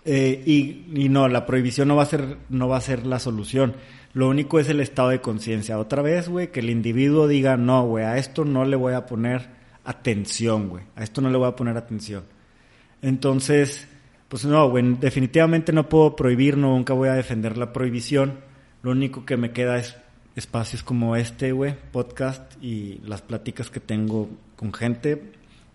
Eh, 0.07 0.43
y, 0.47 0.87
y 0.95 1.11
no, 1.11 1.29
la 1.29 1.45
prohibición 1.45 1.89
no 1.89 1.97
va 1.97 2.05
a 2.05 2.07
ser, 2.07 2.39
no 2.49 2.69
va 2.69 2.79
a 2.79 2.81
ser 2.81 3.05
la 3.05 3.19
solución 3.19 3.75
lo 4.13 4.29
único 4.29 4.59
es 4.59 4.69
el 4.69 4.81
estado 4.81 5.11
de 5.11 5.21
conciencia. 5.21 5.79
Otra 5.79 6.03
vez, 6.03 6.29
güey, 6.29 6.51
que 6.51 6.61
el 6.61 6.71
individuo 6.71 7.29
diga, 7.29 7.57
no, 7.57 7.87
güey, 7.87 8.05
a 8.05 8.19
esto 8.19 8.45
no 8.45 8.65
le 8.65 8.75
voy 8.75 8.95
a 8.95 9.07
poner 9.07 9.49
atención, 9.85 10.69
güey. 10.69 10.83
A 10.97 11.05
esto 11.05 11.21
no 11.21 11.31
le 11.31 11.39
voy 11.39 11.49
a 11.49 11.55
poner 11.55 11.77
atención. 11.77 12.25
Entonces, 13.03 13.87
pues 14.29 14.45
no, 14.45 14.69
güey, 14.69 14.97
definitivamente 14.99 15.73
no 15.73 15.89
puedo 15.89 16.17
prohibir, 16.17 16.57
no, 16.57 16.71
nunca 16.71 16.93
voy 16.93 17.09
a 17.09 17.15
defender 17.15 17.57
la 17.57 17.73
prohibición. 17.73 18.41
Lo 18.83 18.91
único 18.91 19.25
que 19.25 19.37
me 19.37 19.53
queda 19.53 19.79
es 19.79 19.97
espacios 20.37 20.83
como 20.83 21.17
este, 21.17 21.53
güey, 21.53 21.75
podcast 21.93 22.53
y 22.63 23.01
las 23.05 23.23
pláticas 23.23 23.71
que 23.71 23.81
tengo 23.81 24.29
con 24.57 24.73
gente 24.73 25.33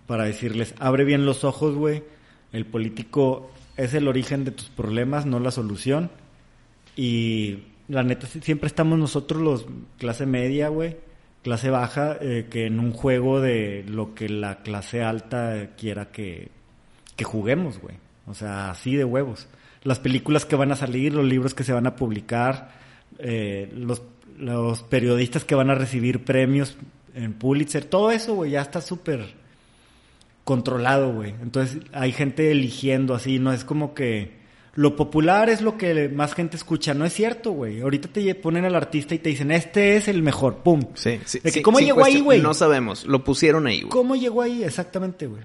para 0.07 0.25
decirles, 0.25 0.75
abre 0.79 1.03
bien 1.03 1.25
los 1.25 1.43
ojos, 1.43 1.75
güey. 1.75 2.03
El 2.51 2.65
político 2.65 3.51
es 3.75 3.93
el 3.93 4.07
origen 4.07 4.45
de 4.45 4.51
tus 4.51 4.69
problemas, 4.69 5.25
no 5.25 5.39
la 5.39 5.51
solución. 5.51 6.11
Y 6.95 7.63
la 7.87 8.03
neta, 8.03 8.27
siempre 8.27 8.67
estamos 8.67 8.97
nosotros 8.97 9.41
los 9.41 9.65
clase 9.97 10.25
media, 10.25 10.69
güey, 10.69 10.97
clase 11.43 11.69
baja, 11.69 12.17
eh, 12.21 12.47
que 12.49 12.67
en 12.67 12.79
un 12.79 12.91
juego 12.91 13.41
de 13.41 13.83
lo 13.87 14.13
que 14.13 14.29
la 14.29 14.61
clase 14.63 15.03
alta 15.03 15.71
quiera 15.77 16.11
que, 16.11 16.49
que 17.15 17.23
juguemos, 17.23 17.79
güey. 17.79 17.95
O 18.27 18.33
sea, 18.33 18.71
así 18.71 18.95
de 18.95 19.03
huevos. 19.03 19.47
Las 19.83 19.99
películas 19.99 20.45
que 20.45 20.55
van 20.55 20.71
a 20.71 20.75
salir, 20.75 21.13
los 21.13 21.25
libros 21.25 21.53
que 21.53 21.63
se 21.63 21.73
van 21.73 21.85
a 21.85 21.95
publicar, 21.95 22.71
eh, 23.19 23.71
los, 23.75 24.01
los 24.37 24.83
periodistas 24.83 25.45
que 25.45 25.55
van 25.55 25.69
a 25.69 25.75
recibir 25.75 26.23
premios 26.23 26.77
en 27.13 27.33
Pulitzer, 27.33 27.85
todo 27.85 28.11
eso, 28.11 28.35
güey, 28.35 28.51
ya 28.51 28.61
está 28.61 28.81
súper 28.81 29.33
controlado, 30.43 31.13
güey. 31.13 31.33
Entonces 31.41 31.79
hay 31.91 32.11
gente 32.11 32.51
eligiendo 32.51 33.13
así, 33.13 33.39
no 33.39 33.51
es 33.51 33.63
como 33.63 33.93
que 33.93 34.45
lo 34.75 34.97
popular 34.97 35.49
es 35.49 35.61
lo 35.61 35.77
que 35.77 36.09
más 36.09 36.33
gente 36.33 36.57
escucha. 36.57 36.93
No 36.93 37.05
es 37.05 37.13
cierto, 37.13 37.51
güey. 37.51 37.79
Ahorita 37.79 38.09
te 38.09 38.35
ponen 38.35 38.65
al 38.65 38.75
artista 38.75 39.15
y 39.15 39.19
te 39.19 39.29
dicen, 39.29 39.51
este 39.51 39.95
es 39.95 40.09
el 40.09 40.21
mejor. 40.21 40.57
¡Pum! 40.57 40.81
Sí, 40.95 41.21
sí. 41.23 41.61
¿Cómo 41.61 41.79
llegó 41.79 42.03
ahí, 42.03 42.19
güey? 42.19 42.41
No 42.41 42.53
sabemos. 42.53 43.05
Lo 43.05 43.23
pusieron 43.23 43.67
ahí, 43.67 43.81
güey. 43.81 43.89
¿Cómo 43.89 44.17
llegó 44.17 44.41
ahí? 44.41 44.65
Exactamente, 44.65 45.27
güey. 45.27 45.43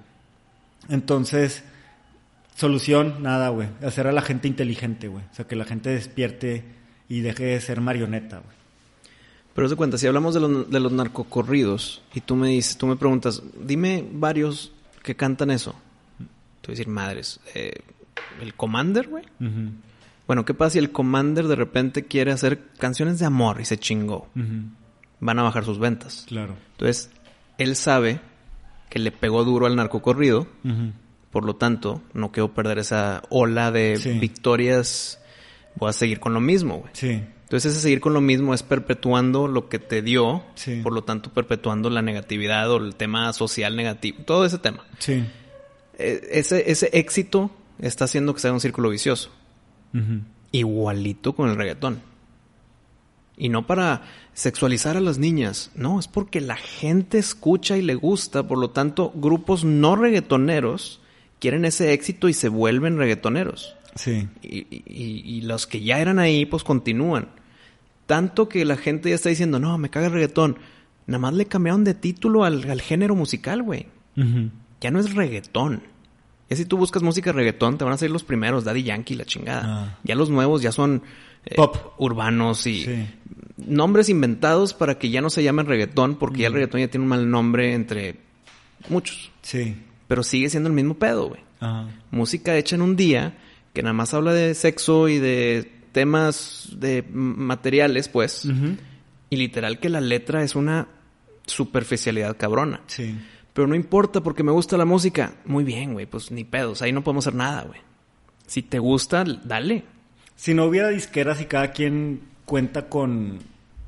Entonces, 0.88 1.62
solución, 2.56 3.22
nada, 3.22 3.50
güey. 3.50 3.68
Hacer 3.84 4.08
a 4.08 4.12
la 4.12 4.22
gente 4.22 4.48
inteligente, 4.48 5.06
güey. 5.06 5.24
O 5.30 5.34
sea, 5.34 5.46
que 5.46 5.54
la 5.54 5.64
gente 5.64 5.90
despierte 5.90 6.64
y 7.08 7.20
deje 7.20 7.44
de 7.44 7.60
ser 7.60 7.80
marioneta, 7.80 8.38
güey. 8.38 8.59
Pero 9.60 9.68
de 9.68 9.76
cuenta, 9.76 9.98
si 9.98 10.06
hablamos 10.06 10.32
de 10.32 10.40
los, 10.40 10.70
de 10.70 10.80
los 10.80 10.90
narcocorridos 10.90 12.00
y 12.14 12.22
tú 12.22 12.34
me 12.34 12.48
dices, 12.48 12.78
tú 12.78 12.86
me 12.86 12.96
preguntas, 12.96 13.42
dime 13.62 14.02
varios 14.10 14.72
que 15.02 15.14
cantan 15.14 15.50
eso. 15.50 15.74
Te 16.62 16.68
voy 16.68 16.68
a 16.68 16.70
decir, 16.70 16.88
madres. 16.88 17.40
Eh, 17.54 17.74
el 18.40 18.54
Commander, 18.54 19.08
güey. 19.08 19.24
Bueno, 20.26 20.46
¿qué 20.46 20.54
pasa 20.54 20.70
si 20.70 20.78
el 20.78 20.90
Commander 20.92 21.46
de 21.46 21.56
repente 21.56 22.06
quiere 22.06 22.32
hacer 22.32 22.68
canciones 22.78 23.18
de 23.18 23.26
amor 23.26 23.60
y 23.60 23.66
se 23.66 23.76
chingó? 23.76 24.28
Van 25.20 25.38
a 25.38 25.42
bajar 25.42 25.66
sus 25.66 25.78
ventas. 25.78 26.24
Claro. 26.26 26.56
Entonces, 26.70 27.10
él 27.58 27.76
sabe 27.76 28.18
que 28.88 28.98
le 28.98 29.12
pegó 29.12 29.44
duro 29.44 29.66
al 29.66 29.76
narcocorrido. 29.76 30.46
Por 31.30 31.44
lo 31.44 31.56
tanto, 31.56 32.00
no 32.14 32.32
quiero 32.32 32.54
perder 32.54 32.78
esa 32.78 33.24
ola 33.28 33.70
de 33.70 34.16
victorias. 34.22 35.20
Voy 35.76 35.90
a 35.90 35.92
seguir 35.92 36.18
con 36.18 36.32
lo 36.32 36.40
mismo, 36.40 36.78
güey. 36.78 36.92
Sí. 36.94 37.20
Entonces, 37.50 37.72
ese 37.72 37.80
seguir 37.82 38.00
con 38.00 38.14
lo 38.14 38.20
mismo 38.20 38.54
es 38.54 38.62
perpetuando 38.62 39.48
lo 39.48 39.68
que 39.68 39.80
te 39.80 40.02
dio. 40.02 40.44
Por 40.84 40.92
lo 40.92 41.02
tanto, 41.02 41.30
perpetuando 41.30 41.90
la 41.90 42.00
negatividad 42.00 42.70
o 42.70 42.76
el 42.76 42.94
tema 42.94 43.32
social 43.32 43.74
negativo. 43.74 44.18
Todo 44.24 44.44
ese 44.44 44.58
tema. 44.58 44.84
Sí. 45.00 45.24
E, 45.98 46.28
ese, 46.30 46.70
ese 46.70 46.90
éxito 46.92 47.50
está 47.80 48.04
haciendo 48.04 48.34
que 48.34 48.40
sea 48.40 48.52
un 48.52 48.60
círculo 48.60 48.88
vicioso. 48.88 49.32
Igualito 50.52 51.32
con 51.34 51.50
el 51.50 51.56
reggaetón. 51.56 52.02
Y 53.36 53.48
no 53.48 53.66
para 53.66 54.02
sexualizar 54.32 54.96
a 54.96 55.00
las 55.00 55.18
niñas, 55.18 55.72
no, 55.74 55.98
es 55.98 56.06
porque 56.06 56.40
la 56.40 56.54
gente 56.56 57.18
escucha 57.18 57.76
y 57.76 57.82
le 57.82 57.96
gusta, 57.96 58.46
por 58.46 58.58
lo 58.58 58.70
tanto, 58.70 59.10
grupos 59.16 59.64
no 59.64 59.96
reggaetoneros 59.96 61.00
quieren 61.40 61.64
ese 61.64 61.92
éxito 61.94 62.28
y 62.28 62.32
se 62.32 62.48
vuelven 62.48 62.96
reggaetoneros. 62.96 63.74
Sí. 63.96 64.28
Y, 64.40 65.40
los 65.40 65.66
que 65.66 65.80
ya 65.80 65.98
eran 65.98 66.20
ahí, 66.20 66.46
pues 66.46 66.62
continúan. 66.62 67.39
Tanto 68.10 68.48
que 68.48 68.64
la 68.64 68.76
gente 68.76 69.08
ya 69.08 69.14
está 69.14 69.28
diciendo, 69.28 69.60
no, 69.60 69.78
me 69.78 69.88
caga 69.88 70.08
el 70.08 70.12
reggaetón. 70.12 70.58
Nada 71.06 71.20
más 71.20 71.32
le 71.32 71.46
cambiaron 71.46 71.84
de 71.84 71.94
título 71.94 72.42
al, 72.42 72.80
género 72.80 73.14
musical, 73.14 73.62
güey. 73.62 73.86
Ya 74.80 74.90
no 74.90 74.98
es 74.98 75.14
reggaetón. 75.14 75.84
Ya 76.48 76.56
si 76.56 76.64
tú 76.64 76.76
buscas 76.76 77.04
música 77.04 77.30
reggaetón, 77.30 77.78
te 77.78 77.84
van 77.84 77.92
a 77.92 77.96
salir 77.96 78.10
los 78.10 78.24
primeros, 78.24 78.64
Daddy 78.64 78.82
Yankee, 78.82 79.14
la 79.14 79.26
chingada. 79.26 79.62
Ah. 79.64 79.98
Ya 80.02 80.16
los 80.16 80.28
nuevos 80.28 80.60
ya 80.60 80.72
son 80.72 81.04
eh, 81.46 81.54
pop 81.54 81.76
urbanos 81.98 82.66
y 82.66 82.84
nombres 83.56 84.08
inventados 84.08 84.74
para 84.74 84.98
que 84.98 85.10
ya 85.10 85.20
no 85.20 85.30
se 85.30 85.44
llamen 85.44 85.66
reggaetón, 85.66 86.16
porque 86.16 86.40
ya 86.40 86.48
el 86.48 86.54
reggaetón 86.54 86.80
ya 86.80 86.88
tiene 86.88 87.04
un 87.04 87.10
mal 87.10 87.30
nombre 87.30 87.74
entre 87.74 88.16
muchos. 88.88 89.30
Sí. 89.42 89.76
Pero 90.08 90.24
sigue 90.24 90.50
siendo 90.50 90.68
el 90.68 90.74
mismo 90.74 90.94
pedo, 90.94 91.28
güey. 91.28 91.42
Música 92.10 92.56
hecha 92.56 92.74
en 92.74 92.82
un 92.82 92.96
día 92.96 93.38
que 93.72 93.84
nada 93.84 93.92
más 93.92 94.14
habla 94.14 94.32
de 94.32 94.56
sexo 94.56 95.08
y 95.08 95.20
de 95.20 95.78
temas 95.92 96.70
de 96.76 97.04
materiales, 97.12 98.08
pues. 98.08 98.46
Y 99.28 99.36
literal 99.36 99.78
que 99.78 99.88
la 99.88 100.00
letra 100.00 100.42
es 100.42 100.54
una 100.54 100.88
superficialidad 101.46 102.36
cabrona. 102.36 102.80
Sí. 102.86 103.16
Pero 103.52 103.66
no 103.66 103.74
importa 103.74 104.22
porque 104.22 104.42
me 104.42 104.52
gusta 104.52 104.76
la 104.76 104.84
música. 104.84 105.34
Muy 105.44 105.64
bien, 105.64 105.92
güey, 105.92 106.06
pues 106.06 106.30
ni 106.30 106.44
pedos. 106.44 106.82
Ahí 106.82 106.92
no 106.92 107.02
podemos 107.02 107.26
hacer 107.26 107.36
nada, 107.36 107.64
güey. 107.64 107.80
Si 108.46 108.62
te 108.62 108.78
gusta, 108.78 109.24
dale. 109.44 109.84
Si 110.36 110.54
no 110.54 110.64
hubiera 110.64 110.88
disqueras 110.88 111.40
y 111.40 111.44
cada 111.44 111.72
quien 111.72 112.22
cuenta 112.44 112.88
con 112.88 113.38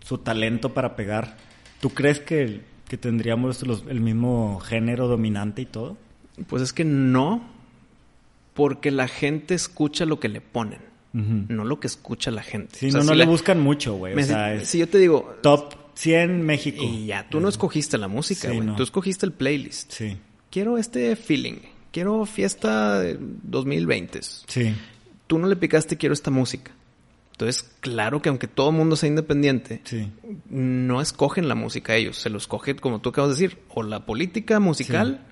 su 0.04 0.18
talento 0.18 0.74
para 0.74 0.94
pegar, 0.96 1.36
¿tú 1.80 1.90
crees 1.90 2.20
que, 2.20 2.60
que 2.88 2.96
tendríamos 2.96 3.62
el 3.88 4.00
mismo 4.00 4.60
género 4.60 5.08
dominante 5.08 5.62
y 5.62 5.66
todo? 5.66 5.96
Pues 6.46 6.62
es 6.62 6.72
que 6.72 6.84
no, 6.84 7.42
porque 8.54 8.90
la 8.90 9.08
gente 9.08 9.54
escucha 9.54 10.04
lo 10.04 10.20
que 10.20 10.28
le 10.28 10.40
ponen, 10.40 10.80
no 11.12 11.64
lo 11.64 11.78
que 11.80 11.86
escucha 11.86 12.30
la 12.30 12.42
gente. 12.42 12.78
Sí, 12.78 12.90
no, 12.90 13.02
no 13.02 13.14
le 13.14 13.26
buscan 13.26 13.60
mucho, 13.60 13.94
güey. 13.94 14.14
O 14.14 14.22
sea, 14.22 14.64
si 14.64 14.78
yo 14.78 14.88
te 14.88 14.98
digo... 14.98 15.36
Top 15.42 15.74
100 15.94 16.42
México. 16.42 16.82
Y 16.82 17.06
ya, 17.06 17.28
tú 17.28 17.40
no 17.40 17.48
escogiste 17.48 17.98
la 17.98 18.08
música, 18.08 18.50
güey. 18.50 18.74
Tú 18.76 18.82
escogiste 18.82 19.26
el 19.26 19.32
playlist. 19.32 19.92
Sí. 19.92 20.16
Quiero 20.50 20.78
este 20.78 21.16
feeling. 21.16 21.56
Quiero 21.90 22.24
fiesta 22.24 23.02
2020. 23.02 24.20
Sí. 24.22 24.74
Tú 25.26 25.38
no 25.38 25.46
le 25.46 25.56
picaste 25.56 25.96
quiero 25.96 26.14
esta 26.14 26.30
música. 26.30 26.72
Entonces, 27.32 27.62
claro 27.80 28.22
que 28.22 28.28
aunque 28.28 28.46
todo 28.46 28.70
el 28.70 28.76
mundo 28.76 28.94
sea 28.94 29.08
independiente, 29.08 29.80
sí. 29.84 30.10
no 30.48 31.00
escogen 31.00 31.48
la 31.48 31.54
música 31.54 31.96
ellos. 31.96 32.18
Se 32.18 32.30
lo 32.30 32.38
escogen, 32.38 32.78
como 32.78 33.00
tú 33.00 33.08
acabas 33.08 33.30
de 33.30 33.42
decir, 33.42 33.58
o 33.68 33.82
la 33.82 34.06
política 34.06 34.60
musical, 34.60 35.26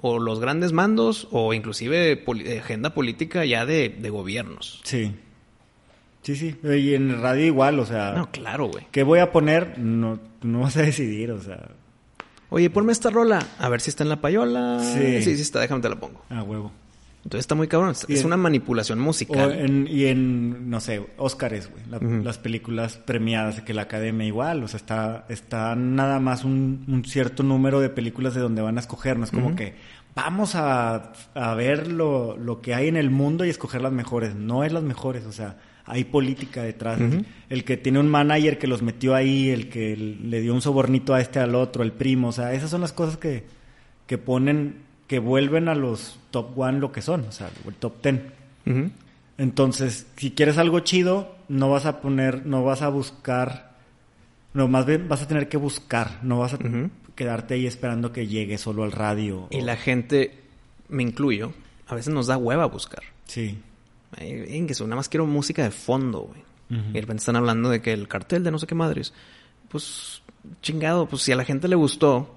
o 0.00 0.18
los 0.18 0.40
grandes 0.40 0.72
mandos, 0.72 1.28
o 1.30 1.52
inclusive 1.54 2.24
agenda 2.58 2.94
política 2.94 3.44
ya 3.44 3.66
de, 3.66 3.88
de 3.88 4.10
gobiernos. 4.10 4.80
Sí. 4.84 5.14
Sí, 6.22 6.36
sí. 6.36 6.56
Y 6.62 6.94
en 6.94 7.20
radio 7.20 7.46
igual, 7.46 7.78
o 7.78 7.86
sea. 7.86 8.12
No, 8.12 8.30
claro, 8.30 8.66
güey. 8.66 8.86
¿Qué 8.90 9.02
voy 9.02 9.20
a 9.20 9.32
poner? 9.32 9.78
No, 9.78 10.18
no 10.42 10.60
vas 10.60 10.76
a 10.76 10.82
decidir, 10.82 11.30
o 11.30 11.40
sea. 11.40 11.70
Oye, 12.50 12.68
ponme 12.68 12.92
esta 12.92 13.10
rola. 13.10 13.46
A 13.58 13.68
ver 13.68 13.80
si 13.80 13.90
está 13.90 14.02
en 14.02 14.10
la 14.10 14.20
payola. 14.20 14.80
Sí. 14.80 15.22
Sí, 15.22 15.36
sí 15.36 15.42
está, 15.42 15.60
déjame 15.60 15.80
te 15.80 15.88
la 15.88 15.96
pongo. 15.96 16.22
Ah, 16.28 16.42
huevo. 16.42 16.72
Entonces 17.24 17.40
está 17.40 17.54
muy 17.54 17.68
cabrón. 17.68 17.94
Es 18.08 18.24
una 18.24 18.38
manipulación 18.38 18.98
musical. 18.98 19.88
y 19.88 20.06
en, 20.06 20.70
no 20.70 20.80
sé, 20.80 21.06
Óscares, 21.18 21.70
güey. 21.70 22.22
Las 22.24 22.38
películas 22.38 22.96
premiadas 22.96 23.56
de 23.56 23.64
que 23.64 23.74
la 23.74 23.82
academia 23.82 24.26
igual. 24.26 24.62
O 24.64 24.68
sea, 24.68 24.78
está, 24.78 25.26
está 25.28 25.76
nada 25.76 26.18
más 26.18 26.44
un, 26.44 27.02
cierto 27.06 27.42
número 27.42 27.80
de 27.80 27.90
películas 27.90 28.34
de 28.34 28.40
donde 28.40 28.62
van 28.62 28.78
a 28.78 28.80
escoger. 28.80 29.18
No 29.18 29.24
es 29.24 29.30
como 29.30 29.54
que 29.54 29.74
vamos 30.14 30.54
a, 30.54 31.12
a 31.34 31.54
ver 31.54 31.88
lo, 31.88 32.36
lo 32.36 32.60
que 32.60 32.74
hay 32.74 32.88
en 32.88 32.96
el 32.96 33.10
mundo 33.10 33.44
y 33.44 33.50
escoger 33.50 33.82
las 33.82 33.92
mejores. 33.92 34.34
No 34.34 34.64
es 34.64 34.72
las 34.72 34.82
mejores, 34.82 35.26
o 35.26 35.32
sea 35.32 35.56
hay 35.90 36.04
política 36.04 36.62
detrás. 36.62 37.00
El 37.48 37.64
que 37.64 37.76
tiene 37.76 37.98
un 37.98 38.08
manager 38.08 38.58
que 38.58 38.68
los 38.68 38.80
metió 38.80 39.14
ahí, 39.14 39.50
el 39.50 39.68
que 39.68 39.96
le 39.96 40.40
dio 40.40 40.54
un 40.54 40.62
sobornito 40.62 41.14
a 41.14 41.20
este 41.20 41.40
al 41.40 41.56
otro, 41.56 41.82
el 41.82 41.92
primo, 41.92 42.28
o 42.28 42.32
sea, 42.32 42.54
esas 42.54 42.70
son 42.70 42.80
las 42.80 42.92
cosas 42.92 43.16
que, 43.16 43.44
que 44.06 44.16
ponen, 44.16 44.76
que 45.08 45.18
vuelven 45.18 45.68
a 45.68 45.74
los 45.74 46.20
top 46.30 46.56
one 46.56 46.78
lo 46.78 46.92
que 46.92 47.02
son, 47.02 47.22
o 47.22 47.32
sea, 47.32 47.50
el 47.66 47.74
top 47.74 48.00
ten. 48.00 48.32
Entonces, 49.36 50.06
si 50.16 50.30
quieres 50.30 50.58
algo 50.58 50.80
chido, 50.80 51.34
no 51.48 51.70
vas 51.70 51.86
a 51.86 52.00
poner, 52.00 52.46
no 52.46 52.62
vas 52.62 52.82
a 52.82 52.88
buscar, 52.88 53.72
no, 54.54 54.68
más 54.68 54.86
bien 54.86 55.08
vas 55.08 55.22
a 55.22 55.28
tener 55.28 55.48
que 55.48 55.56
buscar, 55.56 56.20
no 56.22 56.38
vas 56.38 56.54
a. 56.54 56.58
quedarte 57.24 57.54
ahí 57.54 57.66
esperando 57.66 58.12
que 58.12 58.26
llegue 58.26 58.56
solo 58.58 58.82
al 58.84 58.92
radio. 58.92 59.46
Y 59.50 59.60
o- 59.60 59.64
la 59.64 59.76
gente, 59.76 60.38
me 60.88 61.02
incluyo, 61.02 61.52
a 61.86 61.94
veces 61.94 62.12
nos 62.14 62.26
da 62.26 62.36
hueva 62.38 62.64
buscar. 62.66 63.02
Sí. 63.26 63.58
Eso, 64.18 64.84
nada 64.84 64.96
más 64.96 65.08
quiero 65.08 65.26
música 65.26 65.62
de 65.62 65.70
fondo, 65.70 66.20
güey. 66.22 66.40
Y 66.70 66.92
de 66.92 67.00
repente 67.00 67.20
están 67.20 67.36
hablando 67.36 67.68
de 67.68 67.82
que 67.82 67.92
el 67.92 68.06
cartel 68.08 68.44
de 68.44 68.50
no 68.52 68.58
sé 68.58 68.66
qué 68.66 68.74
madres. 68.76 69.12
Pues, 69.68 70.22
chingado, 70.62 71.06
pues 71.06 71.22
si 71.22 71.32
a 71.32 71.36
la 71.36 71.44
gente 71.44 71.66
le 71.68 71.74
gustó, 71.76 72.32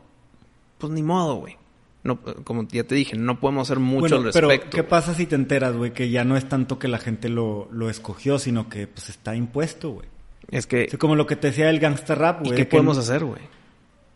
pues 0.80 0.92
ni 0.92 1.04
modo, 1.04 1.36
güey. 1.36 1.56
No, 2.04 2.20
como 2.44 2.68
ya 2.68 2.84
te 2.84 2.96
dije, 2.96 3.16
no 3.16 3.40
podemos 3.40 3.68
hacer 3.70 3.80
mucho 3.80 4.02
Bueno, 4.02 4.18
al 4.18 4.34
pero 4.34 4.50
respecto. 4.50 4.76
¿qué 4.76 4.82
güey. 4.82 4.90
pasa 4.90 5.14
si 5.14 5.26
te 5.28 5.36
enteras, 5.36 5.76
güey, 5.76 5.94
que 5.94 6.10
ya 6.10 6.24
no 6.26 6.36
es 6.36 6.50
tanto 6.50 6.78
que 6.80 6.88
la 6.90 6.98
gente 6.98 7.30
lo, 7.30 7.70
lo 7.72 7.90
escogió, 7.90 8.40
sino 8.40 8.68
que 8.70 8.88
pues 8.88 9.10
está 9.10 9.36
impuesto, 9.36 9.92
güey? 9.92 10.08
Es 10.50 10.68
que, 10.68 10.84
Es 10.84 10.98
como 10.98 11.16
lo 11.16 11.26
que 11.26 11.36
te 11.38 11.48
decía 11.48 11.70
el 11.70 11.80
gangster 11.80 12.18
rap, 12.20 12.42
¿y 12.42 12.50
güey. 12.50 12.58
qué 12.58 12.66
que 12.66 12.72
podemos 12.72 12.98
hacer, 12.98 13.24
güey? 13.24 13.42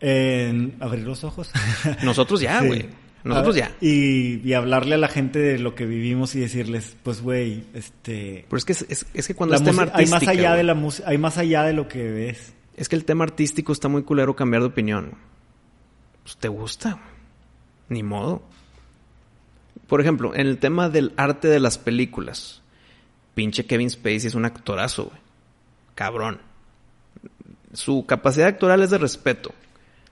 En 0.00 0.76
abrir 0.80 1.04
los 1.06 1.24
ojos. 1.24 1.50
Nosotros 2.04 2.40
ya, 2.40 2.60
Sí. 2.60 2.66
güey. 2.66 2.86
Nosotros 3.24 3.56
ya. 3.56 3.72
Y, 3.80 4.40
y 4.48 4.52
hablarle 4.54 4.94
a 4.94 4.98
la 4.98 5.08
gente 5.08 5.38
de 5.40 5.58
lo 5.58 5.74
que 5.74 5.84
vivimos 5.86 6.34
y 6.34 6.40
decirles, 6.40 6.96
pues, 7.02 7.20
güey, 7.20 7.64
este... 7.74 8.46
Pero 8.48 8.56
es 8.58 8.64
que, 8.64 8.72
es, 8.72 9.06
es 9.12 9.26
que 9.26 9.34
cuando 9.34 9.56
es 9.56 9.62
tema 9.64 9.82
música- 9.82 9.98
hay 9.98 10.06
más 10.06 10.26
allá 10.28 10.54
de 10.54 10.62
la 10.62 10.74
música, 10.74 11.08
hay 11.08 11.18
más 11.18 11.36
allá 11.36 11.64
de 11.64 11.72
lo 11.74 11.88
que 11.88 12.10
ves. 12.10 12.54
Es 12.76 12.88
que 12.88 12.96
el 12.96 13.04
tema 13.04 13.24
artístico 13.24 13.72
está 13.72 13.88
muy 13.88 14.04
culero 14.04 14.34
cambiar 14.36 14.62
de 14.62 14.68
opinión. 14.68 15.14
Pues 16.22 16.36
te 16.36 16.48
gusta. 16.48 17.00
Ni 17.88 18.02
modo. 18.04 18.42
Por 19.88 20.00
ejemplo, 20.00 20.34
en 20.34 20.46
el 20.46 20.58
tema 20.58 20.88
del 20.88 21.12
arte 21.16 21.48
de 21.48 21.58
las 21.60 21.76
películas. 21.76 22.62
Pinche 23.34 23.66
Kevin 23.66 23.90
Spacey 23.90 24.28
es 24.28 24.34
un 24.36 24.44
actorazo, 24.44 25.06
güey. 25.06 25.18
Cabrón. 25.96 26.40
Su 27.72 28.06
capacidad 28.06 28.46
actoral 28.48 28.80
es 28.82 28.90
de 28.90 28.98
respeto. 28.98 29.52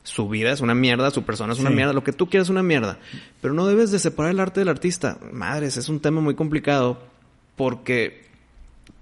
Su 0.07 0.29
vida 0.29 0.53
es 0.53 0.61
una 0.61 0.75
mierda, 0.75 1.11
su 1.11 1.25
persona 1.25 1.53
es 1.53 1.59
una 1.59 1.71
Sí. 1.71 1.75
mierda, 1.77 1.93
lo 1.93 2.05
que 2.05 2.13
tú 2.13 2.29
quieras 2.29 2.47
es 2.47 2.51
una 2.51 2.63
mierda. 2.63 2.99
Pero 3.41 3.55
no 3.55 3.67
debes 3.67 3.91
de 3.91 3.99
separar 3.99 4.31
el 4.31 4.39
arte 4.41 4.61
del 4.61 4.69
artista. 4.69 5.19
Madres, 5.33 5.77
es 5.77 5.89
un 5.89 5.99
tema 5.99 6.21
muy 6.21 6.35
complicado 6.37 7.01
porque 7.57 8.25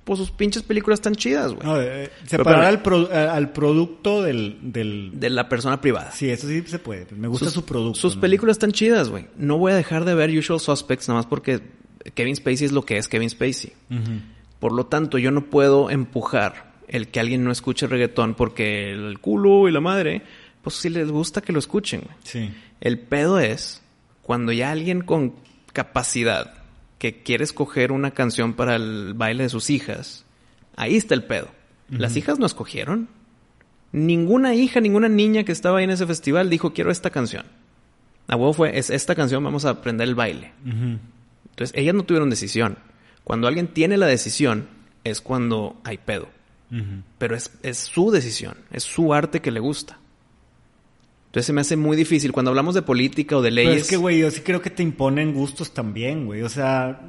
pues 0.05 0.19
sus 0.19 0.31
pinches 0.31 0.63
películas 0.63 0.99
están 0.99 1.15
chidas, 1.15 1.53
güey. 1.55 1.67
No, 1.67 1.81
eh, 1.81 2.11
Pero 2.31 2.45
separar 2.45 2.65
al, 2.65 2.83
pro- 2.83 3.11
eh, 3.11 3.17
al 3.17 3.53
producto 3.53 4.23
del, 4.23 4.59
del... 4.61 5.13
De 5.15 5.31
la 5.31 5.49
persona 5.49 5.81
privada. 5.81 6.11
Sí, 6.13 6.29
eso 6.29 6.47
sí 6.47 6.63
se 6.67 6.79
puede. 6.79 7.07
Me 7.17 7.27
gusta 7.29 7.47
sus, 7.47 7.55
su 7.55 7.65
producto. 7.65 7.99
Sus 8.01 8.15
¿no? 8.17 8.21
películas 8.21 8.57
están 8.57 8.73
chidas, 8.73 9.09
güey. 9.09 9.27
No 9.37 9.57
voy 9.57 9.73
a 9.73 9.77
dejar 9.77 10.05
de 10.05 10.15
ver 10.15 10.31
Usual 10.37 10.61
Suspects 10.61 11.09
nada 11.09 11.19
más 11.21 11.27
porque 11.27 11.61
Kevin 12.15 12.37
Spacey 12.37 12.67
es 12.67 12.73
lo 12.73 12.83
que 12.85 12.99
es 12.99 13.09
Kevin 13.09 13.31
Spacey. 13.31 13.73
Por 14.61 14.73
lo 14.73 14.87
tanto, 14.87 15.17
yo 15.19 15.31
no 15.31 15.47
puedo 15.47 15.89
empujar 15.91 16.75
el 16.87 17.09
que 17.09 17.19
alguien 17.21 17.43
no 17.43 17.51
escuche 17.51 17.87
reggaetón 17.87 18.35
porque 18.35 18.93
el 18.93 19.19
culo 19.21 19.69
y 19.69 19.73
la 19.73 19.81
madre, 19.81 20.23
pues 20.65 20.77
si 20.77 20.89
les 20.89 21.11
gusta 21.11 21.43
que 21.43 21.53
lo 21.53 21.59
escuchen. 21.61 22.03
Sí. 22.25 22.51
El 22.81 22.99
pedo 22.99 23.39
es 23.39 23.83
cuando 24.23 24.51
ya 24.51 24.73
alguien 24.73 25.03
con 25.03 25.35
capacidad 25.73 26.55
que 26.99 27.23
quiere 27.23 27.45
escoger 27.45 27.93
una 27.93 28.12
canción 28.12 28.55
para 28.55 28.77
el 28.77 29.12
baile 29.15 29.45
de 29.45 29.49
sus 29.51 29.69
hijas, 29.71 30.25
ahí 30.75 30.97
está 30.97 31.15
el 31.15 31.25
pedo. 31.25 31.49
Las 31.91 32.17
hijas 32.17 32.39
no 32.39 32.47
escogieron. 32.47 33.09
Ninguna 33.93 34.55
hija, 34.55 34.81
ninguna 34.81 35.09
niña 35.09 35.45
que 35.45 35.53
estaba 35.53 35.79
ahí 35.79 35.85
en 35.85 35.91
ese 35.91 36.07
festival 36.07 36.51
dijo 36.51 36.73
quiero 36.73 36.91
esta 36.91 37.11
canción. 37.11 37.45
A 38.27 38.37
huevo 38.37 38.55
fue, 38.55 38.79
es 38.79 38.89
esta 38.89 39.15
canción, 39.15 39.45
vamos 39.45 39.67
a 39.67 39.71
aprender 39.71 40.09
el 40.09 40.15
baile. 40.15 40.53
Entonces, 40.65 41.77
ellas 41.77 41.95
no 41.95 42.05
tuvieron 42.05 42.31
decisión. 42.31 42.79
Cuando 43.23 43.47
alguien 43.47 43.69
tiene 43.69 43.99
la 43.99 44.07
decisión, 44.07 44.67
es 45.05 45.21
cuando 45.21 45.81
hay 45.85 45.99
pedo. 45.99 46.29
Pero 47.19 47.37
es, 47.37 47.53
es 47.62 47.79
su 47.79 48.11
decisión, 48.11 48.57
es 48.73 48.83
su 48.83 49.15
arte 49.15 49.41
que 49.41 49.53
le 49.53 49.61
gusta. 49.61 49.99
Entonces 51.35 51.47
se 51.47 51.53
me 51.53 51.62
hace 51.62 51.76
muy 51.76 51.97
difícil. 51.97 52.30
Cuando 52.30 52.53
hablamos 52.53 52.76
de 52.76 52.82
política 52.82 53.37
o 53.37 53.43
de 53.43 53.51
Pero 53.51 53.68
leyes. 53.68 53.82
es 53.82 53.89
que, 53.89 53.97
güey, 53.97 54.20
yo 54.20 54.30
sí 54.30 54.43
creo 54.43 54.62
que 54.62 54.70
te 54.70 54.85
imponen 54.85 55.35
gustos 55.35 55.74
también, 55.74 56.26
güey. 56.26 56.43
O 56.43 56.49
sea, 56.49 57.01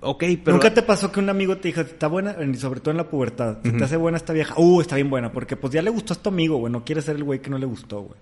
ok, 0.00 0.24
pero. 0.42 0.56
¿nunca 0.56 0.72
te 0.72 0.80
pasó 0.80 1.12
que 1.12 1.20
un 1.20 1.28
amigo 1.28 1.58
te 1.58 1.68
dijo, 1.68 1.82
está 1.82 2.06
buena, 2.06 2.34
y 2.42 2.54
sobre 2.54 2.80
todo 2.80 2.92
en 2.92 2.96
la 2.96 3.10
pubertad, 3.10 3.58
se 3.62 3.72
te 3.72 3.84
hace 3.84 3.98
buena 3.98 4.16
esta 4.16 4.32
vieja? 4.32 4.54
Uh, 4.56 4.80
está 4.80 4.96
bien 4.96 5.10
buena, 5.10 5.30
porque 5.32 5.56
pues 5.56 5.70
ya 5.74 5.82
le 5.82 5.90
gustó 5.90 6.14
a 6.14 6.16
tu 6.16 6.30
amigo, 6.30 6.56
güey. 6.56 6.72
No 6.72 6.82
quiere 6.82 7.02
ser 7.02 7.16
el 7.16 7.24
güey 7.24 7.42
que 7.42 7.50
no 7.50 7.58
le 7.58 7.66
gustó, 7.66 8.00
güey. 8.00 8.18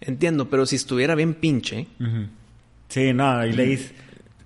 Entiendo, 0.00 0.50
pero 0.50 0.66
si 0.66 0.74
estuviera 0.74 1.14
bien 1.14 1.34
pinche. 1.34 1.86
Sí, 2.88 3.12
no, 3.12 3.46
y 3.46 3.52
le 3.52 3.64
dices, 3.64 3.94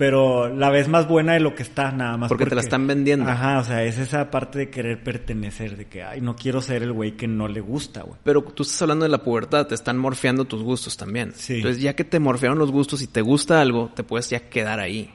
pero 0.01 0.49
la 0.49 0.71
ves 0.71 0.89
más 0.89 1.07
buena 1.07 1.35
de 1.35 1.41
lo 1.41 1.55
que 1.55 1.63
está, 1.63 1.93
nada 1.93 2.17
más. 2.17 2.29
Porque 2.31 2.47
te 2.47 2.55
la 2.55 2.63
están 2.63 2.87
vendiendo. 2.87 3.29
Ajá, 3.29 3.59
o 3.59 3.65
sea, 3.65 3.85
es 3.85 3.99
esa 3.99 4.31
parte 4.31 4.59
de 4.59 4.71
querer 4.71 5.05
pertenecer, 5.05 5.77
de 5.77 5.89
que, 5.89 6.03
ay, 6.03 6.23
no 6.23 6.37
quiero 6.37 6.63
ser 6.63 6.83
el 6.83 6.93
güey 6.95 7.19
que 7.19 7.29
no 7.29 7.49
le 7.49 7.61
gusta, 7.61 8.01
güey. 8.01 8.17
Pero 8.25 8.41
tú 8.41 8.63
estás 8.63 8.81
hablando 8.81 9.03
de 9.05 9.11
la 9.11 9.23
pubertad, 9.23 9.67
te 9.67 9.75
están 9.75 9.99
morfeando 9.99 10.47
tus 10.47 10.63
gustos 10.63 10.97
también. 10.97 11.33
Sí. 11.37 11.57
Entonces, 11.57 11.83
ya 11.83 11.95
que 11.95 12.05
te 12.05 12.19
morfearon 12.19 12.59
los 12.59 12.73
gustos 12.73 13.03
y 13.03 13.09
te 13.09 13.21
gusta 13.21 13.61
algo, 13.61 13.91
te 13.95 14.03
puedes 14.03 14.31
ya 14.31 14.49
quedar 14.49 14.81
ahí. 14.81 15.11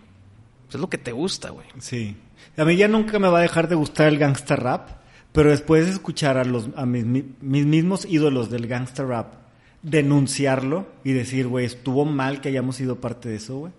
Pues 0.65 0.75
es 0.75 0.81
lo 0.81 0.87
que 0.87 0.99
te 0.99 1.11
gusta, 1.13 1.49
güey. 1.49 1.65
Sí. 1.79 2.15
A 2.55 2.63
mí 2.63 2.75
ya 2.75 2.87
nunca 2.87 3.17
me 3.17 3.27
va 3.27 3.39
a 3.39 3.41
dejar 3.41 3.67
de 3.67 3.73
gustar 3.73 4.07
el 4.09 4.19
gangsta 4.19 4.55
rap, 4.55 4.87
pero 5.31 5.49
después 5.49 5.85
de 5.87 5.93
escuchar 5.93 6.37
a 6.37 6.43
los 6.45 6.69
a 6.75 6.85
mis, 6.85 7.05
mi- 7.05 7.25
mis 7.41 7.65
mismos 7.65 8.05
ídolos 8.05 8.51
del 8.51 8.67
gangsta 8.67 9.03
rap 9.03 9.33
denunciarlo 9.81 10.85
y 11.03 11.13
decir, 11.13 11.47
güey, 11.47 11.65
estuvo 11.65 12.05
mal 12.05 12.39
que 12.41 12.49
hayamos 12.49 12.75
sido 12.75 12.99
parte 13.01 13.29
de 13.29 13.35
eso, 13.37 13.57
güey. 13.57 13.73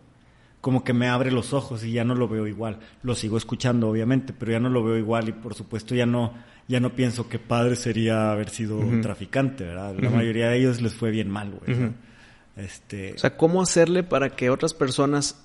Como 0.66 0.82
que 0.82 0.92
me 0.92 1.06
abre 1.06 1.30
los 1.30 1.52
ojos 1.52 1.84
y 1.84 1.92
ya 1.92 2.02
no 2.02 2.16
lo 2.16 2.26
veo 2.26 2.44
igual. 2.48 2.80
Lo 3.04 3.14
sigo 3.14 3.36
escuchando, 3.38 3.88
obviamente, 3.88 4.32
pero 4.36 4.50
ya 4.50 4.58
no 4.58 4.68
lo 4.68 4.82
veo 4.82 4.96
igual 4.98 5.28
y 5.28 5.32
por 5.32 5.54
supuesto 5.54 5.94
ya 5.94 6.06
no 6.06 6.34
ya 6.66 6.80
no 6.80 6.90
pienso 6.96 7.28
que 7.28 7.38
padre 7.38 7.76
sería 7.76 8.32
haber 8.32 8.48
sido 8.50 8.80
traficante, 9.00 9.62
¿verdad? 9.62 9.94
La 9.96 10.10
mayoría 10.10 10.48
de 10.48 10.58
ellos 10.58 10.80
les 10.82 10.92
fue 10.92 11.12
bien 11.12 11.30
mal, 11.30 11.52
güey. 11.52 11.92
Este, 12.56 13.12
O 13.14 13.18
sea, 13.18 13.36
¿cómo 13.36 13.62
hacerle 13.62 14.02
para 14.02 14.30
que 14.30 14.50
otras 14.50 14.74
personas 14.74 15.40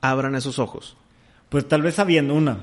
abran 0.00 0.34
esos 0.34 0.58
ojos? 0.58 0.96
Pues 1.50 1.68
tal 1.68 1.82
vez 1.82 1.94
sabiendo 1.94 2.34
una. 2.34 2.58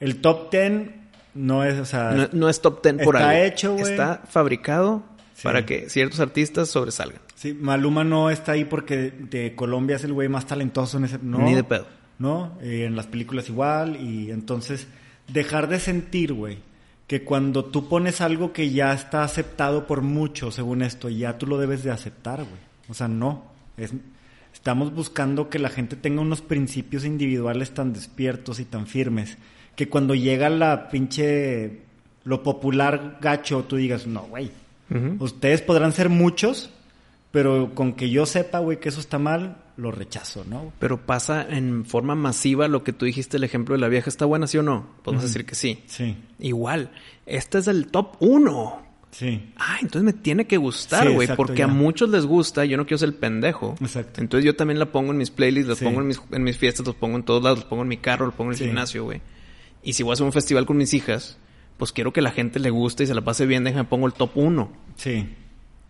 El 0.00 0.22
top 0.22 0.48
ten 0.48 1.02
no 1.34 1.64
es, 1.64 1.78
o 1.78 1.84
sea... 1.84 2.12
No, 2.12 2.28
no 2.32 2.48
es 2.48 2.62
top 2.62 2.80
ten 2.80 2.96
por 2.96 3.16
Está 3.16 3.28
algo. 3.28 3.42
hecho, 3.44 3.72
güey. 3.74 3.90
Está 3.92 4.22
fabricado 4.26 5.02
Sí. 5.34 5.42
para 5.44 5.66
que 5.66 5.90
ciertos 5.90 6.18
artistas 6.20 6.70
sobresalgan. 6.70 7.20
Sí, 7.42 7.54
Maluma 7.54 8.04
no 8.04 8.30
está 8.30 8.52
ahí 8.52 8.64
porque 8.64 9.10
de 9.10 9.56
Colombia 9.56 9.96
es 9.96 10.04
el 10.04 10.12
güey 10.12 10.28
más 10.28 10.46
talentoso 10.46 10.98
en 10.98 11.06
ese... 11.06 11.18
No, 11.20 11.38
Ni 11.38 11.56
de 11.56 11.64
pedo. 11.64 11.88
No, 12.20 12.56
Eh, 12.62 12.84
en 12.84 12.94
las 12.94 13.08
películas 13.08 13.48
igual. 13.48 13.96
Y 13.96 14.30
entonces, 14.30 14.86
dejar 15.26 15.68
de 15.68 15.80
sentir, 15.80 16.34
güey, 16.34 16.58
que 17.08 17.24
cuando 17.24 17.64
tú 17.64 17.88
pones 17.88 18.20
algo 18.20 18.52
que 18.52 18.70
ya 18.70 18.92
está 18.92 19.24
aceptado 19.24 19.88
por 19.88 20.02
muchos, 20.02 20.54
según 20.54 20.82
esto, 20.82 21.08
ya 21.08 21.36
tú 21.36 21.48
lo 21.48 21.58
debes 21.58 21.82
de 21.82 21.90
aceptar, 21.90 22.44
güey. 22.44 22.60
O 22.88 22.94
sea, 22.94 23.08
no. 23.08 23.42
Es, 23.76 23.92
estamos 24.54 24.94
buscando 24.94 25.50
que 25.50 25.58
la 25.58 25.68
gente 25.68 25.96
tenga 25.96 26.20
unos 26.20 26.42
principios 26.42 27.04
individuales 27.04 27.74
tan 27.74 27.92
despiertos 27.92 28.60
y 28.60 28.66
tan 28.66 28.86
firmes 28.86 29.36
que 29.74 29.88
cuando 29.88 30.14
llega 30.14 30.48
la 30.48 30.90
pinche... 30.90 31.80
lo 32.22 32.44
popular 32.44 33.18
gacho, 33.20 33.64
tú 33.64 33.74
digas, 33.74 34.06
no, 34.06 34.26
güey. 34.26 34.48
Ustedes 35.18 35.60
podrán 35.60 35.90
ser 35.90 36.08
muchos, 36.08 36.70
pero 37.32 37.74
con 37.74 37.94
que 37.94 38.08
yo 38.10 38.24
sepa, 38.26 38.60
güey, 38.60 38.78
que 38.78 38.90
eso 38.90 39.00
está 39.00 39.18
mal, 39.18 39.56
lo 39.76 39.90
rechazo, 39.90 40.44
¿no? 40.48 40.72
Pero 40.78 41.04
pasa 41.06 41.44
en 41.48 41.84
forma 41.84 42.14
masiva 42.14 42.68
lo 42.68 42.84
que 42.84 42.92
tú 42.92 43.04
dijiste, 43.06 43.38
el 43.38 43.44
ejemplo 43.44 43.74
de 43.74 43.80
la 43.80 43.88
vieja. 43.88 44.08
¿Está 44.08 44.24
buena, 44.26 44.46
sí 44.46 44.58
o 44.58 44.62
no? 44.62 44.86
Podemos 45.02 45.24
decir 45.24 45.44
que 45.46 45.54
sí. 45.54 45.82
Sí, 45.86 46.16
Igual, 46.38 46.92
este 47.26 47.58
es 47.58 47.66
el 47.68 47.86
top 47.88 48.16
uno. 48.20 48.82
sí. 49.10 49.52
Ah, 49.56 49.76
entonces 49.80 50.02
me 50.04 50.12
tiene 50.12 50.46
que 50.46 50.56
gustar, 50.58 51.10
güey, 51.10 51.26
porque 51.36 51.58
ya. 51.60 51.64
a 51.64 51.68
muchos 51.68 52.08
les 52.10 52.26
gusta, 52.26 52.64
yo 52.66 52.76
no 52.76 52.84
quiero 52.86 52.98
ser 52.98 53.08
el 53.08 53.14
pendejo. 53.14 53.74
Exacto. 53.80 54.20
Entonces 54.20 54.44
yo 54.44 54.54
también 54.54 54.78
la 54.78 54.92
pongo 54.92 55.10
en 55.12 55.18
mis 55.18 55.30
playlists, 55.30 55.68
las 55.68 55.78
Sí. 55.78 55.84
pongo 55.84 56.00
en 56.02 56.06
mis, 56.08 56.20
en 56.30 56.42
mis 56.44 56.56
fiestas, 56.58 56.86
los 56.86 56.94
pongo 56.96 57.16
en 57.16 57.22
todos 57.24 57.42
lados, 57.42 57.60
los 57.60 57.66
pongo 57.66 57.82
en 57.82 57.88
mi 57.88 57.96
carro, 57.98 58.26
los 58.26 58.34
pongo 58.34 58.50
en 58.50 58.54
el 58.54 58.58
Sí. 58.58 58.64
gimnasio, 58.66 59.04
güey. 59.04 59.20
Y 59.82 59.94
si 59.94 60.02
voy 60.02 60.12
a 60.12 60.14
hacer 60.14 60.26
un 60.26 60.32
festival 60.32 60.66
con 60.66 60.76
mis 60.76 60.92
hijas, 60.94 61.38
pues 61.78 61.92
quiero 61.92 62.12
que 62.12 62.20
la 62.22 62.30
gente 62.30 62.60
le 62.60 62.70
guste 62.70 63.04
y 63.04 63.06
se 63.06 63.14
la 63.14 63.22
pase 63.22 63.46
bien, 63.46 63.64
déjame 63.64 63.84
pongo 63.84 64.06
el 64.06 64.12
top 64.12 64.30
uno. 64.36 64.70
Sí. 64.96 65.28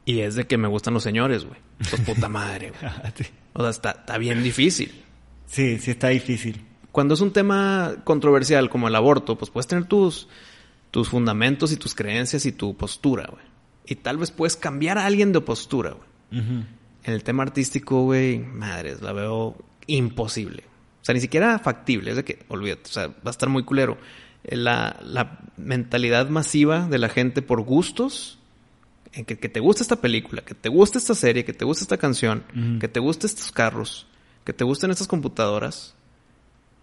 Y 0.05 0.21
es 0.21 0.35
de 0.35 0.47
que 0.47 0.57
me 0.59 0.69
gustan 0.69 0.95
los 0.95 1.03
señores, 1.03 1.45
güey. 1.45 1.61
Pues 1.79 2.01
puta 2.03 2.29
madre, 2.29 2.71
güey. 2.71 2.93
O 3.55 3.61
sea, 3.61 3.71
está, 3.71 3.91
está 3.91 4.17
bien 4.19 4.43
difícil. 4.43 5.03
Sí, 5.47 5.79
sí 5.79 5.91
está 5.91 6.09
difícil. 6.09 6.65
Cuando 6.91 7.13
es 7.15 7.21
un 7.21 7.33
tema 7.33 7.97
controversial 8.05 8.71
como 8.71 8.89
el 8.89 8.95
aborto, 8.95 9.37
pues 9.37 9.51
puedes 9.51 9.67
tener 9.67 9.85
tus, 9.85 10.27
tus 10.91 11.11
fundamentos 11.11 11.71
y 11.71 11.77
tus 11.77 11.95
creencias 11.95 12.47
y 12.47 12.53
tu 12.53 12.75
postura, 12.77 13.29
güey. 13.31 13.45
Y 13.87 13.97
tal 13.97 14.17
vez 14.17 14.31
puedes 14.31 14.57
cambiar 14.57 14.97
a 14.97 15.05
alguien 15.07 15.33
de 15.33 15.41
postura, 15.43 15.91
güey. 15.91 16.43
En 17.05 17.13
el 17.13 17.23
tema 17.25 17.43
artístico, 17.43 18.05
güey, 18.05 18.39
madres, 18.39 19.03
la 19.03 19.13
veo 19.13 19.57
imposible. 19.87 20.65
O 21.03 21.05
sea, 21.05 21.15
ni 21.15 21.21
siquiera 21.21 21.59
factible. 21.59 22.11
Es 22.11 22.17
de 22.17 22.25
que, 22.25 22.45
olvídate, 22.49 22.83
o 22.89 22.93
sea, 22.93 23.09
va 23.09 23.15
a 23.27 23.31
estar 23.31 23.49
muy 23.51 23.65
culero. 23.65 23.99
Eh, 24.45 24.57
La, 24.57 24.99
la 25.05 25.41
mentalidad 25.59 26.29
masiva 26.31 26.89
de 26.89 26.99
la 26.99 27.11
gente 27.11 27.43
por 27.43 27.61
gustos, 27.63 28.39
en 29.13 29.25
que, 29.25 29.39
que 29.39 29.49
te 29.49 29.61
gusta 29.61 29.83
esta 29.83 29.97
película, 29.97 30.43
que 30.43 30.55
te 30.55 30.69
gusta 30.69 30.99
esta 30.99 31.15
serie, 31.15 31.45
que 31.45 31.53
te 31.53 31.65
gusta 31.65 31.85
esta 31.85 31.97
canción, 31.99 32.45
que 32.81 32.89
te 32.89 33.01
gusten 33.01 33.29
estos 33.29 33.53
carros, 33.53 34.07
que 34.45 34.53
te 34.53 34.65
gusten 34.65 34.91
estas 34.91 35.07
computadoras, 35.09 35.95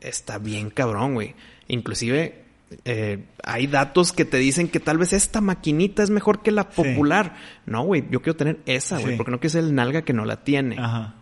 está 0.02 0.38
bien 0.38 0.70
cabrón, 0.70 1.16
güey. 1.16 1.36
Inclusive 1.68 2.44
eh, 2.86 3.26
hay 3.44 3.68
datos 3.68 4.14
que 4.14 4.26
te 4.26 4.38
dicen 4.38 4.68
que 4.70 4.80
tal 4.80 4.98
vez 4.98 5.14
esta 5.14 5.42
maquinita 5.42 6.04
es 6.04 6.10
mejor 6.12 6.42
que 6.44 6.52
la 6.52 6.70
popular. 6.70 7.36
No, 7.66 7.84
güey, 7.84 8.06
yo 8.12 8.22
quiero 8.22 8.38
tener 8.38 8.60
esa, 8.66 9.00
güey, 9.00 9.14
Sí. 9.14 9.18
porque 9.18 9.32
no 9.32 9.40
quiero 9.40 9.52
ser 9.54 9.64
el 9.64 9.74
nalga 9.76 10.04
que 10.04 10.14
no 10.14 10.26
la 10.26 10.44
tiene. 10.44 10.76
Ajá. 10.80 11.16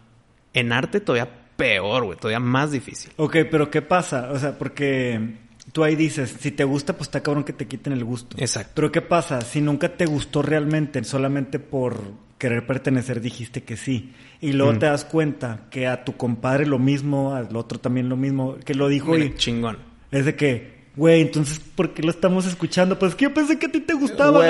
En 0.54 0.74
arte 0.74 1.00
todavía 1.00 1.48
peor, 1.56 2.04
güey, 2.06 2.18
todavía 2.18 2.40
más 2.40 2.72
difícil. 2.72 3.12
Ok, 3.18 3.38
pero 3.50 3.72
¿qué 3.72 3.82
pasa? 3.82 4.30
O 4.32 4.38
sea, 4.40 4.58
porque 4.58 5.38
tú 5.72 5.84
ahí 5.84 5.96
dices, 5.96 6.36
si 6.40 6.52
te 6.52 6.64
gusta, 6.64 6.94
pues 6.94 7.08
está 7.08 7.22
cabrón 7.22 7.44
que 7.44 7.54
te 7.54 7.68
quiten 7.68 7.94
el 7.94 8.04
gusto. 8.04 8.36
Exacto. 8.40 8.72
Pero 8.76 8.92
¿qué 8.92 9.02
pasa? 9.02 9.42
Si 9.42 9.62
nunca 9.62 9.96
te 9.98 10.06
gustó 10.06 10.42
realmente, 10.42 11.04
solamente 11.04 11.60
por 11.60 12.00
querer 12.38 12.66
pertenecer 12.68 13.20
dijiste 13.22 13.64
que 13.64 13.78
sí. 13.78 14.14
Y 14.42 14.54
luego 14.54 14.74
Mm. 14.74 14.80
te 14.80 14.86
das 14.86 15.06
cuenta 15.06 15.62
que 15.72 15.88
a 15.88 16.04
tu 16.06 16.16
compadre 16.18 16.66
lo 16.68 16.78
mismo, 16.80 17.34
al 17.34 17.56
otro 17.56 17.80
también 17.80 18.10
lo 18.10 18.16
mismo, 18.18 18.56
que 18.64 18.76
lo 18.76 18.88
dijo 18.88 19.12
Mira, 19.14 19.26
y 19.26 19.36
chingón. 19.36 19.78
es 20.12 20.26
de 20.26 20.36
que, 20.36 20.78
güey, 20.96 21.22
entonces, 21.22 21.60
¿por 21.60 21.94
qué 21.94 22.04
lo 22.04 22.12
estamos 22.12 22.46
escuchando? 22.46 23.00
Pues 23.00 23.12
es 23.14 23.16
que 23.16 23.24
yo 23.26 23.34
pensé 23.34 23.58
que 23.58 23.66
a 23.66 23.72
ti 23.72 23.80
te 23.80 23.94
gustaba. 23.94 24.38
Güey, 24.40 24.50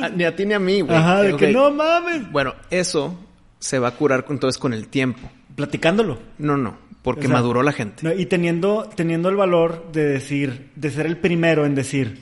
Ah, 0.00 0.10
ni 0.14 0.24
a 0.24 0.36
ti 0.36 0.44
ni 0.46 0.52
a 0.54 0.58
mí, 0.58 0.82
güey. 0.82 0.96
Ajá, 0.96 1.22
de 1.22 1.34
que 1.36 1.50
no 1.50 1.70
mames. 1.70 2.30
Bueno, 2.30 2.54
eso 2.70 3.18
se 3.58 3.78
va 3.78 3.88
a 3.88 3.90
curar 3.92 4.24
entonces 4.28 4.58
con 4.58 4.72
el 4.74 4.86
tiempo. 4.88 5.28
Platicándolo. 5.56 6.18
No, 6.38 6.56
no, 6.56 6.76
porque 7.02 7.26
O 7.26 7.28
sea, 7.28 7.36
maduró 7.36 7.62
la 7.62 7.72
gente. 7.72 8.02
No, 8.02 8.12
y 8.12 8.26
teniendo, 8.26 8.88
teniendo 8.94 9.28
el 9.28 9.36
valor 9.36 9.90
de 9.92 10.04
decir, 10.04 10.70
de 10.76 10.90
ser 10.90 11.06
el 11.06 11.16
primero 11.16 11.64
en 11.64 11.74
decir, 11.74 12.18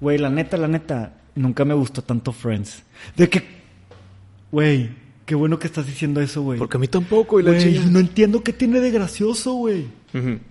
güey, 0.00 0.18
la 0.18 0.30
neta, 0.30 0.56
la 0.56 0.68
neta, 0.68 1.14
nunca 1.34 1.64
me 1.64 1.74
gustó 1.74 2.02
tanto 2.02 2.32
Friends. 2.32 2.82
De 3.16 3.28
que, 3.28 3.42
güey, 4.52 4.90
qué 5.24 5.34
bueno 5.34 5.58
que 5.58 5.66
estás 5.66 5.86
diciendo 5.86 6.20
eso, 6.20 6.42
güey. 6.42 6.58
Porque 6.58 6.76
a 6.76 6.80
mí 6.80 6.88
tampoco, 6.88 7.40
y 7.40 7.42
la 7.42 7.56
chingada. 7.56 7.86
no 7.86 7.98
entiendo 7.98 8.42
qué 8.42 8.52
tiene 8.52 8.80
de 8.80 8.90
gracioso, 8.90 9.54
güey. 9.54 9.86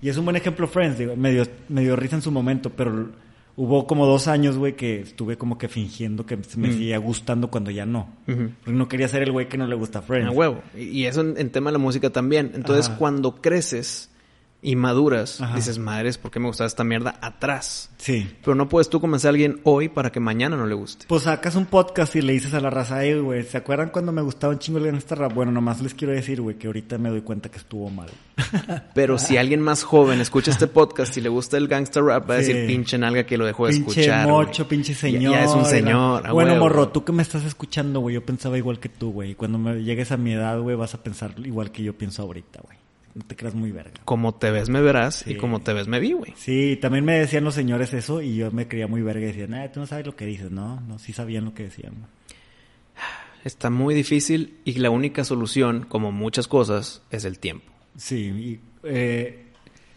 Y 0.01 0.07
es 0.07 0.17
un 0.17 0.24
buen 0.26 0.38
ejemplo 0.38 0.67
Friends, 0.67 0.97
digo, 0.97 1.15
me 1.15 1.32
dio, 1.32 1.43
me 1.67 1.82
dio 1.82 1.95
risa 1.95 2.15
en 2.15 2.22
su 2.22 2.32
momento, 2.32 2.70
pero 2.70 3.09
hubo 3.62 3.86
como 3.88 4.05
dos 4.05 4.30
años, 4.30 4.57
güey, 4.57 4.78
que 4.78 5.01
estuve 5.01 5.38
como 5.38 5.57
que 5.57 5.68
fingiendo 5.68 6.26
que 6.26 6.38
me 6.38 6.43
Mm. 6.70 6.72
seguía 6.72 6.97
gustando 6.97 7.49
cuando 7.49 7.72
ya 7.72 7.86
no. 7.86 8.07
Ujú. 8.28 8.51
Porque 8.64 8.78
no 8.78 8.88
quería 8.88 9.07
ser 9.10 9.22
el 9.24 9.34
güey 9.34 9.49
que 9.49 9.57
no 9.57 9.68
le 9.68 9.76
gusta 9.76 10.01
Friends. 10.01 10.30
A 10.30 10.32
huevo. 10.32 10.62
Y 10.78 10.84
y 10.84 11.05
eso 11.07 11.20
en, 11.22 11.36
en 11.38 11.49
tema 11.51 11.70
de 11.70 11.74
la 11.74 11.80
música 11.80 12.10
también. 12.10 12.51
Entonces, 12.55 12.88
Ajá. 12.88 12.97
cuando 12.97 13.36
creces 13.41 14.10
y 14.62 14.76
maduras, 14.76 15.39
Ajá. 15.39 15.55
dices, 15.55 15.78
madres, 15.80 16.18
¿por 16.18 16.32
qué 16.32 16.39
me 16.41 16.47
gustaba 16.47 16.68
esta 16.68 16.84
mierda 16.84 17.18
atrás? 17.22 17.91
Sí. 17.97 18.30
Pero 18.43 18.55
no 18.55 18.68
puedes 18.68 18.89
tú 18.89 18.99
convencer 18.99 19.30
a 19.30 19.32
alguien 19.32 19.62
hoy 19.64 19.88
para 19.88 20.12
que 20.12 20.20
mañana 20.20 20.57
no 20.57 20.66
le 20.66 20.76
guste. 20.76 21.05
Pues 21.07 21.24
sacas 21.24 21.55
un 21.55 21.66
podcast 21.66 22.14
y 22.18 22.22
le 22.22 22.34
dices 22.34 22.53
a 22.53 22.60
la 22.60 22.70
raza, 22.70 23.03
"Ey, 23.05 23.20
güey, 23.20 23.43
¿se 23.43 23.55
acuerdan 23.57 23.89
cuando 23.89 24.12
me 24.12 24.22
gustaba 24.22 24.51
un 24.51 24.60
chingo 24.60 24.80
el 24.80 24.86
gangsta 24.88 25.16
rap? 25.16 25.34
Bueno, 25.34 25.51
nomás 25.53 25.82
les 25.82 25.93
quiero 25.93 26.14
decir, 26.14 26.41
güey, 26.41 26.57
que 26.57 26.68
ahorita 26.68 26.97
me 26.97 27.10
doy 27.10 27.22
cuenta 27.22 27.49
que 27.49 27.57
estuvo 27.57 27.89
mal. 27.89 28.10
Pero 28.93 29.18
si 29.18 29.38
alguien 29.38 29.62
más 29.62 29.84
joven 29.84 30.20
escucha 30.20 30.51
este 30.51 30.68
podcast 30.68 31.16
y 31.18 31.22
le 31.22 31.30
gusta 31.30 31.55
el 31.57 31.68
gangster 31.70 32.03
rap, 32.03 32.30
va 32.30 32.36
a 32.36 32.41
Sí. 32.43 32.51
decir 32.53 32.68
pinche 32.68 32.97
nalga 32.97 33.24
que 33.26 33.38
lo 33.38 33.45
dejó 33.45 33.68
de 33.68 33.74
pinche 33.74 34.01
escuchar. 34.01 34.28
mocho, 34.28 34.64
güey". 34.64 34.70
pinche 34.70 34.93
señor. 34.93 35.34
Ya, 35.34 35.43
es 35.45 35.51
un 35.51 35.66
señor. 35.66 36.30
Bueno, 36.34 36.55
morro, 36.57 36.89
tú 36.89 37.05
que 37.05 37.12
me 37.14 37.22
estás 37.24 37.45
escuchando, 37.45 38.01
güey, 38.01 38.16
yo 38.16 38.26
pensaba 38.26 38.57
igual 38.57 38.80
que 38.80 38.89
tú, 38.89 39.12
güey. 39.12 39.32
Y 39.32 39.36
cuando 39.36 39.57
me 39.57 39.84
llegues 39.84 40.12
a 40.12 40.18
mi 40.18 40.34
edad, 40.34 40.60
güey, 40.60 40.76
vas 40.76 40.93
a 40.95 41.01
pensar 41.01 41.34
igual 41.45 41.72
que 41.72 41.82
yo 41.84 41.97
pienso 41.97 42.24
ahorita, 42.24 42.60
güey. 42.62 42.78
No 43.20 43.26
te 43.26 43.36
creas 43.36 43.53
muy 43.53 43.72
verga. 43.72 43.99
Como 44.05 44.34
te 44.34 44.49
ves, 44.49 44.70
me 44.70 44.82
verás. 44.82 45.15
Sí. 45.26 45.32
Y 45.32 45.36
como 45.36 45.59
te 45.59 45.74
ves, 45.74 45.89
me 45.89 45.99
vi, 45.99 46.13
güey. 46.13 46.34
Sí, 46.38 46.78
también 46.82 47.03
me 47.03 47.20
decían 47.20 47.43
los 47.43 47.53
señores 47.53 47.93
eso 47.93 48.22
y 48.22 48.38
yo 48.38 48.49
me 48.49 48.70
creía 48.70 48.88
muy 48.88 49.01
verga 49.01 49.26
y 49.26 49.26
decían, 49.26 49.53
ah, 49.55 49.70
tú 49.70 49.82
no 49.82 49.86
sabes 49.86 50.05
lo 50.05 50.15
que 50.15 50.26
dices, 50.26 50.51
¿no? 50.51 50.80
No, 50.80 50.99
sí 50.99 51.11
sabían 51.11 51.43
lo 51.43 51.53
que 51.53 51.63
decían. 51.63 52.07
Está 53.43 53.70
muy 53.70 53.93
difícil 53.93 54.59
y 54.63 54.76
la 54.76 54.89
única 54.89 55.26
solución, 55.26 55.86
como 55.86 56.13
muchas 56.13 56.47
cosas, 56.47 57.01
es 57.11 57.26
el 57.26 57.39
tiempo. 57.39 57.65
Sí, 57.97 58.15
y 58.15 58.59
eh, 58.84 59.47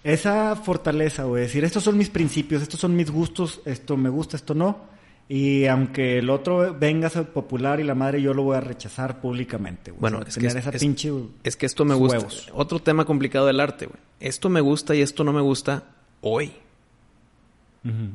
esa 0.02 0.56
fortaleza, 0.56 1.22
güey, 1.24 1.44
decir, 1.44 1.62
estos 1.62 1.84
son 1.84 1.96
mis 1.96 2.10
principios, 2.10 2.60
estos 2.60 2.80
son 2.80 2.96
mis 2.96 3.08
gustos, 3.08 3.60
esto 3.64 3.96
me 3.96 4.08
gusta, 4.08 4.36
esto 4.36 4.52
no. 4.52 4.90
Y 5.28 5.66
aunque 5.66 6.18
el 6.18 6.28
otro 6.28 6.76
venga 6.78 7.06
a 7.06 7.10
ser 7.10 7.32
popular 7.32 7.80
y 7.80 7.84
la 7.84 7.94
madre, 7.94 8.20
yo 8.20 8.34
lo 8.34 8.42
voy 8.42 8.56
a 8.56 8.60
rechazar 8.60 9.20
públicamente, 9.20 9.90
güey. 9.90 10.00
Bueno, 10.00 10.18
O 10.18 10.20
sea, 10.22 10.28
es 10.28 10.34
que 10.34 10.40
tener 10.40 10.56
es- 10.58 10.66
esa 10.66 10.76
es- 10.76 10.82
pinche... 10.82 11.10
Es 11.42 11.56
que 11.56 11.64
esto 11.66 11.84
me 11.84 11.94
gusta. 11.94 12.18
Huevos. 12.18 12.50
Otro 12.52 12.80
tema 12.80 13.04
complicado 13.06 13.46
del 13.46 13.60
arte, 13.60 13.86
güey. 13.86 13.98
Esto 14.20 14.48
me 14.50 14.60
gusta 14.60 14.94
y 14.94 15.00
esto 15.00 15.24
no 15.24 15.32
me 15.32 15.40
gusta 15.40 15.84
hoy. 16.20 16.52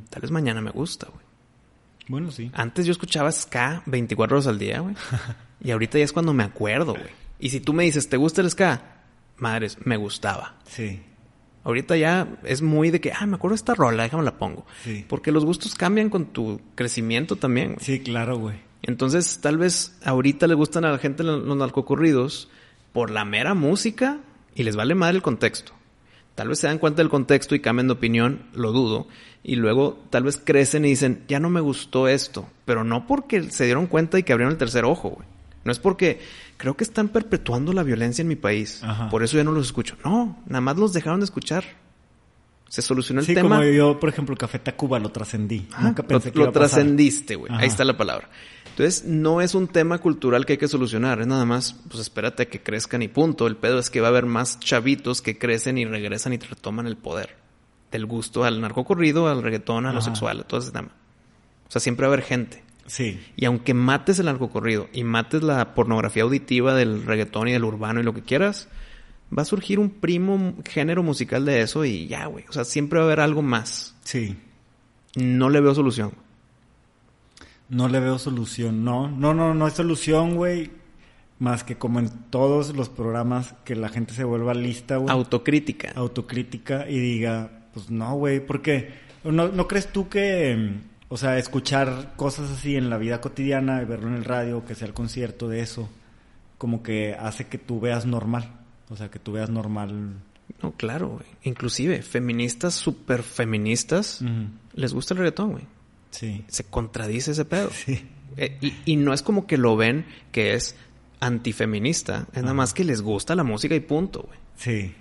Tal 0.10 0.22
vez 0.22 0.32
mañana 0.32 0.62
me 0.62 0.72
gusta, 0.72 1.08
güey. 1.08 1.26
Bueno, 2.08 2.32
sí. 2.32 2.49
Antes 2.53 2.86
yo 2.86 2.93
escuchaba 2.93 3.30
ska 3.34 3.84
24 3.86 4.38
horas 4.38 4.47
al 4.47 4.58
día, 4.60 4.80
güey. 4.80 4.95
y 5.62 5.72
ahorita 5.72 5.97
ya 5.97 6.05
es 6.05 6.14
cuando 6.14 6.34
me 6.34 6.43
acuerdo, 6.43 6.93
güey. 6.93 7.10
Y 7.39 7.49
si 7.49 7.60
tú 7.60 7.74
me 7.74 7.84
dices, 7.84 8.08
¿te 8.08 8.16
gusta 8.18 8.41
el 8.41 8.49
ska? 8.49 8.82
Madres, 9.38 9.78
me 9.86 9.97
gustaba. 9.97 10.55
Sí, 10.66 11.01
Ahorita 11.68 11.97
ya 11.97 12.30
es 12.45 12.61
muy 12.61 12.91
de 12.91 13.01
que, 13.01 13.11
ah, 13.11 13.26
me 13.26 13.36
acuerdo 13.36 13.51
de 13.51 13.57
esta 13.57 13.76
rola, 13.76 14.03
déjame 14.03 14.24
la 14.24 14.38
pongo. 14.38 14.65
Sí. 14.86 15.03
Porque 15.05 15.34
los 15.34 15.43
gustos 15.43 15.76
cambian 15.76 16.09
con 16.09 16.28
tu 16.28 16.61
crecimiento 16.76 17.36
también, 17.36 17.74
güey. 17.74 17.86
sí, 17.86 17.99
claro, 17.99 18.38
güey. 18.38 18.55
Entonces, 18.84 19.39
tal 19.41 19.57
vez 19.57 19.97
ahorita 20.05 20.47
le 20.47 20.53
gustan 20.53 20.86
a 20.86 20.91
la 20.91 20.97
gente 20.97 21.24
los 21.24 21.57
narcocorridos 21.57 22.47
por 22.93 23.11
la 23.11 23.26
mera 23.26 23.53
música 23.53 24.22
y 24.55 24.63
les 24.63 24.78
vale 24.78 24.95
madre 24.95 25.18
el 25.18 25.22
contexto. 25.22 25.74
Tal 26.36 26.47
vez 26.47 26.59
se 26.59 26.68
dan 26.68 26.78
cuenta 26.78 27.01
del 27.01 27.09
contexto 27.09 27.53
y 27.53 27.59
cambian 27.59 27.88
de 27.88 27.93
opinión, 27.95 28.43
lo 28.53 28.72
dudo. 28.72 29.09
Y 29.43 29.57
luego 29.57 30.01
tal 30.09 30.24
vez 30.24 30.41
crecen 30.41 30.86
y 30.86 30.89
dicen, 30.91 31.26
ya 31.28 31.41
no 31.41 31.49
me 31.49 31.59
gustó 31.59 32.07
esto. 32.07 32.47
Pero 32.63 32.86
no 32.86 33.05
porque 33.07 33.51
se 33.51 33.65
dieron 33.65 33.88
cuenta 33.88 34.18
y 34.18 34.24
que 34.24 34.32
abrieron 34.32 34.53
el 34.53 34.57
tercer 34.57 34.86
ojo, 34.86 35.09
güey. 35.09 35.28
No 35.65 35.74
es 35.74 35.80
porque 35.80 36.22
creo 36.58 36.76
que 36.76 36.84
están 36.84 37.10
perpetuando 37.10 37.72
la 37.74 37.84
violencia 37.84 38.22
en 38.22 38.28
mi 38.28 38.36
país. 38.36 38.84
Ajá. 38.84 39.10
Por 39.10 39.24
eso 39.24 39.38
ya 39.38 39.43
no 39.43 39.51
los 39.51 39.68
escucho. 39.68 39.95
No, 40.03 40.41
nada 40.47 40.62
más 40.62 40.78
los 40.78 40.93
dejaron 40.93 41.20
de 41.20 41.26
escuchar. 41.26 41.64
Se 42.70 42.82
solucionó 42.82 43.22
el 43.22 43.26
Sí, 43.26 43.34
tema. 43.34 43.58
como 43.58 43.64
yo, 43.70 43.97
por 43.99 44.10
ejemplo, 44.10 44.36
Café 44.36 44.60
Tacuba 44.60 44.99
lo 44.99 45.10
trascendí. 45.10 45.68
Ajá, 45.72 45.84
Nunca 45.84 46.03
pensé 46.03 46.28
lo, 46.30 46.34
que 46.34 46.39
iba 46.39 46.45
lo 46.47 46.51
trascendiste, 46.51 47.36
güey. 47.36 47.51
Ahí 47.55 47.68
está 47.68 47.86
la 47.86 47.95
palabra. 47.95 48.30
Entonces, 48.72 49.05
no 49.05 49.39
es 49.41 49.55
un 49.55 49.68
tema 49.70 49.97
cultural 49.99 50.45
que 50.45 50.53
hay 50.53 50.58
que 50.60 50.68
solucionar. 50.68 51.22
Es 51.22 51.28
nada 51.28 51.45
más, 51.45 51.74
pues 51.88 52.01
espérate 52.01 52.43
a 52.43 52.45
que 52.49 52.62
crezcan 52.62 53.01
y 53.01 53.08
punto. 53.08 53.47
El 53.47 53.55
pedo 53.55 53.80
es 53.80 53.89
que 53.89 54.01
va 54.01 54.08
a 54.08 54.10
haber 54.10 54.26
más 54.26 54.60
chavitos 54.60 55.22
que 55.22 55.38
crecen 55.38 55.78
y 55.78 55.86
regresan 55.86 56.34
y 56.34 56.38
retoman 56.38 56.88
el 56.88 56.97
poder. 56.97 57.38
Del 57.91 58.05
gusto 58.05 58.43
al 58.43 58.60
narcocorrido, 58.60 59.30
al 59.30 59.41
reggaetón, 59.41 59.86
a 59.86 59.93
lo 59.93 60.01
sexual, 60.01 60.41
a 60.41 60.43
todo 60.43 60.60
ese 60.60 60.72
tema. 60.72 60.89
O 61.68 61.72
sea, 61.72 61.80
siempre 61.80 62.05
va 62.05 62.12
a 62.12 62.16
haber 62.16 62.26
gente. 62.26 62.64
Sí, 62.88 63.19
Y 63.35 63.45
aunque 63.45 63.73
mates 63.73 64.17
el 64.19 64.25
narcocorrido 64.27 64.88
y 64.93 65.03
mates 65.03 65.43
la 65.43 65.75
pornografía 65.75 66.23
auditiva 66.23 66.73
del 66.73 67.05
reggaetón 67.05 67.49
y 67.49 67.51
del 67.51 67.65
urbano 67.65 67.99
y 67.99 68.03
lo 68.03 68.13
que 68.13 68.21
quieras, 68.23 68.69
va 69.38 69.41
a 69.41 69.45
surgir 69.45 69.77
un 69.77 69.89
primo 69.89 70.55
género 70.65 71.03
musical 71.03 71.45
de 71.45 71.61
eso 71.61 71.83
y 71.85 72.07
ya, 72.07 72.25
güey. 72.27 72.45
O 72.47 72.53
sea, 72.53 72.63
siempre 72.63 72.99
va 72.99 73.03
a 73.03 73.07
haber 73.07 73.19
algo 73.19 73.41
más. 73.41 73.95
sí. 74.03 74.35
No 75.15 75.49
le 75.49 75.61
veo 75.61 75.73
solución. 75.73 76.11
No 77.69 77.88
le 77.89 77.99
veo 77.99 78.19
solución. 78.19 78.83
No, 78.83 79.09
no, 79.09 79.33
no, 79.33 79.53
no 79.55 79.65
hay 79.65 79.71
solución, 79.71 80.35
güey. 80.35 80.69
Más 81.39 81.63
que 81.63 81.75
como 81.77 81.99
en 81.99 82.09
todos 82.29 82.75
los 82.75 82.89
programas, 82.89 83.53
que 83.65 83.75
la 83.75 83.89
gente 83.89 84.13
se 84.13 84.23
vuelva 84.23 84.53
lista, 84.53 84.97
güey. 84.97 85.11
Autocrítica. 85.11 85.91
autocrítica 85.95 86.88
y 86.88 86.99
diga, 86.99 87.67
pues 87.73 87.89
no, 87.89 88.15
güey, 88.15 88.45
porque 88.45 88.91
no, 89.23 89.47
¿no 89.49 89.67
crees 89.67 89.91
tú 89.91 90.07
que, 90.07 90.55
mm, 90.55 90.97
o 91.10 91.18
sea, 91.18 91.38
escuchar 91.38 92.14
cosas 92.16 92.49
así 92.51 92.76
en 92.76 92.89
la 92.89 92.97
vida 92.97 93.22
cotidiana, 93.22 93.82
verlo 93.86 94.08
en 94.10 94.16
el 94.16 94.26
radio, 94.26 94.66
que 94.66 94.76
sea 94.76 94.88
el 94.88 94.93
concierto 94.93 95.47
de 95.47 95.62
eso, 95.62 95.89
como 96.58 96.84
que 96.84 97.14
hace 97.14 97.47
que 97.47 97.58
tú 97.58 97.80
veas 97.80 98.05
normal, 98.05 98.51
o 98.89 98.95
sea, 98.95 99.10
que 99.10 99.20
tú 99.20 99.34
veas 99.34 99.49
normal. 99.49 100.14
No, 100.62 100.72
claro, 100.72 101.10
güey. 101.10 101.26
Inclusive, 101.43 102.01
feministas 102.01 102.74
súper 102.74 103.24
feministas, 103.24 104.22
les 104.74 104.93
gusta 104.93 105.14
el 105.14 105.20
reggaetón, 105.20 105.51
güey. 105.51 105.64
Sí, 106.12 106.43
Se 106.47 106.64
contradice 106.64 107.32
ese 107.32 107.45
pedo. 107.45 107.70
sí, 107.72 108.08
Eh, 108.38 108.58
y, 108.62 108.74
y 108.86 108.95
no 108.97 109.14
es 109.14 109.22
como 109.22 109.45
que 109.47 109.58
lo 109.58 109.76
ven 109.76 110.05
que 110.32 110.53
es 110.53 110.76
antifeminista. 111.20 112.28
Es 112.34 112.41
nada 112.43 112.53
más 112.53 112.74
que 112.74 112.84
les 112.84 113.01
gusta 113.01 113.36
la 113.36 113.43
música 113.43 113.76
y 113.76 113.80
punto, 113.80 114.24
güey. 114.28 114.39
sí. 114.55 114.95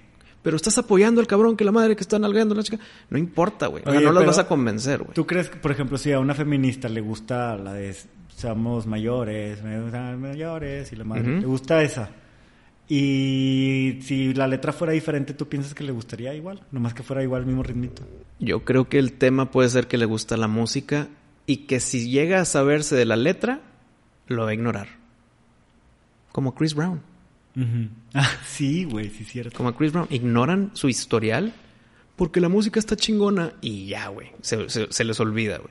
Pero 0.46 0.58
estás 0.58 0.78
apoyando 0.78 1.20
al 1.20 1.26
cabrón 1.26 1.56
que 1.56 1.64
la 1.64 1.72
madre 1.72 1.96
que 1.96 2.02
está 2.02 2.20
nalgando 2.20 2.54
la 2.54 2.62
chica. 2.62 2.78
No 3.10 3.18
importa, 3.18 3.66
güey. 3.66 3.82
O 3.84 3.90
sea, 3.90 4.00
no 4.00 4.12
las 4.12 4.26
vas 4.26 4.38
a 4.38 4.46
convencer, 4.46 5.02
güey. 5.02 5.12
¿Tú 5.12 5.26
crees 5.26 5.50
que, 5.50 5.56
por 5.56 5.72
ejemplo, 5.72 5.98
si 5.98 6.12
a 6.12 6.20
una 6.20 6.34
feminista 6.34 6.88
le 6.88 7.00
gusta 7.00 7.56
la 7.56 7.72
de 7.72 7.96
somos 8.28 8.86
mayores, 8.86 9.60
mayores 9.64 10.92
y 10.92 10.94
la 10.94 11.02
madre, 11.02 11.40
le 11.40 11.46
gusta 11.46 11.82
esa? 11.82 12.10
Y 12.88 13.98
si 14.02 14.34
la 14.34 14.46
letra 14.46 14.72
fuera 14.72 14.92
diferente, 14.92 15.34
¿tú 15.34 15.48
piensas 15.48 15.74
que 15.74 15.82
le 15.82 15.90
gustaría 15.90 16.32
igual? 16.32 16.62
Nomás 16.70 16.94
que 16.94 17.02
fuera 17.02 17.24
igual 17.24 17.40
el 17.40 17.48
mismo 17.48 17.64
ritmito. 17.64 18.04
Yo 18.38 18.64
creo 18.64 18.88
que 18.88 19.00
el 19.00 19.14
tema 19.14 19.50
puede 19.50 19.68
ser 19.68 19.88
que 19.88 19.98
le 19.98 20.04
gusta 20.04 20.36
la 20.36 20.46
música 20.46 21.08
y 21.46 21.66
que 21.66 21.80
si 21.80 22.08
llega 22.08 22.40
a 22.40 22.44
saberse 22.44 22.94
de 22.94 23.04
la 23.04 23.16
letra, 23.16 23.62
lo 24.28 24.44
va 24.44 24.50
a 24.50 24.54
ignorar. 24.54 24.90
Como 26.30 26.54
Chris 26.54 26.76
Brown. 26.76 27.15
Ah, 28.14 28.28
sí, 28.46 28.84
güey, 28.84 29.10
sí, 29.10 29.24
cierto. 29.24 29.56
como 29.56 29.70
a 29.70 29.76
Chris 29.76 29.92
Brown, 29.92 30.06
ignoran 30.10 30.70
su 30.74 30.88
historial 30.88 31.52
porque 32.16 32.40
la 32.40 32.48
música 32.48 32.78
está 32.80 32.96
chingona 32.96 33.52
y 33.60 33.86
ya, 33.88 34.08
güey. 34.08 34.32
Se, 34.42 34.68
se- 34.70 34.86
se 34.90 35.04
les 35.04 35.18
olvida, 35.20 35.58
güey. 35.58 35.70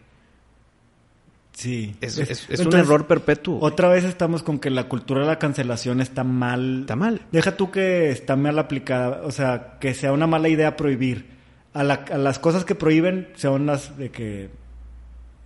Sí. 1.54 1.96
Es, 2.02 2.18
es- 2.18 2.50
es 2.50 2.60
un 2.66 2.76
error 2.76 3.08
perpetuo. 3.08 3.60
Otra 3.62 3.88
vez 3.88 4.04
estamos 4.04 4.44
con 4.44 4.60
que 4.60 4.70
la 4.70 4.90
cultura 4.90 5.22
de 5.22 5.28
la 5.28 5.40
cancelación 5.40 6.02
está 6.02 6.24
mal. 6.24 6.82
Está 6.82 6.96
mal. 6.98 7.22
Deja 7.32 7.56
tú 7.56 7.72
que 7.72 8.12
está 8.12 8.36
mal 8.36 8.60
aplicada, 8.60 9.22
o 9.24 9.32
sea, 9.32 9.78
que 9.80 9.94
sea 9.94 10.12
una 10.12 10.28
mala 10.28 10.50
idea 10.50 10.76
prohibir. 10.76 11.34
A, 11.74 11.84
la- 11.84 12.06
a 12.12 12.18
las 12.18 12.40
cosas 12.40 12.66
que 12.66 12.76
prohíben 12.76 13.30
son 13.36 13.66
las 13.68 13.98
de 13.98 14.10
que, 14.12 14.50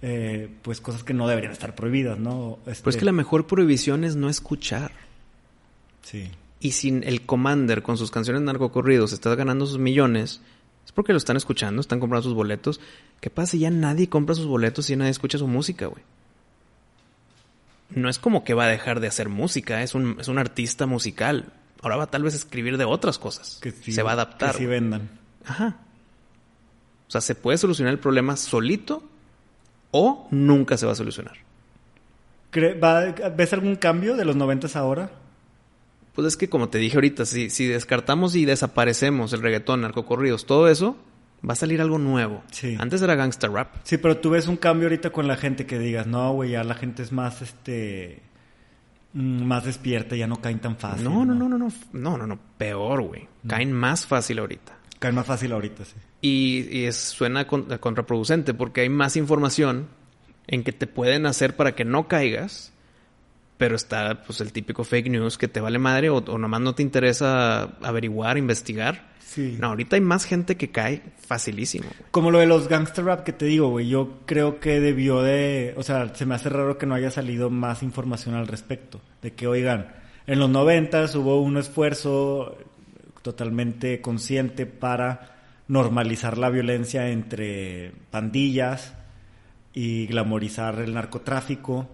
eh, 0.02 0.50
pues 0.64 0.80
cosas 0.82 1.04
que 1.04 1.14
no 1.14 1.28
deberían 1.28 1.52
estar 1.54 1.76
prohibidas, 1.76 2.18
¿no? 2.20 2.60
Este, 2.66 2.84
Pues 2.84 2.98
que 2.98 3.06
la 3.06 3.12
mejor 3.12 3.46
prohibición 3.48 4.04
es 4.04 4.16
no 4.16 4.30
escuchar. 4.30 4.92
Sí. 6.10 6.30
Y 6.60 6.72
sin 6.72 7.03
el 7.03 7.26
Commander 7.26 7.84
con 7.84 7.97
sus 7.97 8.12
canciones 8.12 8.41
narcocorridos 8.41 9.14
está 9.14 9.34
ganando 9.36 9.66
sus 9.66 9.78
millones, 9.80 10.41
es 10.86 10.91
porque 10.91 11.14
lo 11.14 11.18
están 11.18 11.38
escuchando, 11.38 11.80
están 11.82 11.99
comprando 11.99 12.24
sus 12.24 12.34
boletos. 12.34 12.80
¿Qué 13.22 13.30
pasa 13.30 13.51
si 13.51 13.60
ya 13.60 13.70
nadie 13.70 14.10
compra 14.10 14.36
sus 14.36 14.47
boletos 14.47 14.89
y 14.89 14.95
nadie 14.95 15.12
escucha 15.12 15.38
su 15.38 15.47
música, 15.47 15.86
güey? 15.88 16.03
No 17.91 18.10
es 18.10 18.20
como 18.20 18.43
que 18.43 18.53
va 18.53 18.66
a 18.66 18.70
dejar 18.70 18.99
de 18.99 19.07
hacer 19.07 19.30
música, 19.30 19.82
es 19.84 19.95
un, 19.95 20.18
es 20.20 20.28
un 20.28 20.38
artista 20.38 20.86
musical. 20.86 21.53
Ahora 21.82 21.95
va 21.95 22.07
tal 22.07 22.24
vez 22.24 22.34
a 22.34 22.38
escribir 22.38 22.78
de 22.78 22.86
otras 22.86 23.18
cosas. 23.18 23.60
Que 23.62 23.72
sí- 23.72 23.91
se 23.91 24.03
va 24.03 24.12
a 24.12 24.14
adaptar. 24.14 24.51
Que 24.51 24.57
sí 24.60 24.66
vendan. 24.66 25.10
Ajá. 25.45 25.78
O 27.07 27.12
sea, 27.12 27.22
se 27.22 27.34
puede 27.36 27.57
solucionar 27.57 27.93
el 27.93 27.99
problema 27.99 28.36
solito 28.38 29.01
o 29.91 30.28
nunca 30.30 30.78
se 30.78 30.86
va 30.86 30.91
a 30.91 30.95
solucionar. 30.95 31.38
¿Ves 32.51 33.53
algún 33.53 33.76
cambio 33.76 34.16
de 34.16 34.26
los 34.26 34.36
noventas 34.36 34.76
ahora? 34.76 35.12
Pues 36.14 36.28
es 36.28 36.38
que 36.38 36.49
como 36.49 36.70
te 36.70 36.78
dije 36.80 36.97
ahorita, 36.97 37.26
si, 37.26 37.49
si 37.49 37.66
descartamos 37.68 38.36
y 38.36 38.45
desaparecemos 38.45 39.32
el 39.34 39.41
reggaetón, 39.41 39.82
narcocorridos, 39.82 40.45
todo 40.45 40.68
eso, 40.68 40.97
va 41.47 41.53
a 41.53 41.55
salir 41.55 41.80
algo 41.82 41.97
nuevo. 41.97 42.43
Sí. 42.51 42.76
Antes 42.80 43.01
era 43.01 43.16
gangsta 43.16 43.47
rap. 43.47 43.74
Sí, 43.84 43.97
pero 43.97 44.18
tú 44.18 44.32
ves 44.32 44.47
un 44.47 44.57
cambio 44.57 44.88
ahorita 44.88 45.12
con 45.12 45.28
la 45.28 45.38
gente 45.38 45.66
que 45.66 45.80
digas, 45.80 46.07
no, 46.07 46.34
güey, 46.34 46.51
ya 46.51 46.64
la 46.64 46.76
gente 46.76 47.03
es 47.03 47.12
más, 47.12 47.41
este, 47.41 48.22
mm, 49.14 49.43
más 49.43 49.64
despierta, 49.66 50.16
ya 50.16 50.28
no 50.28 50.41
caen 50.41 50.60
tan 50.60 50.76
fácil. 50.78 51.05
No, 51.05 51.24
no, 51.26 51.34
no, 51.36 51.47
no, 51.47 51.57
no, 51.57 51.70
no, 51.93 52.18
no, 52.18 52.28
no, 52.28 52.39
peor, 52.57 53.01
güey. 53.03 53.28
Caen 53.47 53.72
más 53.72 54.05
fácil 54.05 54.39
ahorita. 54.39 54.78
Caen 54.99 55.16
más 55.16 55.26
fácil 55.28 55.51
ahorita, 55.53 55.86
sí. 55.86 55.93
Y, 56.22 56.68
y 56.78 56.86
es, 56.86 56.97
suena 56.97 57.47
con- 57.47 57.64
contraproducente 57.78 58.53
porque 58.53 58.82
hay 58.82 58.89
más 58.89 59.16
información 59.16 59.88
en 60.47 60.64
que 60.66 60.74
te 60.74 60.88
pueden 60.88 61.26
hacer 61.26 61.55
para 61.55 61.74
que 61.76 61.86
no 61.86 62.10
caigas, 62.10 62.74
pero 63.60 63.76
está 63.76 64.24
pues 64.24 64.39
el 64.39 64.53
típico 64.53 64.86
fake 64.86 65.10
news 65.10 65.38
que 65.38 65.49
te 65.49 65.60
vale 65.60 65.80
madre 65.80 66.10
o, 66.10 66.20
o 66.20 66.38
nomás 66.38 66.62
no 66.62 66.74
te 66.74 66.82
interesa 66.82 67.64
averiguar, 67.82 68.38
investigar. 68.38 69.10
Sí. 69.20 69.57
No, 69.60 69.68
ahorita 69.68 69.97
hay 69.97 70.01
más 70.01 70.24
gente 70.24 70.55
que 70.55 70.72
cae 70.72 71.03
facilísimo. 71.28 71.89
Como 72.10 72.32
lo 72.32 72.39
de 72.39 72.47
los 72.47 72.70
gangster 72.70 73.03
rap 73.03 73.24
que 73.26 73.34
te 73.34 73.45
digo, 73.45 73.68
güey, 73.68 73.89
yo 73.89 74.22
creo 74.26 74.62
que 74.62 74.80
debió 74.80 75.22
de, 75.22 75.74
o 75.76 75.84
sea, 75.84 76.16
se 76.16 76.26
me 76.26 76.36
hace 76.36 76.47
raro 76.47 76.78
que 76.78 76.86
no 76.86 76.95
haya 76.95 77.12
salido 77.12 77.49
más 77.49 77.84
información 77.84 78.34
al 78.34 78.47
respecto. 78.47 79.01
De 79.22 79.34
que, 79.34 79.45
oigan, 79.45 79.93
en 80.26 80.39
los 80.39 80.49
noventas 80.49 81.14
hubo 81.16 81.41
un 81.41 81.57
esfuerzo 81.57 82.57
totalmente 83.22 83.99
consciente 83.99 84.66
para 84.68 85.36
normalizar 85.68 86.38
la 86.38 86.49
violencia 86.49 87.10
entre 87.10 87.91
pandillas 88.10 88.93
y 89.74 90.07
glamorizar 90.07 90.80
el 90.80 90.93
narcotráfico. 90.93 91.89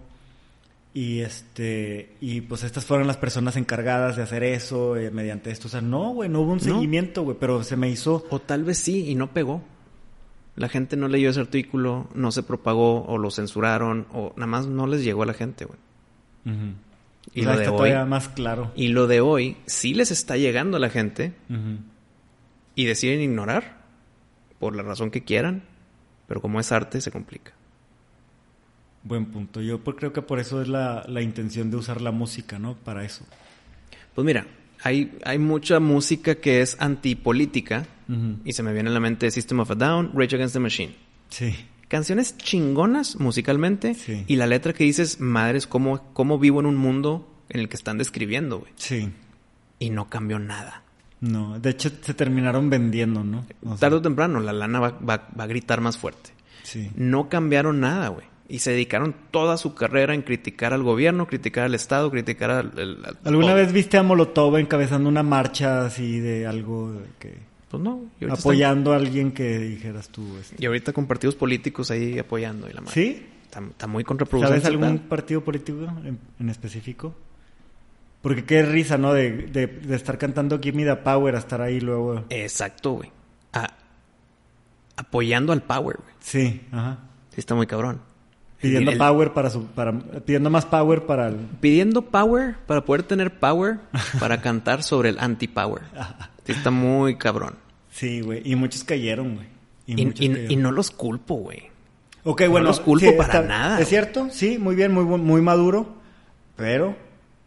Y 0.98 1.20
este, 1.20 2.16
y 2.22 2.40
pues 2.40 2.64
estas 2.64 2.86
fueron 2.86 3.06
las 3.06 3.18
personas 3.18 3.56
encargadas 3.56 4.16
de 4.16 4.22
hacer 4.22 4.42
eso 4.42 4.96
eh, 4.96 5.10
mediante 5.10 5.50
esto. 5.50 5.68
O 5.68 5.70
sea, 5.70 5.82
no, 5.82 6.14
güey, 6.14 6.30
no 6.30 6.40
hubo 6.40 6.52
un 6.52 6.60
seguimiento, 6.60 7.22
güey, 7.22 7.36
pero 7.38 7.62
se 7.64 7.76
me 7.76 7.90
hizo 7.90 8.24
O 8.30 8.38
tal 8.40 8.64
vez 8.64 8.78
sí 8.78 9.10
y 9.10 9.14
no 9.14 9.30
pegó. 9.30 9.62
La 10.54 10.70
gente 10.70 10.96
no 10.96 11.06
leyó 11.08 11.28
ese 11.28 11.40
artículo, 11.40 12.08
no 12.14 12.32
se 12.32 12.42
propagó 12.42 13.04
o 13.04 13.18
lo 13.18 13.30
censuraron 13.30 14.06
o 14.10 14.32
nada 14.36 14.46
más 14.46 14.68
no 14.68 14.86
les 14.86 15.04
llegó 15.04 15.22
a 15.22 15.26
la 15.26 15.34
gente, 15.34 15.66
güey. 15.66 15.78
Y 17.34 17.42
lo 17.42 17.50
de 17.50 17.56
está 17.58 17.70
hoy- 17.72 17.76
todavía 17.76 18.04
más 18.06 18.30
claro. 18.30 18.72
Y 18.74 18.88
lo 18.88 19.06
de 19.06 19.20
hoy 19.20 19.58
sí 19.66 19.92
les 19.92 20.10
está 20.10 20.38
llegando 20.38 20.78
a 20.78 20.80
la 20.80 20.88
gente 20.88 21.34
y 22.74 22.86
deciden 22.86 23.20
ignorar 23.20 23.82
por 24.58 24.74
la 24.74 24.82
razón 24.82 25.10
que 25.10 25.24
quieran, 25.24 25.64
pero 26.26 26.40
como 26.40 26.58
es 26.58 26.72
arte 26.72 27.02
se 27.02 27.10
complica. 27.10 27.52
Buen 29.06 29.26
punto. 29.26 29.60
Yo 29.60 29.82
creo 29.84 30.12
que 30.12 30.22
por 30.22 30.38
eso 30.40 30.60
es 30.62 30.68
la, 30.68 31.04
la 31.08 31.22
intención 31.22 31.70
de 31.70 31.76
usar 31.76 32.00
la 32.00 32.10
música, 32.10 32.58
¿no? 32.58 32.74
Para 32.76 33.04
eso. 33.04 33.24
Pues 34.14 34.24
mira, 34.24 34.46
hay, 34.82 35.16
hay 35.24 35.38
mucha 35.38 35.78
música 35.80 36.34
que 36.36 36.60
es 36.60 36.76
antipolítica 36.80 37.86
y 38.44 38.52
se 38.52 38.62
me 38.62 38.72
viene 38.72 38.88
a 38.90 38.92
la 38.92 39.00
mente 39.00 39.30
System 39.30 39.60
of 39.60 39.70
a 39.70 39.74
Down, 39.74 40.12
Rage 40.14 40.36
Against 40.36 40.54
the 40.54 40.60
Machine. 40.60 40.94
Sí. 41.28 41.54
Canciones 41.88 42.36
chingonas 42.36 43.18
musicalmente 43.20 43.94
Sí. 43.94 44.24
y 44.26 44.36
la 44.36 44.46
letra 44.46 44.72
que 44.72 44.84
dices, 44.84 45.20
madres, 45.20 45.66
¿cómo, 45.66 46.12
cómo 46.12 46.38
vivo 46.38 46.60
en 46.60 46.66
un 46.66 46.76
mundo 46.76 47.28
en 47.48 47.60
el 47.60 47.68
que 47.68 47.76
están 47.76 47.98
describiendo, 47.98 48.58
güey? 48.60 48.72
Sí. 48.76 49.10
Y 49.78 49.90
no 49.90 50.08
cambió 50.08 50.38
nada. 50.38 50.82
No, 51.20 51.58
de 51.60 51.70
hecho 51.70 51.90
se 52.00 52.14
terminaron 52.14 52.70
vendiendo, 52.70 53.22
¿no? 53.24 53.46
O 53.64 53.70
sea, 53.70 53.76
Tarde 53.78 53.96
o 53.96 54.02
temprano 54.02 54.38
la 54.40 54.52
lana 54.52 54.80
va, 54.80 54.90
va- 54.98 55.28
va 55.38 55.44
a 55.44 55.46
gritar 55.46 55.80
más 55.80 55.96
fuerte. 55.98 56.30
Sí. 56.62 56.90
No 56.96 57.28
cambiaron 57.28 57.80
nada, 57.80 58.08
güey. 58.08 58.26
Y 58.48 58.60
se 58.60 58.70
dedicaron 58.70 59.14
toda 59.32 59.56
su 59.56 59.74
carrera 59.74 60.14
en 60.14 60.22
criticar 60.22 60.72
al 60.72 60.82
gobierno, 60.84 61.26
criticar 61.26 61.64
al 61.64 61.74
Estado, 61.74 62.10
criticar 62.12 62.50
al... 62.50 62.72
al- 62.78 63.04
al- 63.04 63.18
¿Alguna 63.24 63.48
todo. 63.48 63.56
vez 63.56 63.72
viste 63.72 63.96
a 63.98 64.02
Molotov 64.04 64.56
encabezando 64.58 65.08
una 65.08 65.24
marcha 65.24 65.84
así 65.84 66.20
de 66.20 66.46
algo 66.46 67.02
que 67.18 67.34
Pues 67.68 67.82
no. 67.82 68.02
Apoyando 68.30 68.92
a 68.92 68.96
alguien 68.96 69.32
que 69.32 69.58
dijeras 69.58 70.08
tú? 70.10 70.36
este? 70.40 70.54
y 70.58 70.66
ahorita 70.66 70.92
con 70.92 71.06
partidos 71.06 71.34
políticos 71.34 71.90
ahí 71.90 72.18
apoyando 72.20 72.68
y 72.70 72.72
la. 72.72 72.82
¿Sí? 72.86 73.26
Está, 73.46 73.60
está 73.60 73.86
muy 73.88 74.04
contraproducente. 74.04 74.60
¿Sabes 74.62 74.80
algún 74.82 74.98
partido 75.08 75.42
político 75.42 75.80
en, 76.04 76.18
en 76.38 76.48
específico? 76.48 77.14
Porque 78.22 78.44
qué 78.44 78.62
risa, 78.62 78.96
¿no? 78.96 79.12
De, 79.12 79.30
de, 79.32 79.66
de 79.66 79.96
estar 79.96 80.18
cantando 80.18 80.60
Give 80.60 80.76
Me 80.76 80.84
the 80.84 80.96
Power 80.96 81.34
a 81.34 81.38
estar 81.38 81.60
ahí 81.62 81.80
luego. 81.80 82.24
Exacto, 82.30 82.92
güey. 82.92 83.10
A- 83.52 83.74
apoyando 84.96 85.52
al 85.52 85.62
power, 85.62 85.96
güey. 85.96 86.14
Sí, 86.20 86.60
ajá. 86.72 86.98
Sí, 87.30 87.40
está 87.40 87.54
muy 87.56 87.66
cabrón. 87.66 88.00
Pidiendo 88.60 88.90
El- 88.92 88.98
power 88.98 89.32
para 89.32 89.50
su, 89.50 89.66
para, 89.66 89.92
pidiendo 89.92 90.48
más 90.50 90.64
power 90.64 91.04
para 91.04 91.28
el, 91.28 91.36
pidiendo 91.60 92.02
power 92.02 92.56
para 92.66 92.84
poder 92.84 93.02
tener 93.02 93.38
power 93.38 93.78
para 94.18 94.40
cantar 94.40 94.82
sobre 94.82 95.10
el 95.10 95.18
anti-power. 95.18 95.82
Sí, 96.46 96.52
está 96.52 96.70
muy 96.70 97.16
cabrón. 97.16 97.54
Sí, 97.90 98.20
güey. 98.20 98.40
Y 98.44 98.54
muchos 98.54 98.84
cayeron, 98.84 99.34
güey. 99.34 99.46
Y, 99.86 100.00
y- 100.00 100.12
cayeron. 100.12 100.50
y 100.50 100.54
no 100.56 100.70
los 100.70 100.92
culpo, 100.92 101.34
güey. 101.34 101.64
Ok, 102.22 102.42
bueno. 102.48 102.68
los 102.68 102.78
culpo 102.80 103.16
para 103.16 103.42
nada, 103.42 103.80
Es 103.80 103.88
cierto, 103.88 104.28
sí, 104.30 104.56
muy 104.58 104.74
bien, 104.76 104.92
muy, 104.94 105.04
muy 105.04 105.42
maduro. 105.42 105.96
Pero 106.54 106.96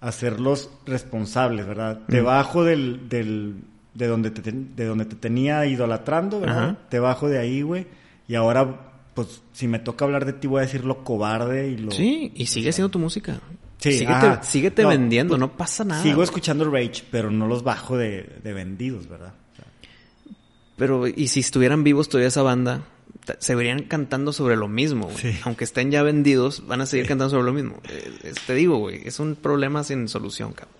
hacerlos 0.01 0.69
responsables, 0.85 1.65
¿verdad? 1.65 2.01
Mm. 2.07 2.11
Debajo 2.11 2.63
del, 2.63 3.07
del, 3.09 3.55
de 3.93 4.07
donde 4.07 4.31
te, 4.31 4.51
de 4.51 4.85
donde 4.85 5.05
te 5.05 5.15
tenía 5.15 5.65
idolatrando, 5.65 6.39
¿verdad? 6.41 6.57
Ajá. 6.63 6.77
Debajo 6.91 7.29
de 7.29 7.39
ahí, 7.39 7.61
güey. 7.61 7.87
Y 8.27 8.35
ahora, 8.35 8.88
pues, 9.25 9.41
si 9.53 9.67
me 9.67 9.79
toca 9.79 10.05
hablar 10.05 10.25
de 10.25 10.33
ti, 10.33 10.47
voy 10.47 10.59
a 10.59 10.61
decir 10.65 10.85
lo 10.85 11.03
cobarde 11.03 11.69
y 11.69 11.77
lo... 11.77 11.91
Sí, 11.91 12.31
y 12.35 12.45
sigue 12.47 12.71
siendo 12.71 12.89
tu 12.89 12.99
música. 12.99 13.39
Sí, 13.79 13.93
síguete, 13.93 14.11
ajá. 14.13 14.43
síguete 14.43 14.83
No, 14.83 14.89
vendiendo, 14.89 15.31
pues, 15.31 15.39
no 15.39 15.55
pasa 15.55 15.83
nada. 15.85 16.03
Sigo 16.03 16.21
escuchando 16.23 16.69
Rage, 16.69 17.03
pero 17.11 17.31
no 17.31 17.47
los 17.47 17.63
bajo 17.63 17.97
de, 17.97 18.29
de 18.43 18.53
vendidos, 18.53 19.07
¿verdad? 19.07 19.33
O 19.53 19.55
sea, 19.55 19.65
Pero, 20.77 21.07
y 21.07 21.27
si 21.27 21.39
estuvieran 21.41 21.83
vivos 21.83 22.09
todavía 22.09 22.27
esa 22.27 22.41
banda, 22.41 22.83
se 23.39 23.55
verían 23.55 23.83
cantando 23.83 24.33
sobre 24.33 24.55
lo 24.57 24.67
mismo, 24.67 25.05
güey. 25.05 25.17
Sí. 25.17 25.39
Aunque 25.43 25.63
estén 25.63 25.91
ya 25.91 26.03
vendidos, 26.03 26.65
van 26.67 26.81
a 26.81 26.85
seguir 26.85 27.07
cantando 27.07 27.29
sobre 27.29 27.43
lo 27.45 27.53
mismo. 27.53 27.79
Eh, 27.89 28.33
te 28.47 28.53
digo, 28.55 28.77
güey, 28.77 29.01
es 29.05 29.19
un 29.19 29.35
problema 29.35 29.83
sin 29.83 30.07
solución, 30.07 30.51
cabrón. 30.53 30.75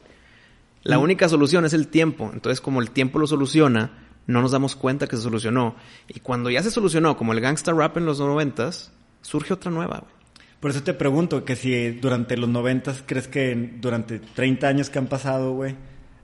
La 0.83 0.97
Mm. 0.97 1.01
única 1.03 1.29
solución 1.29 1.65
es 1.65 1.73
el 1.73 1.87
tiempo. 1.87 2.31
Entonces, 2.33 2.61
como 2.61 2.81
el 2.81 2.91
tiempo 2.91 3.19
lo 3.19 3.27
soluciona, 3.27 3.91
no 4.29 4.41
nos 4.41 4.51
damos 4.51 4.75
cuenta 4.75 5.07
que 5.07 5.15
se 5.17 5.23
solucionó. 5.23 5.75
Y 6.07 6.19
cuando 6.19 6.49
ya 6.49 6.61
se 6.63 6.71
solucionó, 6.71 7.17
como 7.17 7.33
el 7.33 7.41
gangsta 7.41 7.71
rap 7.73 7.97
en 7.97 8.05
los 8.05 8.19
noventas, 8.19 8.91
surge 9.21 9.53
otra 9.53 9.71
nueva, 9.71 9.99
güey. 9.99 10.13
Por 10.59 10.71
eso 10.71 10.83
te 10.83 10.93
pregunto 10.93 11.45
que 11.45 11.55
si 11.55 11.91
durante 11.91 12.35
los 12.37 12.49
noventas 12.49 13.01
crees 13.05 13.27
que 13.27 13.55
durante 13.79 14.19
30 14.19 14.67
años 14.67 14.89
que 14.89 14.99
han 14.99 15.07
pasado, 15.07 15.53
güey, 15.53 15.75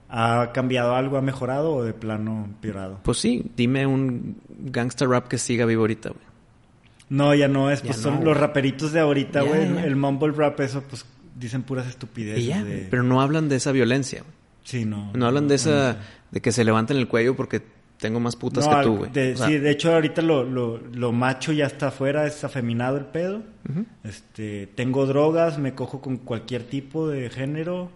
ha 0.08 0.50
cambiado 0.52 0.94
algo, 0.94 1.16
ha 1.16 1.22
mejorado 1.22 1.72
o 1.72 1.82
de 1.82 1.94
plano 1.94 2.44
empeorado. 2.44 3.00
Pues 3.02 3.18
sí, 3.18 3.50
dime 3.56 3.86
un 3.86 4.36
gangsta 4.58 5.06
rap 5.06 5.26
que 5.26 5.38
siga 5.38 5.64
vivo 5.66 5.80
ahorita, 5.82 6.10
güey. 6.10 6.22
No, 7.08 7.34
ya 7.34 7.48
no 7.48 7.70
es, 7.70 7.80
Ya 7.82 7.86
pues 7.88 7.98
no, 7.98 8.02
son 8.14 8.24
los 8.24 8.36
raperitos 8.36 8.92
de 8.92 9.00
ahorita, 9.00 9.40
güey. 9.42 9.62
El 9.84 9.96
mumble 9.96 10.32
rap, 10.32 10.60
eso, 10.60 10.82
pues 10.82 11.06
dicen 11.34 11.62
puras 11.62 11.86
estupideces. 11.86 12.64
De- 12.64 12.86
pero 12.90 13.02
no 13.02 13.20
hablan 13.20 13.48
de 13.48 13.56
esa 13.56 13.72
violencia. 13.72 14.20
güey. 14.22 14.32
Sí, 14.64 14.84
no. 14.84 15.12
No 15.14 15.26
hablan 15.26 15.46
de 15.48 15.54
esa, 15.54 15.96
de 16.30 16.40
que 16.40 16.50
se 16.52 16.64
levanten 16.64 16.96
el 16.96 17.06
cuello 17.08 17.36
porque 17.36 17.62
tengo 17.98 18.20
más 18.20 18.36
putas 18.36 18.66
No, 18.68 18.76
que 18.78 18.82
tú, 18.84 18.96
güey. 18.98 19.10
de- 19.12 19.34
O 19.34 19.36
sea, 19.36 19.46
sí, 19.48 19.58
de 19.58 19.70
hecho 19.70 19.92
ahorita 19.94 20.22
lo, 20.22 20.44
lo, 20.44 20.78
lo 20.78 21.12
macho 21.12 21.52
ya 21.52 21.66
está 21.66 21.88
afuera, 21.88 22.26
es 22.26 22.44
afeminado 22.44 22.96
el 22.96 23.06
pedo. 23.06 23.42
Este, 24.04 24.66
tengo 24.74 25.06
drogas, 25.06 25.58
me 25.58 25.74
cojo 25.74 26.00
con 26.00 26.18
cualquier 26.18 26.64
tipo 26.64 27.08
de 27.08 27.30
género. 27.30 27.90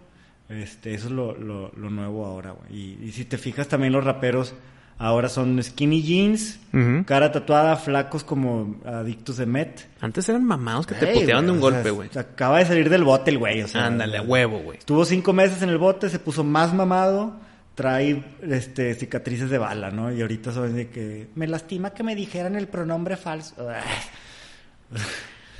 Este, 0.49 0.93
eso 0.93 1.05
es 1.07 1.11
lo, 1.13 1.33
lo, 1.37 1.71
lo 1.77 1.89
nuevo 1.89 2.25
ahora, 2.25 2.51
güey. 2.51 2.97
Y, 3.01 3.05
y 3.05 3.11
si 3.11 3.25
te 3.25 3.37
fijas 3.37 3.67
también 3.67 3.93
los 3.93 4.03
raperos 4.03 4.53
Ahora 4.97 5.29
son 5.29 5.63
skinny 5.63 6.03
jeans, 6.03 6.59
cara 7.07 7.31
tatuada, 7.31 7.75
flacos 7.75 8.23
como 8.23 8.75
adictos 8.85 9.37
de 9.37 9.47
met. 9.47 9.87
Antes 9.99 10.29
eran 10.29 10.43
mamados 10.45 10.85
que 10.85 10.93
te 10.93 11.07
puteaban 11.07 11.47
de 11.47 11.53
un 11.53 11.59
güey, 11.59 11.71
o 11.71 11.73
golpe, 11.73 11.89
sea, 11.89 11.91
güey. 11.93 12.09
Acaba 12.15 12.59
de 12.59 12.65
salir 12.67 12.87
del 12.87 13.03
bote 13.03 13.31
el 13.31 13.39
güey, 13.39 13.63
o 13.63 13.67
sea. 13.67 13.87
Ándale, 13.87 14.19
a 14.19 14.21
huevo, 14.21 14.59
güey. 14.59 14.77
Estuvo 14.77 15.03
cinco 15.03 15.33
meses 15.33 15.59
en 15.63 15.69
el 15.69 15.79
bote, 15.79 16.07
se 16.07 16.19
puso 16.19 16.43
más 16.43 16.71
mamado, 16.75 17.33
trae 17.75 18.23
este 18.41 18.93
cicatrices 18.95 19.49
de 19.49 19.57
bala, 19.57 19.91
¿no? 19.91 20.11
Y 20.11 20.21
ahorita 20.21 20.51
son 20.51 20.75
de 20.75 20.89
que 20.89 21.27
me 21.35 21.47
lastima 21.47 21.91
que 21.93 22.03
me 22.03 22.15
dijeran 22.15 22.55
el 22.55 22.67
pronombre 22.67 23.17
falso. 23.17 23.55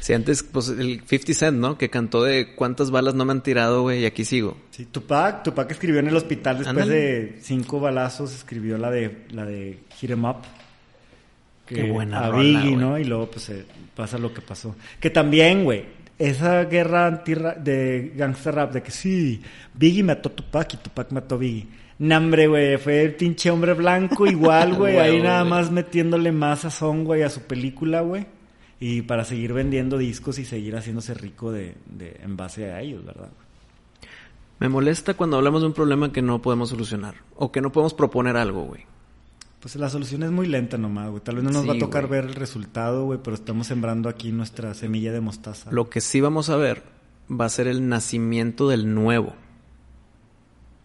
Sí, 0.02 0.14
antes, 0.14 0.42
pues 0.42 0.70
el 0.70 1.04
50 1.06 1.34
Cent, 1.34 1.58
¿no? 1.60 1.78
Que 1.78 1.92
cantó 1.92 2.24
de 2.24 2.56
cuántas 2.56 2.90
balas 2.90 3.14
no 3.14 3.24
me 3.24 3.34
han 3.34 3.44
tirado, 3.44 3.84
güey, 3.84 4.02
y 4.02 4.06
aquí 4.06 4.26
sigo. 4.26 4.58
Sí, 4.72 4.86
Tupac, 4.86 5.44
Tupac 5.44 5.70
escribió 5.70 6.00
en 6.00 6.08
el 6.08 6.16
hospital 6.16 6.58
después 6.58 6.88
de 6.88 7.38
cinco 7.42 7.80
balazos, 7.80 8.34
escribió 8.34 8.80
la 8.80 8.90
de 8.90 9.26
la 9.30 9.46
de 9.46 9.80
Hit 10.00 10.10
'em 10.10 10.26
Up. 10.26 10.38
Que 11.68 11.76
Qué 11.76 11.92
buena 11.92 12.26
a 12.26 12.32
rola, 12.32 12.62
Biggie. 12.62 12.76
¿no? 12.76 12.98
Y 12.98 13.04
luego 13.06 13.30
pues 13.30 13.50
eh, 13.50 13.64
pasa 13.96 14.18
lo 14.18 14.34
que 14.34 14.42
pasó. 14.42 14.76
Que 15.00 15.12
también, 15.12 15.64
güey, 15.64 15.86
esa 16.30 16.64
guerra 16.66 17.08
anti 17.08 17.34
de 17.34 18.14
gangster 18.16 18.56
rap 18.56 18.74
de 18.74 18.84
que 18.84 18.92
sí, 18.92 19.42
Biggie 19.74 20.04
mató 20.04 20.30
a 20.30 20.36
Tupac 20.36 20.74
y 20.74 20.78
Tupac 20.78 21.12
mató 21.12 21.36
a 21.36 21.38
Biggie. 21.40 21.68
Nambre, 22.00 22.48
güey, 22.48 22.78
fue 22.78 23.04
el 23.04 23.16
pinche 23.16 23.52
hombre 23.52 23.74
blanco 23.74 24.26
igual, 24.26 24.74
güey, 24.78 24.98
ahí 24.98 25.22
nada 25.22 25.44
más 25.44 25.72
metiéndole 25.72 26.32
más 26.32 26.62
sazón, 26.62 27.04
güey, 27.04 27.24
a 27.24 27.30
su 27.30 27.42
película, 27.42 28.02
güey. 28.02 28.26
Y 28.80 29.04
para 29.04 29.24
seguir 29.24 29.54
vendiendo 29.54 29.98
discos 29.98 30.40
y 30.40 30.46
seguir 30.46 30.76
haciéndose 30.76 31.14
rico 31.14 31.52
de, 31.52 31.76
de 31.86 32.20
en 32.24 32.36
base 32.36 32.72
a 32.72 32.82
ellos, 32.82 33.06
¿verdad? 33.06 33.30
Me 34.60 34.70
molesta 34.70 35.16
cuando 35.16 35.38
hablamos 35.38 35.62
de 35.62 35.68
un 35.68 35.74
problema 35.74 36.12
que 36.12 36.22
no 36.22 36.40
podemos 36.42 36.70
solucionar. 36.70 37.16
O 37.36 37.52
que 37.52 37.62
no 37.62 37.72
podemos 37.72 37.96
proponer 37.96 38.38
algo, 38.38 38.64
güey. 38.66 38.86
Pues 39.62 39.76
la 39.76 39.90
solución 39.90 40.24
es 40.24 40.32
muy 40.32 40.48
lenta 40.48 40.78
nomás, 40.78 41.10
güey. 41.12 41.22
Tal 41.24 41.36
vez 41.36 41.44
no 41.44 41.52
nos 41.52 41.70
va 41.70 41.74
a 41.74 41.78
tocar 41.78 42.08
güey. 42.08 42.20
ver 42.22 42.30
el 42.32 42.36
resultado, 42.36 43.06
güey, 43.06 43.20
pero 43.24 43.36
estamos 43.36 43.68
sembrando 43.68 44.10
aquí 44.10 44.32
nuestra 44.32 44.74
semilla 44.74 45.12
de 45.12 45.22
mostaza. 45.22 45.72
Lo 45.72 45.90
que 45.90 46.02
sí 46.02 46.20
vamos 46.20 46.50
a 46.50 46.56
ver 46.58 46.82
va 47.30 47.46
a 47.46 47.50
ser 47.50 47.68
el 47.68 47.88
nacimiento 47.88 48.68
del 48.68 48.94
nuevo. 48.94 49.36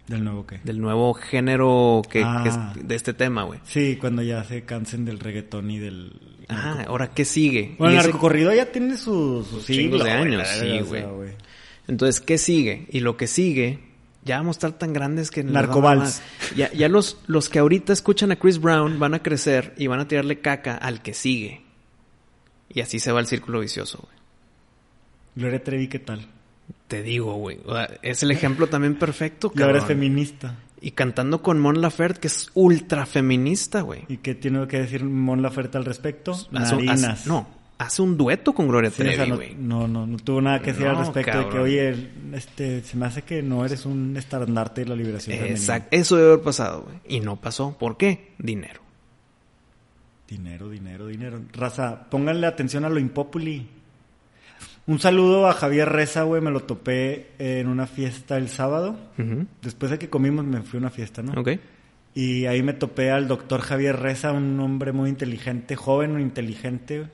Del 0.09 0.23
nuevo 0.23 0.47
qué. 0.47 0.61
Del 0.63 0.81
nuevo 0.81 1.15
género 1.15 2.03
que, 2.09 2.23
Ah. 2.23 2.41
que 2.43 2.49
es 2.51 2.87
de 2.89 2.95
este 2.95 3.13
tema, 3.15 3.43
güey. 3.45 3.59
Sí, 3.65 3.97
cuando 4.01 4.23
ya 4.23 4.45
se 4.45 4.65
cansen 4.65 5.05
del 5.05 5.19
reggaetón 5.19 5.71
y 5.71 5.79
del... 5.79 6.13
Ajá, 6.49 6.85
ahora, 6.87 7.09
¿qué 7.13 7.25
sigue? 7.25 7.75
Bueno, 7.79 7.95
Y 7.95 7.97
el 7.97 8.01
ese- 8.03 8.09
narcocorrido 8.11 8.55
ya 8.55 8.71
tiene 8.71 8.97
sus, 8.97 9.49
siglos, 9.65 10.05
de 10.05 10.11
años, 10.13 10.47
sí, 10.47 10.61
verga, 10.61 10.83
o 10.83 10.87
sea, 10.93 11.07
güey. 11.09 11.31
Entonces, 11.89 12.21
¿qué 12.21 12.39
sigue? 12.39 12.87
Y 12.91 13.01
lo 13.01 13.17
que 13.17 13.27
sigue, 13.27 13.81
ya 14.27 14.39
vamos 14.39 14.57
a 14.57 14.59
estar 14.59 14.73
tan 14.73 14.93
grandes 14.93 15.31
que... 15.31 15.45
Narcovals. 15.45 16.21
Ya, 16.57 16.71
ya 16.73 16.89
los, 16.89 17.19
los 17.29 17.49
que 17.49 17.61
ahorita 17.61 17.93
escuchan 17.93 18.33
a 18.33 18.37
Chris 18.37 18.61
Brown 18.61 18.99
van 18.99 19.15
a 19.15 19.23
crecer 19.23 19.73
y 19.79 19.87
van 19.87 20.01
a 20.01 20.09
tirarle 20.09 20.41
caca 20.41 20.77
al 20.77 21.01
que 21.01 21.15
sigue. 21.15 21.63
Y 22.69 22.81
así 22.81 22.99
se 22.99 23.13
va 23.13 23.21
el 23.21 23.27
círculo 23.27 23.61
vicioso, 23.61 24.01
güey. 24.03 24.17
Gloria 25.37 25.63
Trevi, 25.63 25.87
¿qué 25.89 26.01
tal? 26.01 26.27
Te 26.89 27.03
digo, 27.03 27.35
güey. 27.35 27.61
O 27.65 27.73
sea, 27.73 27.89
es 28.03 28.23
el 28.25 28.33
ejemplo 28.33 28.67
también 28.67 28.97
perfecto, 28.97 29.53
Y 29.55 29.63
ahora 29.63 29.79
es 29.79 29.85
cabrón. 29.85 29.99
feminista. 29.99 30.57
Y 30.81 30.91
cantando 30.91 31.41
con 31.43 31.61
Mon 31.61 31.81
Laferte, 31.81 32.21
que 32.21 32.27
es 32.27 32.51
ultra 32.55 33.07
feminista, 33.07 33.81
güey. 33.83 34.05
¿Y 34.09 34.19
qué 34.19 34.35
tiene 34.35 34.67
que 34.67 34.79
decir 34.81 35.05
Mon 35.05 35.41
Laferte 35.41 35.79
al 35.79 35.85
respecto? 35.85 36.37
Narinas. 36.51 37.27
no, 37.27 37.47
hace 37.79 38.03
un 38.03 38.17
dueto 38.17 38.55
con 38.55 38.69
Gloria 38.69 38.91
Sí, 38.91 39.03
o 39.03 39.13
sea, 39.13 39.25
Trevi, 39.25 39.55
no, 39.55 39.81
no, 39.81 39.89
no, 39.89 40.07
no 40.07 40.17
tuvo 40.19 40.41
nada 40.41 40.61
que 40.61 40.73
decir 40.73 40.87
al 40.87 40.99
respecto 40.99 41.39
de 41.39 41.49
que, 41.49 41.59
oye, 41.59 42.11
este, 42.33 42.83
se 42.83 42.97
me 42.97 43.07
hace 43.07 43.23
que 43.23 43.43
no 43.43 43.65
eres 43.65 43.87
un 43.87 44.17
estandarte 44.17 44.83
de 44.83 44.89
la 44.89 44.97
liberación 44.97 45.37
femenina. 45.37 45.59
Exacto. 45.59 45.89
Eso 45.91 46.17
debe 46.17 46.33
haber 46.33 46.45
pasado, 46.45 46.83
güey. 46.83 46.97
Y 47.07 47.21
no 47.21 47.37
pasó. 47.37 47.77
¿Por 47.79 47.97
qué? 47.97 48.33
Dinero. 48.39 48.81
Dinero, 50.29 50.71
dinero, 50.71 51.07
dinero. 51.07 51.41
Raza, 51.53 52.09
pónganle 52.11 52.47
atención 52.47 52.85
a 52.85 52.89
lo 52.89 52.99
impopuli. 52.99 53.69
Un 54.87 55.01
saludo 55.01 55.49
a 55.49 55.53
Javier 55.53 55.89
Reza, 55.89 56.23
güey, 56.23 56.41
me 56.41 56.51
lo 56.51 56.61
topé 56.61 57.31
en 57.39 57.67
una 57.67 57.87
fiesta 57.87 58.37
el 58.37 58.49
sábado. 58.49 58.97
Después 59.61 59.91
de 59.91 59.99
que 59.99 60.09
comimos 60.09 60.45
me 60.45 60.63
fui 60.63 60.79
a 60.79 60.81
una 60.81 60.91
fiesta, 60.91 61.23
¿no? 61.23 61.39
Ok. 61.41 61.51
Y 62.15 62.47
ahí 62.47 62.63
me 62.63 62.73
topé 62.73 63.11
al 63.11 63.29
doctor 63.29 63.61
Javier 63.61 63.97
Reza, 63.97 64.33
un 64.33 64.59
hombre 64.61 64.93
muy 64.93 65.11
inteligente, 65.11 65.77
joven, 65.77 66.13
muy 66.13 66.23
inteligente. 66.23 67.09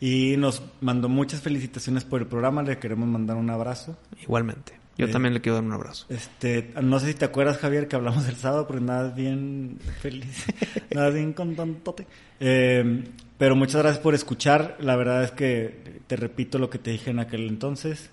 Y 0.00 0.36
nos 0.38 0.62
mandó 0.80 1.08
muchas 1.08 1.42
felicitaciones 1.42 2.04
por 2.04 2.22
el 2.22 2.26
programa, 2.26 2.62
le 2.62 2.78
queremos 2.78 3.06
mandar 3.06 3.36
un 3.36 3.50
abrazo. 3.50 3.96
Igualmente. 4.22 4.72
Yo 4.96 5.06
Bien. 5.06 5.12
también 5.12 5.34
le 5.34 5.40
quiero 5.40 5.56
dar 5.56 5.64
un 5.64 5.72
abrazo. 5.72 6.06
Este, 6.08 6.74
no 6.82 6.98
sé 6.98 7.08
si 7.08 7.14
te 7.14 7.24
acuerdas, 7.24 7.58
Javier, 7.58 7.88
que 7.88 7.96
hablamos 7.96 8.26
el 8.28 8.36
sábado, 8.36 8.66
porque 8.66 8.82
nada 8.82 9.10
bien 9.10 9.78
feliz, 10.00 10.46
nada 10.94 11.10
bien 11.10 11.32
contentote. 11.32 12.06
Eh, 12.38 13.04
pero 13.38 13.56
muchas 13.56 13.80
gracias 13.80 14.02
por 14.02 14.14
escuchar. 14.14 14.76
La 14.80 14.96
verdad 14.96 15.24
es 15.24 15.30
que 15.30 16.02
te 16.06 16.16
repito 16.16 16.58
lo 16.58 16.68
que 16.68 16.78
te 16.78 16.90
dije 16.90 17.10
en 17.10 17.18
aquel 17.18 17.48
entonces. 17.48 18.10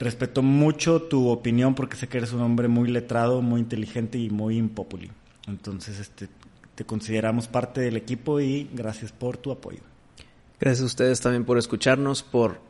Respeto 0.00 0.42
mucho 0.42 1.02
tu 1.02 1.28
opinión 1.28 1.74
porque 1.74 1.96
sé 1.96 2.08
que 2.08 2.18
eres 2.18 2.32
un 2.32 2.42
hombre 2.42 2.68
muy 2.68 2.88
letrado, 2.88 3.42
muy 3.42 3.60
inteligente 3.60 4.18
y 4.18 4.30
muy 4.30 4.56
impopuli. 4.56 5.10
Entonces, 5.46 5.98
este, 5.98 6.28
te 6.74 6.84
consideramos 6.84 7.48
parte 7.48 7.80
del 7.80 7.96
equipo 7.96 8.40
y 8.40 8.68
gracias 8.72 9.12
por 9.12 9.36
tu 9.36 9.50
apoyo. 9.50 9.80
Gracias 10.60 10.82
a 10.82 10.86
ustedes 10.86 11.20
también 11.20 11.44
por 11.44 11.58
escucharnos, 11.58 12.22
por 12.22 12.60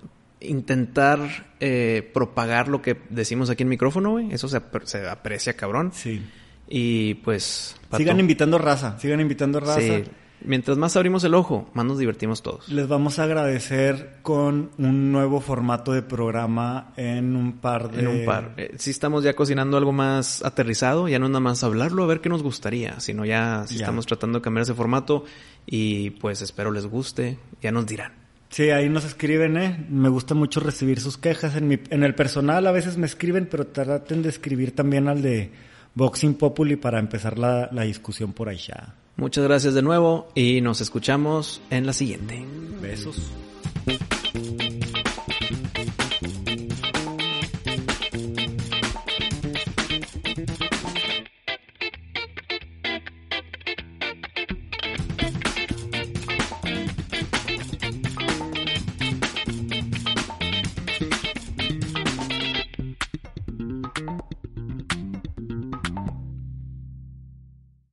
intentar 0.41 1.47
eh, 1.61 2.09
propagar 2.15 2.69
lo 2.69 2.83
que 2.83 2.97
decimos 3.11 3.51
aquí 3.51 3.63
en 3.63 3.69
micrófono, 3.69 4.11
güey. 4.13 4.33
Eso 4.33 4.49
se, 4.49 4.59
ap- 4.59 4.85
se 4.85 5.09
aprecia, 5.09 5.55
cabrón. 5.55 5.91
Sí. 5.95 6.23
Y 6.69 7.15
pues... 7.15 7.77
Pato, 7.89 7.99
Sigan 7.99 8.21
invitando 8.21 8.59
raza, 8.59 8.99
sigan 8.99 9.21
invitando 9.21 9.59
raza. 9.61 9.81
sí. 9.81 10.05
Mientras 10.45 10.79
más 10.79 10.97
abrimos 10.97 11.25
el 11.25 11.35
ojo, 11.35 11.69
más 11.75 11.85
nos 11.85 11.99
divertimos 11.99 12.43
todos. 12.43 12.69
Les 12.69 12.87
vamos 12.87 13.19
a 13.19 13.25
agradecer 13.25 14.19
con 14.23 14.71
un 14.79 15.11
nuevo 15.13 15.41
formato 15.41 15.93
de 15.93 16.03
programa 16.03 16.93
en 16.97 17.35
un 17.37 17.59
par 17.59 17.91
de... 17.91 18.01
En 18.01 18.09
un 18.09 18.25
par. 18.25 18.55
Eh, 18.57 18.73
sí 18.79 18.91
estamos 18.91 19.25
ya 19.25 19.35
cocinando 19.35 19.77
algo 19.77 19.93
más 19.93 20.45
aterrizado, 20.45 21.09
ya 21.09 21.19
no 21.19 21.27
es 21.27 21.31
nada 21.33 21.41
más 21.41 21.65
hablarlo, 21.65 22.05
a 22.05 22.07
ver 22.07 22.21
qué 22.21 22.29
nos 22.29 22.43
gustaría, 22.43 23.01
sino 23.01 23.25
ya, 23.25 23.65
sí 23.67 23.75
Ya. 23.77 23.81
estamos 23.87 24.07
tratando 24.07 24.39
de 24.39 24.43
cambiar 24.43 24.63
ese 24.63 24.75
formato 24.75 25.25
y 25.67 26.11
pues 26.11 26.41
espero 26.43 26.71
les 26.71 26.87
guste, 26.87 27.39
ya 27.61 27.73
nos 27.73 27.87
dirán. 27.87 28.13
Sí, 28.51 28.71
ahí 28.71 28.89
nos 28.89 29.05
escriben, 29.05 29.57
¿eh? 29.59 29.87
Me 29.91 30.09
gusta 30.09 30.35
mucho 30.35 30.61
recibir 30.61 31.01
sus 31.01 31.19
quejas. 31.19 31.55
En, 31.57 31.69
mi, 31.69 31.79
en 31.91 32.03
el 32.03 32.15
personal 32.15 32.67
a 32.67 32.73
veces 32.73 32.97
me 32.97 33.05
escriben, 33.07 33.47
pero 33.51 33.67
traten 33.67 34.23
de 34.23 34.31
escribir 34.31 34.75
también 34.75 35.07
al 35.09 35.21
de 35.21 35.51
Boxing 35.95 36.35
Populi 36.35 36.77
para 36.77 36.99
empezar 36.99 37.39
la, 37.39 37.69
la 37.73 37.83
discusión 37.83 38.33
por 38.33 38.49
ahí 38.49 38.57
ya. 38.57 38.95
Muchas 39.19 39.43
gracias 39.43 39.75
de 39.75 39.83
nuevo 39.83 40.29
y 40.37 40.61
nos 40.61 40.81
escuchamos 40.81 41.61
en 41.71 41.87
la 41.87 41.93
siguiente. 41.93 42.47
Besos. 42.81 43.17